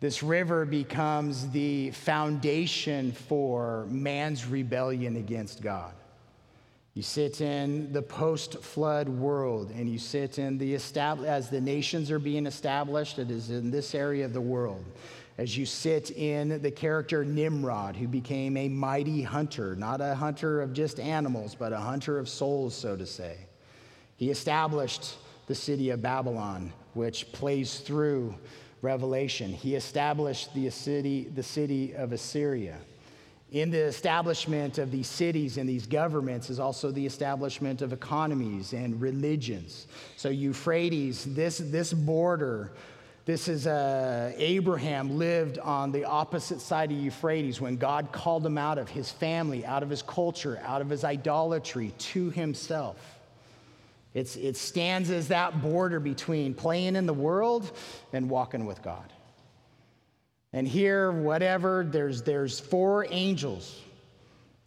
This 0.00 0.22
river 0.22 0.64
becomes 0.64 1.48
the 1.50 1.90
foundation 1.92 3.12
for 3.12 3.86
man's 3.88 4.46
rebellion 4.46 5.16
against 5.16 5.62
God. 5.62 5.94
You 6.92 7.02
sit 7.02 7.40
in 7.40 7.92
the 7.92 8.02
post 8.02 8.62
flood 8.62 9.08
world 9.08 9.72
and 9.74 9.88
you 9.88 9.98
sit 9.98 10.38
in 10.38 10.58
the 10.58 10.74
established, 10.74 11.28
as 11.28 11.50
the 11.50 11.60
nations 11.60 12.10
are 12.10 12.20
being 12.20 12.46
established, 12.46 13.18
it 13.18 13.30
is 13.30 13.50
in 13.50 13.70
this 13.70 13.94
area 13.94 14.24
of 14.24 14.32
the 14.32 14.40
world 14.40 14.84
as 15.36 15.56
you 15.56 15.66
sit 15.66 16.10
in 16.12 16.62
the 16.62 16.70
character 16.70 17.24
Nimrod, 17.24 17.96
who 17.96 18.06
became 18.06 18.56
a 18.56 18.68
mighty 18.68 19.22
hunter, 19.22 19.74
not 19.74 20.00
a 20.00 20.14
hunter 20.14 20.62
of 20.62 20.72
just 20.72 21.00
animals, 21.00 21.54
but 21.54 21.72
a 21.72 21.78
hunter 21.78 22.18
of 22.18 22.28
souls, 22.28 22.74
so 22.74 22.96
to 22.96 23.06
say. 23.06 23.36
He 24.16 24.30
established 24.30 25.16
the 25.46 25.54
city 25.54 25.90
of 25.90 26.00
Babylon, 26.00 26.72
which 26.94 27.32
plays 27.32 27.80
through 27.80 28.34
Revelation. 28.80 29.52
He 29.52 29.74
established 29.74 30.54
the 30.54 30.70
city, 30.70 31.24
the 31.34 31.42
city 31.42 31.94
of 31.94 32.12
Assyria. 32.12 32.76
In 33.50 33.70
the 33.70 33.78
establishment 33.78 34.78
of 34.78 34.90
these 34.90 35.06
cities 35.06 35.58
and 35.58 35.68
these 35.68 35.86
governments 35.86 36.50
is 36.50 36.58
also 36.58 36.90
the 36.90 37.04
establishment 37.06 37.82
of 37.82 37.92
economies 37.92 38.72
and 38.72 39.00
religions. 39.00 39.86
So, 40.16 40.28
Euphrates, 40.28 41.24
this, 41.34 41.58
this 41.58 41.92
border 41.92 42.72
this 43.24 43.48
is 43.48 43.66
uh, 43.66 44.32
Abraham 44.36 45.16
lived 45.16 45.58
on 45.58 45.92
the 45.92 46.04
opposite 46.04 46.60
side 46.60 46.92
of 46.92 46.98
Euphrates 46.98 47.58
when 47.58 47.76
God 47.76 48.12
called 48.12 48.44
him 48.44 48.58
out 48.58 48.76
of 48.76 48.90
his 48.90 49.10
family, 49.10 49.64
out 49.64 49.82
of 49.82 49.88
his 49.88 50.02
culture, 50.02 50.60
out 50.62 50.82
of 50.82 50.90
his 50.90 51.04
idolatry 51.04 51.94
to 51.98 52.28
himself. 52.28 52.98
It's, 54.12 54.36
it 54.36 54.58
stands 54.58 55.10
as 55.10 55.28
that 55.28 55.62
border 55.62 56.00
between 56.00 56.52
playing 56.52 56.96
in 56.96 57.06
the 57.06 57.14
world 57.14 57.70
and 58.12 58.28
walking 58.28 58.66
with 58.66 58.82
God. 58.82 59.10
And 60.52 60.68
here, 60.68 61.10
whatever, 61.10 61.84
there's, 61.88 62.22
there's 62.22 62.60
four 62.60 63.06
angels 63.08 63.80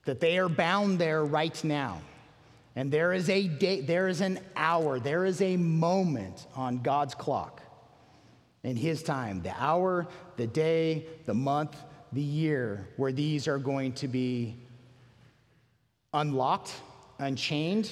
that 0.06 0.20
they 0.20 0.40
are 0.40 0.50
bound 0.50 0.98
there 0.98 1.24
right 1.24 1.64
now. 1.64 2.02
And 2.76 2.92
there 2.92 3.14
is 3.14 3.30
a 3.30 3.48
day, 3.48 3.82
there 3.82 4.08
is 4.08 4.22
an 4.22 4.40
hour, 4.56 5.00
there 5.00 5.26
is 5.26 5.42
a 5.42 5.58
moment 5.58 6.48
on 6.56 6.80
God's 6.80 7.14
clock 7.14 7.62
in 8.68 8.76
His 8.76 9.02
time, 9.02 9.42
the 9.42 9.54
hour, 9.58 10.06
the 10.36 10.46
day, 10.46 11.06
the 11.26 11.34
month, 11.34 11.74
the 12.12 12.22
year, 12.22 12.86
where 12.98 13.14
these 13.14 13.48
are 13.48 13.58
going 13.58 13.94
to 13.94 14.10
be 14.10 14.58
unlocked, 16.14 16.74
unchained, 17.18 17.90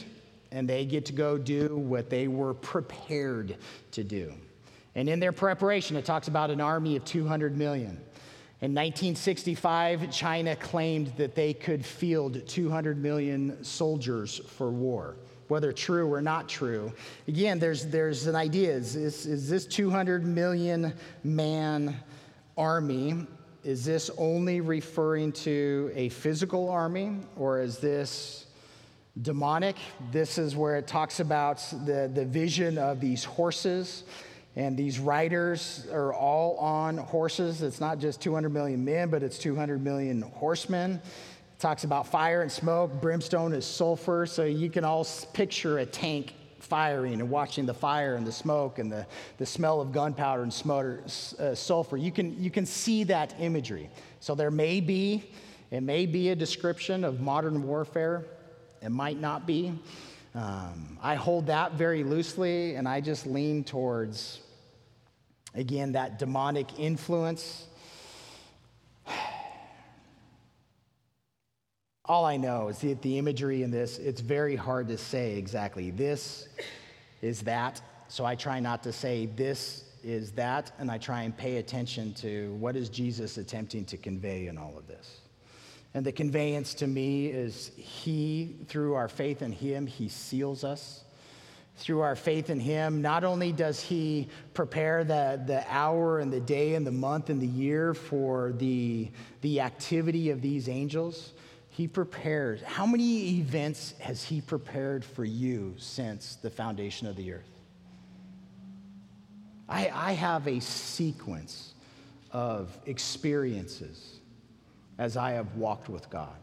and 0.51 0.67
they 0.67 0.83
get 0.83 1.05
to 1.05 1.13
go 1.13 1.38
do 1.38 1.77
what 1.77 2.09
they 2.09 2.27
were 2.27 2.53
prepared 2.53 3.55
to 3.91 4.03
do. 4.03 4.33
And 4.95 5.08
in 5.08 5.21
their 5.21 5.31
preparation, 5.31 5.95
it 5.95 6.04
talks 6.04 6.27
about 6.27 6.52
an 6.52 6.60
army 6.60 6.97
of 6.97 7.06
200 7.06 7.56
million. 7.56 7.91
In 8.60 8.73
1965, 8.73 10.12
China 10.12 10.58
claimed 10.58 11.13
that 11.15 11.35
they 11.35 11.54
could 11.54 11.85
field 11.85 12.45
200 12.50 13.02
million 13.02 13.63
soldiers 13.63 14.41
for 14.58 14.69
war 14.69 15.15
whether 15.48 15.71
true 15.71 16.12
or 16.12 16.21
not 16.21 16.50
true. 16.50 16.91
Again, 17.27 17.60
there's, 17.60 17.85
there's 17.85 18.27
an 18.27 18.35
idea 18.35 18.71
is 18.71 18.93
this, 18.93 19.25
is 19.25 19.50
this 19.50 19.65
200 19.65 20.25
million 20.25 20.93
man 21.23 21.96
army, 22.58 23.27
is 23.63 23.83
this 23.85 24.10
only 24.17 24.62
referring 24.62 25.31
to 25.31 25.91
a 25.96 26.10
physical 26.10 26.69
army, 26.69 27.17
or 27.35 27.62
is 27.62 27.79
this 27.79 28.46
demonic. 29.21 29.77
This 30.12 30.37
is 30.37 30.56
where 30.56 30.75
it 30.75 30.87
talks 30.87 31.19
about 31.19 31.58
the, 31.85 32.10
the 32.13 32.25
vision 32.25 32.77
of 32.77 33.00
these 33.00 33.23
horses. 33.23 34.04
And 34.58 34.77
these 34.77 35.00
riders 35.00 35.85
are 35.91 36.13
all 36.13 36.56
on 36.58 36.98
horses. 36.98 37.62
It's 37.62 37.81
not 37.81 38.00
just 38.00 38.21
200 38.21 38.50
million 38.50 38.85
men, 38.85 39.10
but 39.10 39.21
it's 39.21 39.37
200 39.37 39.83
million 39.83 40.21
horsemen. 40.21 41.02
It 41.56 41.60
talks 41.60 41.85
about 41.85 42.06
fire 42.06 42.41
and 42.41 42.51
smoke. 42.51 42.91
Brimstone 42.99 43.53
is 43.53 43.65
sulfur. 43.65 44.25
So 44.25 44.43
you 44.43 44.69
can 44.69 44.83
all 44.83 45.08
picture 45.31 45.77
a 45.77 45.85
tank 45.85 46.33
firing 46.60 47.21
and 47.21 47.29
watching 47.29 47.65
the 47.65 47.73
fire 47.73 48.15
and 48.15 48.27
the 48.27 48.31
smoke 48.31 48.77
and 48.77 48.91
the, 48.91 49.08
the 49.37 49.45
smell 49.45 49.79
of 49.79 49.93
gunpowder 49.93 50.43
and 50.43 50.53
smoker, 50.53 51.01
uh, 51.39 51.56
sulfur. 51.56 51.95
You 51.95 52.12
can, 52.12 52.43
you 52.43 52.51
can 52.51 52.65
see 52.65 53.06
that 53.06 53.35
imagery. 53.39 53.89
So 54.19 54.35
there 54.35 54.51
may 54.51 54.81
be, 54.81 55.23
it 55.71 55.79
may 55.81 56.06
be 56.06 56.31
a 56.31 56.35
description 56.35 57.06
of 57.06 57.21
modern 57.21 57.63
warfare. 57.63 58.25
It 58.81 58.89
might 58.89 59.21
not 59.21 59.47
be. 59.47 59.71
Um, 60.33 60.99
I 61.01 61.15
hold 61.15 61.47
that 61.47 61.75
very 61.75 62.03
loosely, 62.03 62.75
and 62.75 62.85
I 62.85 62.99
just 62.99 63.25
lean 63.25 63.63
towards, 63.63 64.41
again, 65.53 65.93
that 65.93 66.19
demonic 66.19 66.77
influence. 66.77 67.67
All 72.08 72.23
I 72.23 72.37
know 72.37 72.67
is 72.67 72.79
that 72.79 73.01
the 73.01 73.17
imagery 73.17 73.63
in 73.63 73.71
this, 73.71 73.97
it's 73.97 74.21
very 74.21 74.56
hard 74.56 74.87
to 74.89 74.97
say 74.97 75.37
exactly 75.37 75.89
this 75.89 76.47
is 77.21 77.41
that. 77.41 77.81
So 78.10 78.25
I 78.25 78.35
try 78.35 78.60
not 78.60 78.83
to 78.83 78.91
say 78.91 79.25
this 79.25 79.85
is 80.03 80.31
that, 80.33 80.71
and 80.77 80.91
I 80.91 80.99
try 80.99 81.23
and 81.23 81.35
pay 81.35 81.58
attention 81.58 82.13
to 82.15 82.53
what 82.60 82.75
is 82.75 82.89
Jesus 82.89 83.37
attempting 83.37 83.85
to 83.85 83.97
convey 83.97 84.45
in 84.45 84.58
all 84.58 84.77
of 84.77 84.87
this. 84.87 85.21
And 85.95 86.06
the 86.06 86.12
conveyance 86.12 86.75
to 86.75 86.87
me 86.87 87.27
is 87.27 87.71
He, 87.75 88.56
through 88.67 88.93
our 88.93 89.08
faith 89.08 89.41
in 89.41 89.51
Him, 89.51 89.87
He 89.87 90.08
seals 90.08 90.63
us. 90.63 91.03
Through 91.77 92.01
our 92.01 92.15
faith 92.15 92.51
in 92.51 92.60
Him, 92.60 93.01
not 93.01 93.23
only 93.23 93.51
does 93.51 93.81
He 93.81 94.27
prepare 94.53 95.03
the, 95.03 95.41
the 95.43 95.65
hour 95.67 96.19
and 96.19 96.31
the 96.31 96.39
day 96.39 96.75
and 96.75 96.85
the 96.85 96.91
month 96.91 97.31
and 97.31 97.41
the 97.41 97.47
year 97.47 97.93
for 97.95 98.53
the, 98.58 99.10
the 99.41 99.62
activity 99.62 100.29
of 100.29 100.41
these 100.41 100.69
angels, 100.69 101.33
He 101.76 101.90
prepares. 101.90 102.62
How 102.62 102.86
many 102.86 103.40
events 103.40 103.96
has 104.00 104.23
He 104.23 104.40
prepared 104.40 105.04
for 105.04 105.26
you 105.26 105.76
since 105.78 106.38
the 106.38 106.50
foundation 106.50 107.06
of 107.06 107.17
the 107.17 107.34
earth? 107.34 107.52
I, 109.67 109.92
I 109.94 110.13
have 110.13 110.48
a 110.48 110.62
sequence 110.62 111.73
of 112.32 112.80
experiences 112.86 114.21
as 114.98 115.17
I 115.17 115.32
have 115.32 115.58
walked 115.58 115.90
with 115.90 116.10
God, 116.10 116.38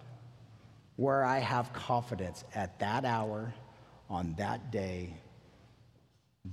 where 0.96 1.24
I 1.24 1.38
have 1.38 1.72
confidence 1.72 2.44
at 2.54 2.78
that 2.80 3.06
hour, 3.06 3.54
on 4.10 4.34
that 4.36 4.70
day, 4.70 5.14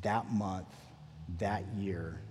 that 0.03 0.31
month, 0.31 0.73
that 1.37 1.65
year. 1.75 2.21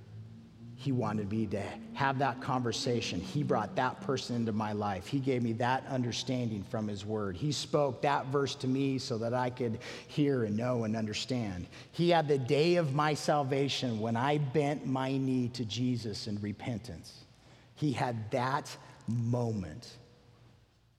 He 0.81 0.93
wanted 0.93 1.29
me 1.33 1.45
to 1.47 1.63
have 1.95 2.21
that 2.21 2.41
conversation. 2.41 3.19
He 3.19 3.43
brought 3.43 3.75
that 3.75 4.01
person 4.03 4.37
into 4.37 4.53
my 4.53 4.73
life. 4.73 5.09
He 5.09 5.19
gave 5.19 5.43
me 5.43 5.53
that 5.55 5.85
understanding 5.89 6.63
from 6.63 6.87
His 6.87 7.05
Word. 7.05 7.37
He 7.37 7.51
spoke 7.51 8.01
that 8.03 8.27
verse 8.27 8.55
to 8.55 8.69
me 8.69 8.99
so 8.99 9.19
that 9.19 9.35
I 9.35 9.51
could 9.51 9.81
hear 10.07 10.45
and 10.45 10.57
know 10.57 10.85
and 10.85 10.95
understand. 10.95 11.67
He 11.91 12.11
had 12.11 12.29
the 12.29 12.39
day 12.39 12.77
of 12.77 12.95
my 12.95 13.15
salvation 13.15 13.99
when 13.99 14.17
I 14.17 14.39
bent 14.39 14.87
my 14.87 15.17
knee 15.17 15.49
to 15.55 15.65
Jesus 15.65 16.29
in 16.29 16.41
repentance. 16.41 17.25
He 17.75 17.91
had 17.91 18.31
that 18.31 18.75
moment 19.09 19.97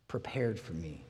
prepared 0.09 0.59
for 0.59 0.73
me. 0.73 1.05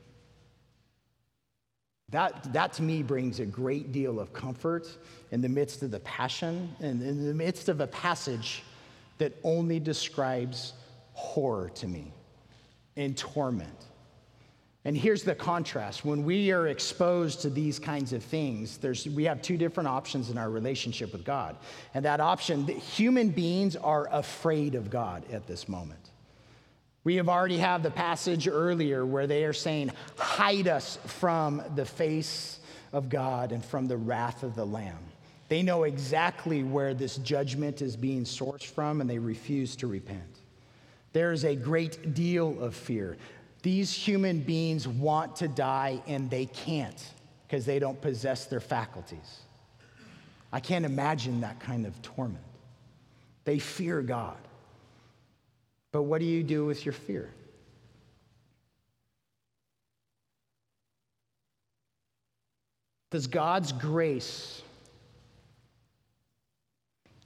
That, 2.12 2.54
that 2.54 2.74
to 2.74 2.82
me 2.82 3.04
brings 3.04 3.40
a 3.40 3.46
great 3.46 3.92
deal 3.92 4.20
of 4.20 4.34
comfort 4.34 4.88
in 5.32 5.42
the 5.42 5.50
midst 5.50 5.84
of 5.84 5.92
the 5.92 6.00
passion 6.00 6.74
and 6.80 7.02
in 7.04 7.28
the 7.28 7.34
midst 7.34 7.70
of 7.70 7.82
a 7.82 7.88
passage 7.88 8.64
that 9.20 9.34
only 9.44 9.80
describes 9.80 10.74
horror 11.14 11.70
to 11.76 11.88
me 11.88 12.14
and 12.96 13.16
torment. 13.16 13.86
And 14.86 14.98
here's 14.98 15.24
the 15.24 15.36
contrast. 15.36 16.06
When 16.06 16.24
we 16.24 16.52
are 16.52 16.68
exposed 16.68 17.42
to 17.42 17.50
these 17.50 17.78
kinds 17.80 18.14
of 18.14 18.24
things, 18.24 18.78
there's, 18.78 19.06
we 19.08 19.26
have 19.26 19.42
two 19.42 19.58
different 19.58 19.90
options 19.90 20.30
in 20.30 20.38
our 20.38 20.50
relationship 20.50 21.12
with 21.12 21.26
God. 21.26 21.58
And 21.94 22.06
that 22.06 22.22
option, 22.22 22.66
human 22.66 23.30
beings 23.30 23.76
are 23.76 24.08
afraid 24.12 24.76
of 24.76 24.90
God 24.90 25.26
at 25.32 25.46
this 25.48 25.68
moment. 25.68 26.09
We 27.04 27.16
have 27.16 27.30
already 27.30 27.58
had 27.58 27.84
the 27.84 27.92
passage 27.92 28.48
earlier 28.48 29.06
where 29.06 29.28
they 29.28 29.46
are 29.46 29.54
saying, 29.54 29.92
Hide 30.18 30.68
us 30.68 30.98
from 31.06 31.64
the 31.76 31.86
face 31.86 32.60
of 32.92 33.10
God 33.10 33.52
and 33.52 33.64
from 33.64 33.88
the 33.88 33.98
wrath 33.98 34.44
of 34.44 34.56
the 34.56 34.66
Lamb. 34.66 35.00
They 35.48 35.64
know 35.64 35.84
exactly 35.84 36.64
where 36.64 36.94
this 36.94 37.18
judgment 37.18 37.82
is 37.82 37.96
being 37.96 38.24
sourced 38.24 38.66
from 38.66 39.02
and 39.02 39.10
they 39.10 39.18
refuse 39.18 39.76
to 39.78 39.88
repent. 39.88 40.40
There 41.14 41.32
is 41.32 41.44
a 41.44 41.56
great 41.56 42.14
deal 42.14 42.62
of 42.62 42.76
fear. 42.76 43.18
These 43.64 43.92
human 43.92 44.42
beings 44.42 44.88
want 44.88 45.38
to 45.38 45.48
die 45.48 46.02
and 46.08 46.30
they 46.30 46.46
can't 46.46 47.12
because 47.48 47.66
they 47.66 47.80
don't 47.80 48.00
possess 48.00 48.46
their 48.46 48.60
faculties. 48.60 49.40
I 50.52 50.60
can't 50.60 50.86
imagine 50.86 51.42
that 51.42 51.60
kind 51.60 51.86
of 51.86 52.00
torment. 52.02 52.44
They 53.44 53.58
fear 53.58 54.02
God. 54.02 54.38
But 55.92 56.04
what 56.04 56.20
do 56.20 56.26
you 56.26 56.44
do 56.44 56.66
with 56.66 56.86
your 56.86 56.94
fear? 56.94 57.30
Does 63.12 63.26
God's 63.26 63.72
grace 63.72 64.62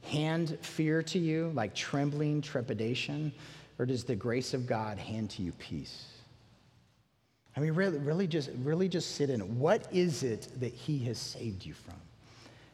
hand 0.03 0.57
fear 0.61 1.03
to 1.03 1.19
you, 1.19 1.51
like 1.53 1.75
trembling, 1.75 2.41
trepidation, 2.41 3.33
or 3.79 3.85
does 3.85 4.05
the 4.05 4.15
grace 4.15 4.53
of 4.53 4.65
God 4.65 4.97
hand 4.97 5.29
to 5.31 5.41
you 5.41 5.51
peace? 5.53 6.05
I 7.55 7.59
mean, 7.59 7.73
really, 7.73 7.99
really 7.99 8.27
just, 8.27 8.49
really 8.63 8.87
just 8.87 9.15
sit 9.15 9.29
in 9.29 9.41
it. 9.41 9.47
What 9.47 9.87
is 9.91 10.23
it 10.23 10.47
that 10.59 10.73
He 10.73 10.99
has 10.99 11.17
saved 11.17 11.65
you 11.65 11.73
from? 11.73 11.95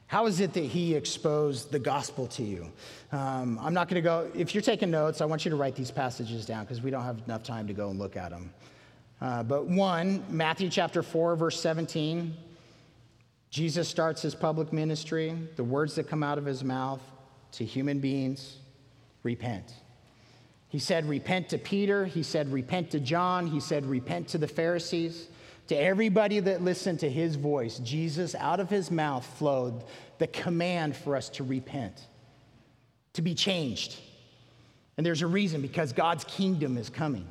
How 0.10 0.26
is 0.26 0.40
it 0.40 0.54
that 0.54 0.64
he 0.64 0.96
exposed 0.96 1.72
the 1.72 1.78
gospel 1.78 2.26
to 2.30 2.42
you? 2.42 2.72
Um, 3.12 3.60
I'm 3.62 3.76
not 3.76 3.88
going 3.90 4.02
to 4.02 4.02
go, 4.02 4.28
if 4.34 4.56
you're 4.56 4.64
taking 4.64 4.90
notes, 4.90 5.22
I 5.22 5.26
want 5.26 5.46
you 5.46 5.52
to 5.52 5.56
write 5.56 5.76
these 5.76 5.92
passages 5.92 6.48
down 6.48 6.64
because 6.64 6.82
we 6.82 6.90
don't 6.90 7.04
have 7.04 7.22
enough 7.28 7.44
time 7.44 7.68
to 7.68 7.74
go 7.74 7.92
and 7.92 8.00
look 8.00 8.18
at 8.18 8.32
them. 8.32 8.52
Uh, 9.22 9.44
but 9.44 9.68
one, 9.68 10.24
Matthew 10.28 10.68
chapter 10.68 11.04
4, 11.04 11.36
verse 11.36 11.62
17, 11.62 12.36
Jesus 13.52 13.88
starts 13.88 14.24
his 14.24 14.34
public 14.34 14.74
ministry. 14.74 15.38
The 15.58 15.64
words 15.64 15.94
that 15.94 16.08
come 16.08 16.24
out 16.24 16.40
of 16.40 16.46
his 16.46 16.64
mouth 16.64 17.02
to 17.52 17.64
human 17.64 18.00
beings 18.00 18.58
repent. 19.22 19.76
He 20.70 20.80
said, 20.80 21.08
Repent 21.08 21.50
to 21.50 21.60
Peter. 21.60 22.06
He 22.06 22.24
said, 22.24 22.52
Repent 22.52 22.90
to 22.92 23.00
John. 23.00 23.46
He 23.46 23.60
said, 23.60 23.86
Repent 23.86 24.30
to 24.30 24.40
the 24.40 24.48
Pharisees. 24.48 25.28
To 25.70 25.76
everybody 25.76 26.40
that 26.40 26.64
listened 26.64 27.02
to 27.02 27.10
his 27.10 27.36
voice, 27.36 27.78
Jesus, 27.78 28.34
out 28.34 28.60
of 28.60 28.72
his 28.72 28.90
mouth 28.90 29.24
flowed 29.38 29.84
the 30.18 30.26
command 30.26 30.96
for 30.96 31.16
us 31.16 31.30
to 31.30 31.44
repent, 31.44 32.08
to 33.14 33.22
be 33.22 33.36
changed. 33.36 33.96
And 34.98 35.06
there's 35.06 35.22
a 35.22 35.28
reason 35.28 35.62
because 35.62 35.94
God's 35.94 36.24
kingdom 36.24 36.76
is 36.76 36.90
coming. 36.90 37.28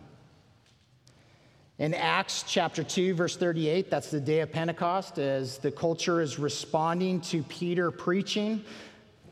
In 1.79 1.95
Acts 1.95 2.45
chapter 2.47 2.85
2, 2.85 3.15
verse 3.15 3.37
38, 3.37 3.91
that's 3.91 4.13
the 4.13 4.21
day 4.21 4.39
of 4.39 4.53
Pentecost, 4.53 5.19
as 5.19 5.59
the 5.59 5.73
culture 5.73 6.21
is 6.21 6.39
responding 6.39 7.21
to 7.23 7.43
Peter 7.43 7.91
preaching. 7.91 8.65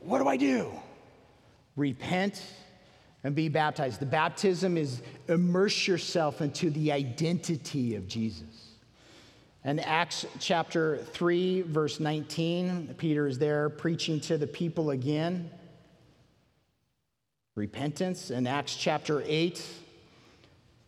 What 0.02 0.18
do 0.18 0.26
I 0.26 0.36
do? 0.36 0.72
Repent 1.76 2.42
and 3.22 3.36
be 3.36 3.48
baptized. 3.48 4.00
The 4.00 4.06
baptism 4.06 4.76
is 4.76 5.00
immerse 5.28 5.86
yourself 5.86 6.40
into 6.40 6.70
the 6.70 6.90
identity 6.90 7.94
of 7.94 8.08
Jesus. 8.08 8.65
In 9.66 9.80
Acts 9.80 10.24
chapter 10.38 10.98
3, 10.98 11.62
verse 11.62 11.98
19, 11.98 12.94
Peter 12.98 13.26
is 13.26 13.36
there 13.36 13.68
preaching 13.68 14.20
to 14.20 14.38
the 14.38 14.46
people 14.46 14.90
again. 14.90 15.50
Repentance. 17.56 18.30
In 18.30 18.46
Acts 18.46 18.76
chapter 18.76 19.24
8, 19.26 19.60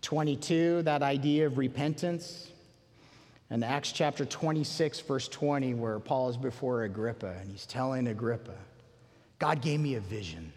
22, 0.02 0.82
that 0.82 1.02
idea 1.02 1.46
of 1.46 1.58
repentance. 1.58 2.52
In 3.50 3.64
Acts 3.64 3.90
chapter 3.90 4.24
26, 4.24 5.00
verse 5.00 5.26
20, 5.26 5.74
where 5.74 5.98
Paul 5.98 6.28
is 6.28 6.36
before 6.36 6.84
Agrippa 6.84 7.34
and 7.40 7.50
he's 7.50 7.66
telling 7.66 8.06
Agrippa, 8.06 8.54
God 9.40 9.60
gave 9.60 9.80
me 9.80 9.96
a 9.96 10.00
vision. 10.00 10.52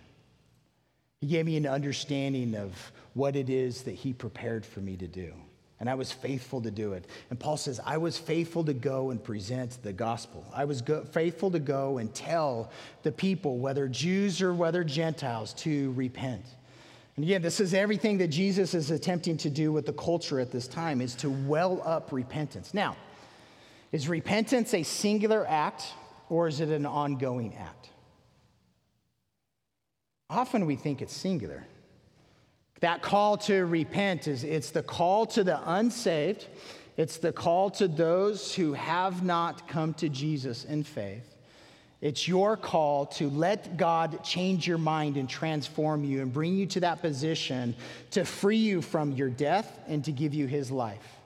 He 1.21 1.27
gave 1.27 1.47
me 1.47 1.57
an 1.57 1.65
understanding 1.65 2.53
of 2.55 2.91
what 3.15 3.35
it 3.35 3.49
is 3.49 3.81
that 3.81 3.95
he 3.95 4.13
prepared 4.13 4.63
for 4.63 4.79
me 4.79 4.95
to 4.97 5.07
do 5.07 5.33
and 5.81 5.89
I 5.89 5.95
was 5.95 6.11
faithful 6.11 6.61
to 6.61 6.69
do 6.69 6.93
it. 6.93 7.07
And 7.31 7.39
Paul 7.39 7.57
says, 7.57 7.79
I 7.83 7.97
was 7.97 8.15
faithful 8.15 8.63
to 8.65 8.73
go 8.73 9.09
and 9.09 9.21
present 9.21 9.81
the 9.81 9.91
gospel. 9.91 10.45
I 10.53 10.63
was 10.63 10.83
go- 10.83 11.03
faithful 11.03 11.49
to 11.49 11.59
go 11.59 11.97
and 11.97 12.13
tell 12.13 12.69
the 13.01 13.11
people, 13.11 13.57
whether 13.57 13.87
Jews 13.87 14.43
or 14.43 14.53
whether 14.53 14.83
Gentiles, 14.83 15.53
to 15.55 15.91
repent. 15.93 16.45
And 17.15 17.25
again, 17.25 17.41
this 17.41 17.59
is 17.59 17.73
everything 17.73 18.19
that 18.19 18.27
Jesus 18.27 18.75
is 18.75 18.91
attempting 18.91 19.37
to 19.37 19.49
do 19.49 19.71
with 19.71 19.87
the 19.87 19.93
culture 19.93 20.39
at 20.39 20.51
this 20.51 20.67
time, 20.67 21.01
is 21.01 21.15
to 21.15 21.31
well 21.31 21.81
up 21.83 22.11
repentance. 22.11 22.75
Now, 22.75 22.95
Is 23.91 24.07
repentance 24.07 24.73
a 24.73 24.83
singular 24.83 25.45
act 25.47 25.83
or 26.29 26.47
is 26.47 26.61
it 26.61 26.69
an 26.69 26.85
ongoing 26.85 27.55
act? 27.55 27.89
Often 30.29 30.65
we 30.65 30.77
think 30.77 31.01
it's 31.01 31.13
singular. 31.13 31.65
That 32.81 33.01
call 33.01 33.37
to 33.37 33.65
repent 33.65 34.27
is 34.27 34.43
it's 34.43 34.71
the 34.71 34.83
call 34.83 35.25
to 35.27 35.43
the 35.43 35.59
unsaved. 35.71 36.47
It's 36.97 37.17
the 37.17 37.31
call 37.31 37.69
to 37.71 37.87
those 37.87 38.53
who 38.53 38.73
have 38.73 39.23
not 39.23 39.67
come 39.67 39.93
to 39.95 40.09
Jesus 40.09 40.65
in 40.65 40.83
faith. 40.83 41.35
It's 42.01 42.27
your 42.27 42.57
call 42.57 43.05
to 43.05 43.29
let 43.29 43.77
God 43.77 44.23
change 44.23 44.67
your 44.67 44.79
mind 44.79 45.17
and 45.17 45.29
transform 45.29 46.03
you 46.03 46.21
and 46.21 46.33
bring 46.33 46.55
you 46.55 46.65
to 46.67 46.79
that 46.79 47.01
position 47.01 47.75
to 48.11 48.25
free 48.25 48.57
you 48.57 48.81
from 48.81 49.11
your 49.11 49.29
death 49.29 49.79
and 49.87 50.03
to 50.05 50.11
give 50.11 50.33
you 50.33 50.47
his 50.47 50.71
life. 50.71 51.17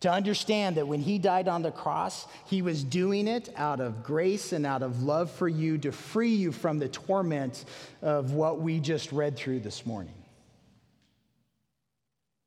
To 0.00 0.12
understand 0.12 0.76
that 0.76 0.86
when 0.86 1.00
he 1.00 1.18
died 1.18 1.48
on 1.48 1.62
the 1.62 1.72
cross, 1.72 2.26
he 2.46 2.62
was 2.62 2.84
doing 2.84 3.26
it 3.26 3.52
out 3.56 3.80
of 3.80 4.04
grace 4.04 4.52
and 4.52 4.64
out 4.64 4.82
of 4.82 5.02
love 5.02 5.32
for 5.32 5.48
you 5.48 5.78
to 5.78 5.90
free 5.90 6.34
you 6.34 6.52
from 6.52 6.78
the 6.78 6.88
torment 6.88 7.64
of 8.00 8.32
what 8.32 8.60
we 8.60 8.78
just 8.78 9.10
read 9.10 9.36
through 9.36 9.60
this 9.60 9.84
morning. 9.84 10.14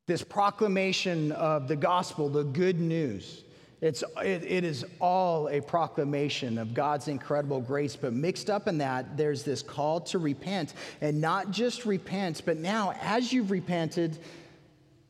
This 0.07 0.23
proclamation 0.23 1.33
of 1.33 1.67
the 1.67 1.75
gospel, 1.75 2.29
the 2.29 2.45
good 2.45 2.79
news, 2.79 3.43
it's, 3.81 4.03
it, 4.23 4.43
it 4.43 4.63
is 4.63 4.85
all 4.99 5.49
a 5.49 5.61
proclamation 5.61 6.57
of 6.57 6.73
God's 6.73 7.09
incredible 7.09 7.59
grace, 7.61 7.95
but 7.95 8.13
mixed 8.13 8.49
up 8.49 8.67
in 8.67 8.79
that, 8.79 9.17
there's 9.17 9.43
this 9.43 9.61
call 9.61 9.99
to 10.01 10.17
repent. 10.17 10.73
And 11.01 11.21
not 11.21 11.51
just 11.51 11.85
repent, 11.85 12.41
but 12.45 12.57
now, 12.57 12.93
as 13.01 13.31
you've 13.31 13.51
repented 13.51 14.17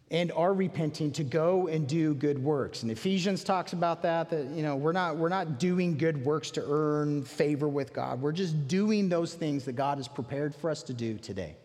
and 0.10 0.32
are 0.32 0.54
repenting, 0.54 1.12
to 1.12 1.24
go 1.24 1.68
and 1.68 1.88
do 1.88 2.14
good 2.16 2.42
works. 2.42 2.82
And 2.82 2.92
Ephesians 2.92 3.44
talks 3.44 3.74
about 3.74 4.02
that, 4.02 4.30
that, 4.32 4.48
you 4.48 4.64
know, 4.64 4.76
we're 4.76 4.94
not, 4.94 5.16
we're 5.16 5.30
not 5.30 5.60
doing 5.60 5.98
good 5.98 6.26
works 6.26 6.50
to 6.52 6.64
earn 6.68 7.24
favor 7.24 7.68
with 7.68 7.94
God. 7.94 8.22
We're 8.22 8.32
just 8.32 8.68
doing 8.68 9.10
those 9.10 9.34
things 9.34 9.64
that 9.66 9.74
God 9.74 9.98
has 9.98 10.08
prepared 10.08 10.56
for 10.56 10.70
us 10.70 10.82
to 10.84 10.94
do 10.94 11.18
today. 11.18 11.56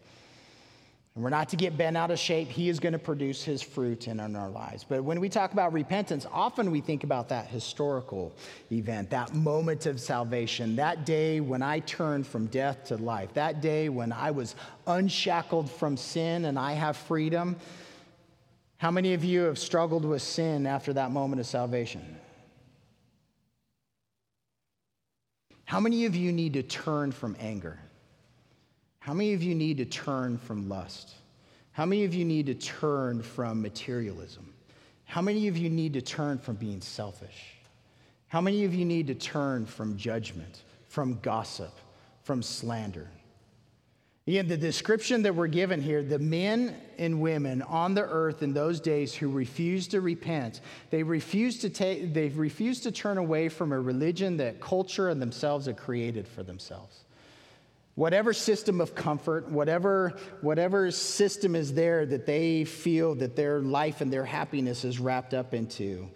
And 1.15 1.23
we're 1.23 1.31
not 1.31 1.51
to 1.51 1.57
get 1.57 1.77
bent 1.77 1.97
out 1.97 2.11
of 2.11 2.19
shape. 2.19 2.49
He 2.49 2.71
is 2.71 2.81
going 2.81 2.95
to 2.95 2.99
produce 2.99 3.45
his 3.45 3.61
fruit 3.61 4.09
in 4.09 4.19
our 4.19 4.49
lives. 4.49 4.83
But 4.83 5.05
when 5.05 5.21
we 5.21 5.29
talk 5.29 5.53
about 5.53 5.75
repentance, 5.75 6.27
often 6.33 6.71
we 6.71 6.81
think 6.81 7.05
about 7.05 7.29
that 7.29 7.49
historical 7.49 8.33
event, 8.71 9.11
that 9.11 9.35
moment 9.35 9.85
of 9.85 10.01
salvation, 10.01 10.75
that 10.77 11.05
day 11.05 11.41
when 11.41 11.61
I 11.61 11.81
turned 11.81 12.27
from 12.27 12.47
death 12.47 12.85
to 12.85 12.97
life, 12.97 13.35
that 13.35 13.61
day 13.61 13.91
when 13.91 14.11
I 14.11 14.31
was 14.31 14.55
unshackled 14.87 15.71
from 15.71 15.99
sin 15.99 16.47
and 16.47 16.59
I 16.59 16.73
have 16.73 16.97
freedom. 16.97 17.57
How 18.79 18.91
many 18.91 19.13
of 19.13 19.23
you 19.23 19.43
have 19.43 19.59
struggled 19.59 20.07
with 20.07 20.23
sin 20.23 20.67
after 20.67 20.95
that 20.95 21.11
moment 21.11 21.41
of 21.41 21.47
salvation? 21.47 22.17
How 25.67 25.79
many 25.79 26.07
of 26.07 26.17
you 26.17 26.33
need 26.33 26.55
to 26.55 26.63
turn 26.63 27.13
from 27.13 27.37
anger? 27.39 27.79
How 29.03 29.15
many 29.15 29.33
of 29.33 29.43
you 29.43 29.57
need 29.57 29.79
to 29.79 29.85
turn 29.85 30.39
from 30.39 30.69
lust? 30.69 31.17
How 31.73 31.85
many 31.85 32.05
of 32.05 32.15
you 32.15 32.25
need 32.25 32.47
to 32.47 32.55
turn 32.55 33.21
from 33.21 33.61
materialism? 33.61 34.55
How 35.07 35.21
many 35.21 35.49
of 35.49 35.57
you 35.57 35.69
need 35.69 35.95
to 35.95 36.01
turn 36.01 36.39
from 36.39 36.55
being 36.55 36.81
selfish? 36.81 37.57
How 38.29 38.41
many 38.41 38.65
of 38.65 38.73
you 38.73 38.85
need 38.85 39.09
to 39.09 39.17
turn 39.17 39.67
from 39.67 39.97
judgment, 39.97 40.63
from 40.87 41.19
gossip, 41.21 41.77
from 42.23 42.45
slander? 42.45 43.09
Again, 44.29 44.47
the 44.47 44.57
description 44.57 45.23
that 45.23 45.35
we're 45.35 45.49
given 45.49 45.83
here, 45.83 46.05
the 46.05 46.21
men 46.21 46.77
and 46.97 47.21
women 47.21 47.61
on 47.63 47.95
the 47.95 48.03
earth 48.03 48.45
in 48.45 48.55
those 48.55 48.81
days 48.81 49.13
who 49.13 49.29
refused 49.29 49.91
to 49.91 50.01
repent, 50.01 50.61
they 50.91 51.03
refused 51.03 51.63
to 51.63 51.71
take, 51.71 52.15
they 52.15 52.29
refused 52.29 52.85
to 52.85 52.93
turn 52.93 53.19
away 53.19 53.49
from 53.49 53.73
a 53.73 53.81
religion 53.81 54.37
that 54.37 54.61
culture 54.61 55.09
and 55.09 55.21
themselves 55.21 55.67
had 55.67 55.77
created 55.77 56.29
for 56.29 56.45
themselves. 56.45 57.03
Whatever 57.95 58.33
system 58.33 58.81
of 58.81 58.95
comfort, 58.95 59.51
whatever, 59.51 60.15
whatever 60.41 60.91
system 60.91 61.55
is 61.55 61.75
there 61.75 62.07
that 62.07 62.25
they 62.25 62.65
feel 62.65 63.15
that 63.17 63.37
their 63.37 63.61
life 63.61 64.01
and 64.01 64.11
their 64.11 64.25
happiness 64.25 64.85
is 64.85 64.99
wrapped 64.99 65.35
up 65.35 65.53
into, 65.53 66.09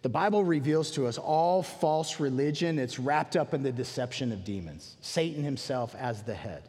the 0.00 0.08
Bible 0.08 0.44
reveals 0.44 0.90
to 0.92 1.06
us 1.06 1.18
all 1.18 1.62
false 1.62 2.18
religion, 2.18 2.78
it's 2.78 2.98
wrapped 2.98 3.36
up 3.36 3.52
in 3.52 3.62
the 3.62 3.72
deception 3.72 4.32
of 4.32 4.44
demons, 4.44 4.96
Satan 5.02 5.42
himself 5.42 5.94
as 5.96 6.22
the 6.22 6.34
head. 6.34 6.62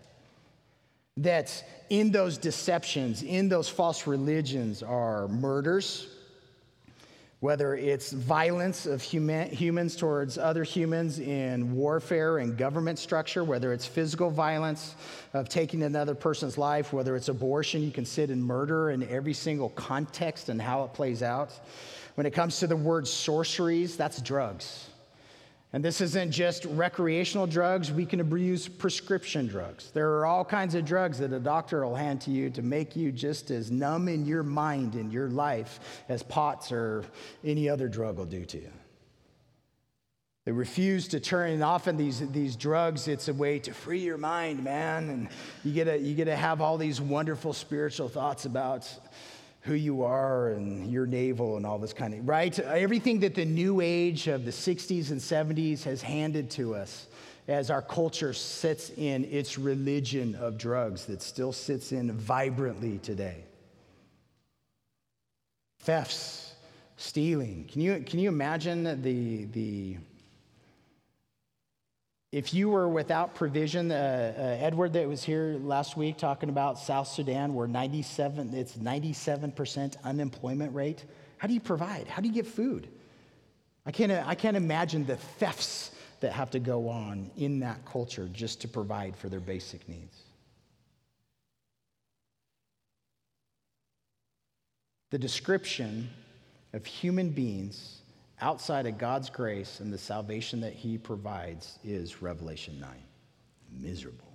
That 1.17 1.63
in 1.89 2.11
those 2.11 2.37
deceptions, 2.37 3.23
in 3.23 3.47
those 3.47 3.69
false 3.69 4.07
religions, 4.07 4.83
are 4.83 5.27
murders, 5.27 6.07
whether 7.39 7.73
it's 7.75 8.11
violence 8.11 8.85
of 8.85 9.01
human, 9.01 9.49
humans 9.49 9.95
towards 9.95 10.37
other 10.37 10.63
humans 10.63 11.19
in 11.19 11.73
warfare 11.73 12.39
and 12.39 12.57
government 12.57 12.99
structure, 12.99 13.45
whether 13.45 13.71
it's 13.71 13.85
physical 13.85 14.29
violence 14.29 14.95
of 15.33 15.47
taking 15.47 15.83
another 15.83 16.13
person's 16.13 16.57
life, 16.57 16.91
whether 16.91 17.15
it's 17.15 17.29
abortion, 17.29 17.81
you 17.81 17.91
can 17.91 18.05
sit 18.05 18.29
in 18.29 18.43
murder 18.43 18.89
in 18.91 19.07
every 19.07 19.33
single 19.33 19.69
context 19.69 20.49
and 20.49 20.61
how 20.61 20.83
it 20.83 20.93
plays 20.93 21.23
out. 21.23 21.57
When 22.15 22.25
it 22.25 22.31
comes 22.31 22.59
to 22.59 22.67
the 22.67 22.75
word 22.75 23.07
sorceries, 23.07 23.95
that's 23.95 24.21
drugs. 24.21 24.88
And 25.71 25.85
this 25.85 26.01
isn't 26.01 26.31
just 26.31 26.65
recreational 26.65 27.45
drugs, 27.45 27.91
we 27.91 28.05
can 28.05 28.21
abuse 28.21 28.67
prescription 28.67 29.47
drugs. 29.47 29.91
There 29.91 30.17
are 30.17 30.25
all 30.25 30.43
kinds 30.43 30.73
of 30.73 30.83
drugs 30.83 31.19
that 31.19 31.31
a 31.31 31.39
doctor 31.39 31.85
will 31.85 31.95
hand 31.95 32.21
to 32.21 32.31
you 32.31 32.49
to 32.51 32.63
make 32.63 32.95
you 32.95 33.11
just 33.11 33.51
as 33.51 33.69
numb 33.69 34.07
in 34.07 34.25
your 34.25 34.41
mind 34.41 34.95
and 34.95 35.13
your 35.13 35.29
life 35.29 36.03
as 36.09 36.23
pots 36.23 36.71
or 36.71 37.05
any 37.43 37.69
other 37.69 37.87
drug 37.87 38.17
will 38.17 38.25
do 38.25 38.45
to 38.45 38.57
you. 38.57 38.71
They 40.45 40.53
refuse 40.53 41.07
to 41.09 41.19
turn, 41.19 41.61
off 41.61 41.85
and 41.85 41.99
these, 41.99 42.27
these 42.31 42.55
drugs, 42.55 43.07
it's 43.07 43.27
a 43.27 43.33
way 43.35 43.59
to 43.59 43.71
free 43.71 43.99
your 43.99 44.17
mind, 44.17 44.63
man. 44.63 45.09
And 45.09 45.29
you 45.63 45.71
get, 45.71 45.83
to, 45.83 45.99
you 45.99 46.15
get 46.15 46.25
to 46.25 46.35
have 46.35 46.61
all 46.61 46.79
these 46.79 46.99
wonderful 46.99 47.53
spiritual 47.53 48.09
thoughts 48.09 48.45
about 48.45 48.91
who 49.61 49.73
you 49.73 50.03
are 50.03 50.49
and 50.49 50.91
your 50.91 51.05
navel 51.05 51.57
and 51.57 51.65
all 51.65 51.77
this 51.77 51.93
kind 51.93 52.13
of 52.13 52.27
right? 52.27 52.57
Everything 52.59 53.19
that 53.19 53.35
the 53.35 53.45
new 53.45 53.81
age 53.81 54.27
of 54.27 54.45
the 54.45 54.51
60s 54.51 55.11
and 55.11 55.19
70s 55.19 55.83
has 55.83 56.01
handed 56.01 56.49
to 56.51 56.75
us 56.75 57.07
as 57.47 57.71
our 57.71 57.81
culture 57.81 58.31
sits 58.31 58.91
in 58.91 59.25
its 59.25 59.57
religion 59.57 60.35
of 60.35 60.57
drugs 60.57 61.05
that 61.05 61.21
still 61.21 61.51
sits 61.51 61.91
in 61.91 62.11
vibrantly 62.11 62.99
today. 62.99 63.43
Thefts 65.79 66.53
stealing. 66.97 67.67
Can 67.71 67.81
you, 67.81 68.03
can 68.05 68.19
you 68.19 68.29
imagine 68.29 68.83
the, 69.01 69.45
the 69.45 69.97
if 72.31 72.53
you 72.53 72.69
were 72.69 72.87
without 72.87 73.33
provision, 73.33 73.91
uh, 73.91 74.33
uh, 74.37 74.41
Edward 74.63 74.93
that 74.93 75.07
was 75.07 75.23
here 75.23 75.57
last 75.61 75.97
week 75.97 76.17
talking 76.17 76.49
about 76.49 76.77
South 76.77 77.07
Sudan, 77.07 77.55
where 77.55 77.67
97, 77.67 78.53
it's 78.53 78.73
97% 78.73 79.95
unemployment 80.03 80.75
rate. 80.75 81.05
How 81.37 81.47
do 81.47 81.55
you 81.55 81.59
provide? 81.59 82.07
How 82.07 82.21
do 82.21 82.27
you 82.27 82.33
get 82.33 82.45
food? 82.45 82.87
I 83.85 83.91
can't, 83.91 84.11
I 84.11 84.35
can't 84.35 84.55
imagine 84.55 85.05
the 85.05 85.15
thefts 85.15 85.91
that 86.19 86.33
have 86.33 86.51
to 86.51 86.59
go 86.59 86.89
on 86.89 87.31
in 87.35 87.61
that 87.61 87.83
culture 87.85 88.29
just 88.31 88.61
to 88.61 88.67
provide 88.67 89.15
for 89.15 89.29
their 89.29 89.39
basic 89.39 89.87
needs. 89.89 90.15
The 95.09 95.17
description 95.17 96.09
of 96.73 96.85
human 96.85 97.29
beings 97.29 97.98
outside 98.41 98.85
of 98.85 98.97
God's 98.97 99.29
grace 99.29 99.79
and 99.79 99.91
the 99.91 99.97
salvation 99.97 100.61
that 100.61 100.73
He 100.73 100.97
provides 100.97 101.79
is 101.83 102.21
Revelation 102.21 102.79
9 102.79 102.89
miserable. 103.71 104.25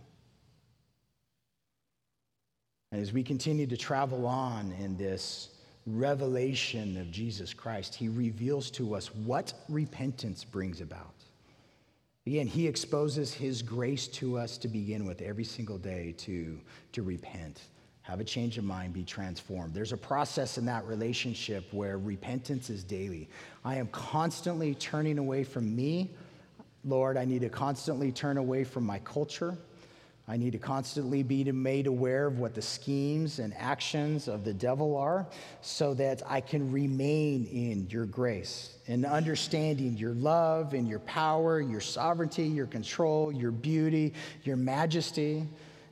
And 2.93 3.03
as 3.03 3.13
we 3.13 3.25
continue 3.25 3.67
to 3.67 3.77
travel 3.77 4.27
on 4.27 4.73
in 4.81 4.97
this 4.97 5.49
revelation 5.87 6.97
of 6.97 7.11
Jesus 7.11 7.53
Christ, 7.53 7.95
He 7.95 8.09
reveals 8.09 8.71
to 8.73 8.95
us 8.95 9.13
what 9.15 9.53
repentance 9.69 10.45
brings 10.45 10.81
about. 10.81 11.15
Again, 12.27 12.47
He 12.47 12.69
exposes 12.69 13.35
His 13.35 13.63
grace 13.63 14.07
to 14.09 14.39
us 14.39 14.57
to 14.59 14.69
begin 14.69 15.05
with 15.07 15.21
every 15.21 15.45
single 15.45 15.79
day 15.79 16.15
to, 16.19 16.61
to 16.93 17.03
repent 17.03 17.61
have 18.05 18.21
a 18.21 18.25
change 18.25 18.59
of 18.59 18.65
mind, 18.65 18.93
be 18.93 19.03
transformed. 19.03 19.73
There's 19.73 19.95
a 19.95 19.97
process 19.97 20.59
in 20.59 20.67
that 20.67 20.87
relationship 20.87 21.65
where 21.73 21.97
repentance 21.97 22.69
is 22.69 22.85
daily. 22.85 23.31
I 23.65 23.77
am 23.77 23.87
constantly 23.89 24.75
turning 24.75 25.19
away 25.19 25.45
from 25.45 25.75
me. 25.75 26.11
Lord, 26.85 27.17
I 27.17 27.25
need 27.25 27.41
to 27.41 27.49
constantly 27.49 28.13
turn 28.13 28.37
away 28.37 28.65
from 28.65 28.85
my 28.85 28.99
culture. 28.99 29.57
I 30.27 30.37
need 30.37 30.53
to 30.53 30.59
constantly 30.59 31.23
be 31.23 31.45
made 31.53 31.87
aware 31.87 32.27
of 32.27 32.39
what 32.39 32.55
the 32.55 32.63
schemes 32.63 33.39
and 33.39 33.55
actions 33.59 34.27
of 34.27 34.45
the 34.45 34.55
devil 34.55 34.97
are 34.97 35.27
so 35.61 35.93
that 35.95 36.23
I 36.27 36.41
can 36.41 36.73
remain 36.73 37.45
in 37.47 37.89
your 37.91 38.07
grace 38.07 38.77
and 38.87 39.05
understanding 39.05 39.99
your 39.99 40.15
love 40.15 40.73
and 40.73 40.89
your 40.89 41.01
power, 41.01 41.61
your 41.61 41.81
sovereignty, 41.81 42.45
your 42.45 42.67
control, 42.67 43.33
your 43.33 43.51
beauty, 43.51 44.15
your 44.45 44.57
majesty, 44.57 45.47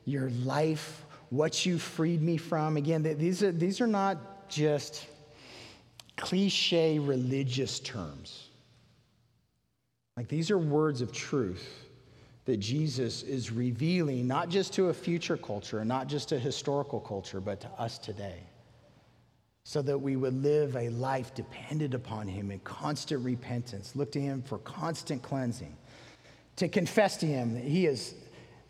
your 0.05 0.31
life 0.43 1.05
what 1.33 1.65
you 1.65 1.79
freed 1.79 2.21
me 2.21 2.37
from. 2.37 2.77
Again, 2.77 3.01
these 3.01 3.41
are, 3.41 3.51
these 3.51 3.81
are 3.81 3.87
not 3.87 4.47
just 4.49 5.07
cliche 6.17 6.99
religious 6.99 7.79
terms. 7.79 8.49
Like 10.15 10.27
these 10.27 10.51
are 10.51 10.57
words 10.57 11.01
of 11.01 11.11
truth 11.11 11.83
that 12.45 12.57
Jesus 12.57 13.23
is 13.23 13.51
revealing, 13.51 14.27
not 14.27 14.49
just 14.49 14.73
to 14.73 14.89
a 14.89 14.93
future 14.93 15.37
culture, 15.37 15.83
not 15.85 16.07
just 16.07 16.31
a 16.31 16.39
historical 16.39 16.99
culture, 16.99 17.39
but 17.39 17.61
to 17.61 17.69
us 17.79 17.97
today. 17.97 18.39
So 19.63 19.81
that 19.81 19.97
we 19.97 20.17
would 20.17 20.43
live 20.43 20.75
a 20.75 20.89
life 20.89 21.33
dependent 21.33 21.93
upon 21.93 22.27
Him 22.27 22.51
in 22.51 22.59
constant 22.59 23.23
repentance, 23.23 23.95
look 23.95 24.11
to 24.11 24.19
Him 24.19 24.41
for 24.41 24.57
constant 24.59 25.21
cleansing, 25.21 25.75
to 26.57 26.67
confess 26.67 27.15
to 27.17 27.25
Him 27.25 27.53
that 27.53 27.63
He 27.63 27.85
is 27.85 28.15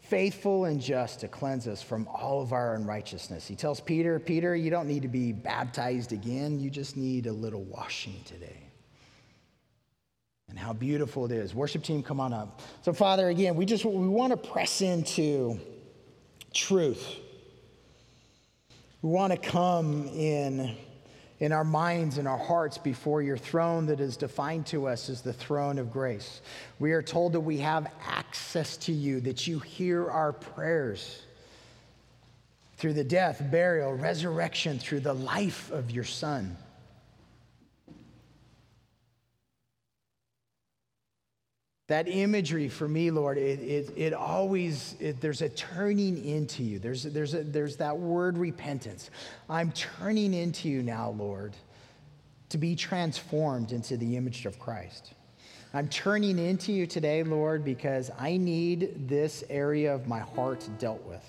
faithful 0.04 0.66
and 0.66 0.82
just 0.82 1.22
to 1.22 1.28
cleanse 1.28 1.68
us 1.68 1.82
from 1.82 2.08
all 2.08 2.41
of 2.41 2.54
our 2.54 2.76
unrighteousness. 2.76 3.47
He 3.47 3.56
tells 3.56 3.80
Peter, 3.80 4.20
Peter, 4.20 4.56
you 4.56 4.70
don't 4.70 4.88
need 4.88 5.01
to 5.01 5.08
be 5.08 5.32
baptized 5.32 6.12
again, 6.12 6.60
you 6.60 6.70
just 6.70 6.97
need 6.97 7.26
a 7.26 7.34
little 7.34 7.64
washing 7.64 8.22
today 8.26 8.64
and 10.54 10.60
how 10.60 10.72
beautiful 10.72 11.26
it 11.26 11.32
is. 11.32 11.56
Worship 11.56 11.84
team, 11.84 12.04
come 12.04 12.20
on 12.20 12.32
up. 12.32 12.62
So, 12.84 12.93
Father, 12.93 13.30
again, 13.30 13.56
we 13.56 13.66
just 13.66 13.84
we 13.86 14.08
want 14.08 14.32
to 14.32 14.38
press 14.38 14.82
into 14.82 15.60
truth. 16.54 17.04
We 19.01 19.10
want 19.10 19.34
to 19.34 19.39
come 19.39 20.08
in 20.10 20.78
in 21.39 21.51
our 21.51 21.63
minds 21.63 22.17
and 22.17 22.27
our 22.27 22.38
hearts 22.38 22.77
before 22.77 23.21
your 23.21 23.38
throne 23.38 23.86
that 23.88 23.99
is 23.99 24.17
defined 24.17 24.65
to 24.67 24.88
us 24.88 25.09
as 25.09 25.21
the 25.21 25.34
throne 25.34 25.77
of 25.77 25.91
grace. 25.91 26.41
We 26.79 26.91
are 26.93 27.01
told 27.01 27.34
that 27.34 27.41
we 27.41 27.57
have 27.59 27.91
access 28.07 28.77
to 28.77 28.91
you, 28.91 29.19
that 29.21 29.47
you 29.47 29.59
hear 29.59 30.09
our 30.09 30.31
prayers 30.34 31.21
through 32.77 32.93
the 32.93 33.03
death, 33.03 33.41
burial, 33.51 33.93
resurrection, 33.93 34.79
through 34.79 35.01
the 35.01 35.13
life 35.13 35.71
of 35.71 35.91
your 35.91 36.03
Son. 36.03 36.55
That 41.94 42.08
imagery 42.08 42.70
for 42.70 42.88
me, 42.88 43.12
Lord, 43.12 43.38
it, 43.38 43.60
it, 43.60 43.94
it 43.96 44.14
always, 44.16 44.96
it, 45.00 45.22
there's 45.22 45.44
a 45.44 45.50
turning 45.50 46.26
into 46.26 46.64
you. 46.64 46.80
There's, 46.80 47.04
there's, 47.04 47.36
a, 47.36 47.44
there's 47.44 47.76
that 47.76 47.96
word 47.96 48.36
repentance. 48.36 49.12
I'm 49.48 49.72
turning 49.74 50.34
into 50.34 50.70
you 50.70 50.82
now, 50.82 51.12
Lord, 51.12 51.54
to 52.50 52.58
be 52.58 52.76
transformed 52.76 53.74
into 53.74 53.96
the 53.96 54.18
image 54.18 54.48
of 54.48 54.58
Christ. 54.58 55.14
I'm 55.72 55.88
turning 55.88 56.39
into 56.39 56.74
you 56.74 56.88
today, 56.88 57.22
Lord, 57.22 57.64
because 57.64 58.10
I 58.18 58.38
need 58.38 59.08
this 59.08 59.44
area 59.48 59.94
of 59.94 60.08
my 60.08 60.22
heart 60.22 60.68
dealt 60.80 61.04
with. 61.04 61.24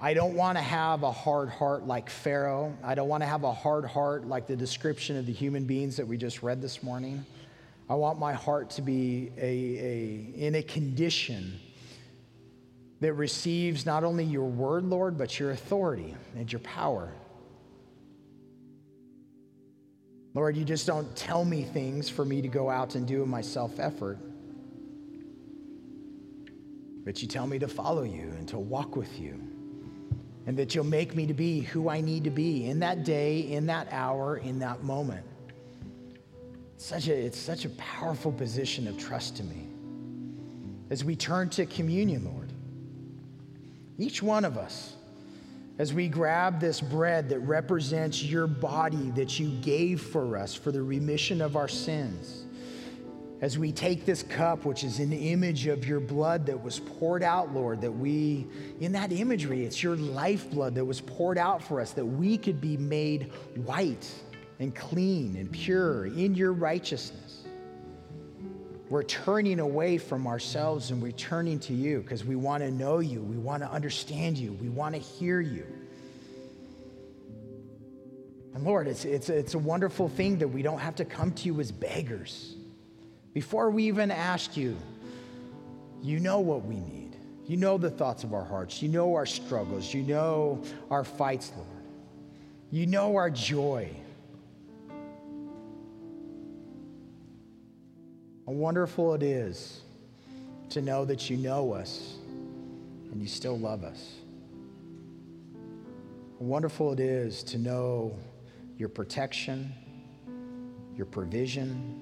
I 0.00 0.14
don't 0.14 0.34
want 0.34 0.56
to 0.58 0.62
have 0.62 1.02
a 1.02 1.10
hard 1.10 1.48
heart 1.48 1.88
like 1.88 2.08
Pharaoh. 2.08 2.72
I 2.84 2.94
don't 2.94 3.08
want 3.08 3.24
to 3.24 3.28
have 3.28 3.42
a 3.42 3.52
hard 3.52 3.84
heart 3.84 4.28
like 4.28 4.46
the 4.46 4.54
description 4.54 5.16
of 5.16 5.26
the 5.26 5.32
human 5.32 5.64
beings 5.64 5.96
that 5.96 6.06
we 6.06 6.16
just 6.16 6.44
read 6.44 6.62
this 6.62 6.84
morning. 6.84 7.26
I 7.90 7.94
want 7.94 8.18
my 8.18 8.34
heart 8.34 8.70
to 8.70 8.82
be 8.82 9.30
a, 9.38 9.40
a, 9.42 10.46
in 10.46 10.54
a 10.56 10.62
condition 10.62 11.58
that 13.00 13.14
receives 13.14 13.86
not 13.86 14.04
only 14.04 14.24
your 14.24 14.44
word, 14.44 14.84
Lord, 14.84 15.16
but 15.16 15.38
your 15.38 15.52
authority 15.52 16.14
and 16.36 16.52
your 16.52 16.60
power. 16.60 17.10
Lord, 20.34 20.56
you 20.56 20.64
just 20.64 20.86
don't 20.86 21.16
tell 21.16 21.44
me 21.44 21.62
things 21.62 22.10
for 22.10 22.24
me 22.24 22.42
to 22.42 22.48
go 22.48 22.68
out 22.68 22.94
and 22.94 23.06
do 23.06 23.22
in 23.22 23.28
my 23.28 23.40
self 23.40 23.80
effort, 23.80 24.18
but 27.04 27.22
you 27.22 27.28
tell 27.28 27.46
me 27.46 27.58
to 27.58 27.68
follow 27.68 28.02
you 28.02 28.34
and 28.36 28.46
to 28.48 28.58
walk 28.58 28.96
with 28.96 29.18
you, 29.18 29.40
and 30.46 30.58
that 30.58 30.74
you'll 30.74 30.84
make 30.84 31.16
me 31.16 31.26
to 31.26 31.34
be 31.34 31.60
who 31.60 31.88
I 31.88 32.02
need 32.02 32.24
to 32.24 32.30
be 32.30 32.66
in 32.66 32.80
that 32.80 33.04
day, 33.04 33.40
in 33.40 33.66
that 33.66 33.88
hour, 33.90 34.36
in 34.36 34.58
that 34.58 34.82
moment 34.84 35.24
such 36.84 37.08
a, 37.08 37.14
it's 37.14 37.38
such 37.38 37.64
a 37.64 37.70
powerful 37.70 38.32
position 38.32 38.86
of 38.86 38.96
trust 38.96 39.36
to 39.36 39.44
me. 39.44 39.66
As 40.90 41.04
we 41.04 41.16
turn 41.16 41.50
to 41.50 41.66
communion, 41.66 42.24
Lord, 42.24 42.52
each 43.98 44.22
one 44.22 44.44
of 44.44 44.56
us, 44.56 44.94
as 45.78 45.92
we 45.92 46.08
grab 46.08 46.60
this 46.60 46.80
bread 46.80 47.28
that 47.28 47.40
represents 47.40 48.22
your 48.22 48.46
body 48.46 49.10
that 49.16 49.38
you 49.38 49.50
gave 49.60 50.00
for 50.00 50.36
us 50.36 50.54
for 50.54 50.72
the 50.72 50.82
remission 50.82 51.40
of 51.40 51.56
our 51.56 51.68
sins, 51.68 52.44
as 53.40 53.56
we 53.58 53.70
take 53.70 54.04
this 54.04 54.22
cup, 54.22 54.64
which 54.64 54.82
is 54.82 54.98
an 54.98 55.12
image 55.12 55.66
of 55.66 55.86
your 55.86 56.00
blood 56.00 56.46
that 56.46 56.60
was 56.60 56.80
poured 56.80 57.22
out, 57.22 57.54
Lord, 57.54 57.80
that 57.82 57.92
we, 57.92 58.46
in 58.80 58.92
that 58.92 59.12
imagery, 59.12 59.64
it's 59.64 59.80
your 59.82 59.94
lifeblood 59.96 60.74
that 60.74 60.84
was 60.84 61.00
poured 61.00 61.38
out 61.38 61.62
for 61.62 61.80
us, 61.80 61.92
that 61.92 62.04
we 62.04 62.36
could 62.36 62.60
be 62.60 62.76
made 62.76 63.32
white 63.64 64.10
and 64.58 64.74
clean 64.74 65.36
and 65.36 65.50
pure 65.50 66.06
in 66.06 66.34
your 66.34 66.52
righteousness. 66.52 67.44
We're 68.90 69.02
turning 69.02 69.60
away 69.60 69.98
from 69.98 70.26
ourselves 70.26 70.90
and 70.90 71.02
we're 71.02 71.12
turning 71.12 71.58
to 71.60 71.74
you 71.74 72.00
because 72.00 72.24
we 72.24 72.36
want 72.36 72.62
to 72.62 72.70
know 72.70 73.00
you. 73.00 73.20
We 73.20 73.36
want 73.36 73.62
to 73.62 73.70
understand 73.70 74.38
you. 74.38 74.52
We 74.54 74.70
want 74.70 74.94
to 74.94 75.00
hear 75.00 75.40
you. 75.40 75.66
And 78.54 78.64
Lord, 78.64 78.88
it's, 78.88 79.04
it's, 79.04 79.28
it's 79.28 79.54
a 79.54 79.58
wonderful 79.58 80.08
thing 80.08 80.38
that 80.38 80.48
we 80.48 80.62
don't 80.62 80.78
have 80.78 80.96
to 80.96 81.04
come 81.04 81.32
to 81.32 81.44
you 81.44 81.60
as 81.60 81.70
beggars. 81.70 82.56
Before 83.34 83.70
we 83.70 83.84
even 83.84 84.10
ask 84.10 84.56
you, 84.56 84.76
you 86.02 86.18
know 86.18 86.40
what 86.40 86.64
we 86.64 86.80
need. 86.80 87.14
You 87.46 87.56
know 87.56 87.78
the 87.78 87.90
thoughts 87.90 88.24
of 88.24 88.32
our 88.32 88.44
hearts. 88.44 88.82
You 88.82 88.88
know 88.88 89.14
our 89.14 89.26
struggles. 89.26 89.92
You 89.92 90.02
know 90.02 90.62
our 90.90 91.04
fights, 91.04 91.52
Lord. 91.56 91.68
You 92.70 92.86
know 92.86 93.16
our 93.16 93.30
joy. 93.30 93.90
How 98.48 98.54
wonderful 98.54 99.12
it 99.12 99.22
is 99.22 99.82
to 100.70 100.80
know 100.80 101.04
that 101.04 101.28
you 101.28 101.36
know 101.36 101.74
us 101.74 102.14
and 103.12 103.20
you 103.20 103.28
still 103.28 103.58
love 103.58 103.84
us. 103.84 104.14
How 106.38 106.46
wonderful 106.46 106.94
it 106.94 106.98
is 106.98 107.42
to 107.42 107.58
know 107.58 108.16
your 108.78 108.88
protection, 108.88 109.70
your 110.96 111.04
provision. 111.04 112.00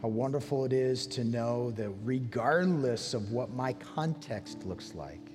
How 0.00 0.08
wonderful 0.08 0.64
it 0.64 0.72
is 0.72 1.06
to 1.08 1.22
know 1.22 1.70
that 1.72 1.90
regardless 2.02 3.12
of 3.12 3.30
what 3.30 3.50
my 3.50 3.74
context 3.74 4.64
looks 4.64 4.94
like, 4.94 5.32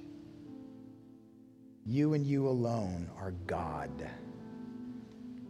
you 1.86 2.15
and 2.15 2.25
you 2.25 2.47
alone 2.47 3.07
are 3.19 3.36
God, 3.45 3.91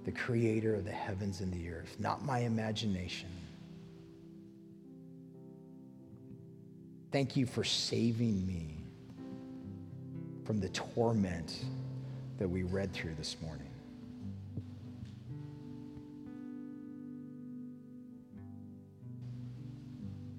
the 0.03 0.11
creator 0.11 0.75
of 0.75 0.83
the 0.83 0.91
heavens 0.91 1.39
and 1.39 1.53
the 1.53 1.69
earth, 1.69 1.95
not 1.99 2.25
my 2.25 2.39
imagination. 2.39 3.29
Thank 7.15 7.37
you 7.37 7.45
for 7.45 7.63
saving 7.63 8.45
me 8.45 8.75
from 10.43 10.59
the 10.59 10.67
torment 10.67 11.63
that 12.37 12.45
we 12.45 12.63
read 12.63 12.91
through 12.91 13.15
this 13.15 13.37
morning. 13.41 13.69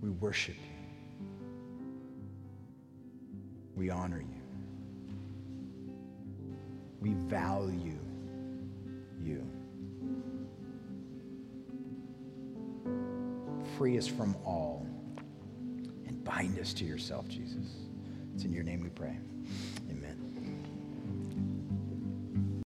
We 0.03 0.11
worship 0.11 0.55
you. 0.55 1.37
We 3.75 3.89
honor 3.89 4.21
you. 4.21 4.43
We 7.01 7.15
value 7.27 7.99
you. 9.25 9.51
Free 13.79 13.97
us 13.97 14.07
from 14.07 14.37
all 14.45 14.87
bind 16.27 16.59
us 16.59 16.75
to 16.75 16.85
yourself, 16.85 17.29
Jesus. 17.29 17.77
It's 18.35 18.45
in 18.45 18.53
your 18.53 18.65
name 18.65 18.83
we 18.83 18.91
pray. 18.91 19.17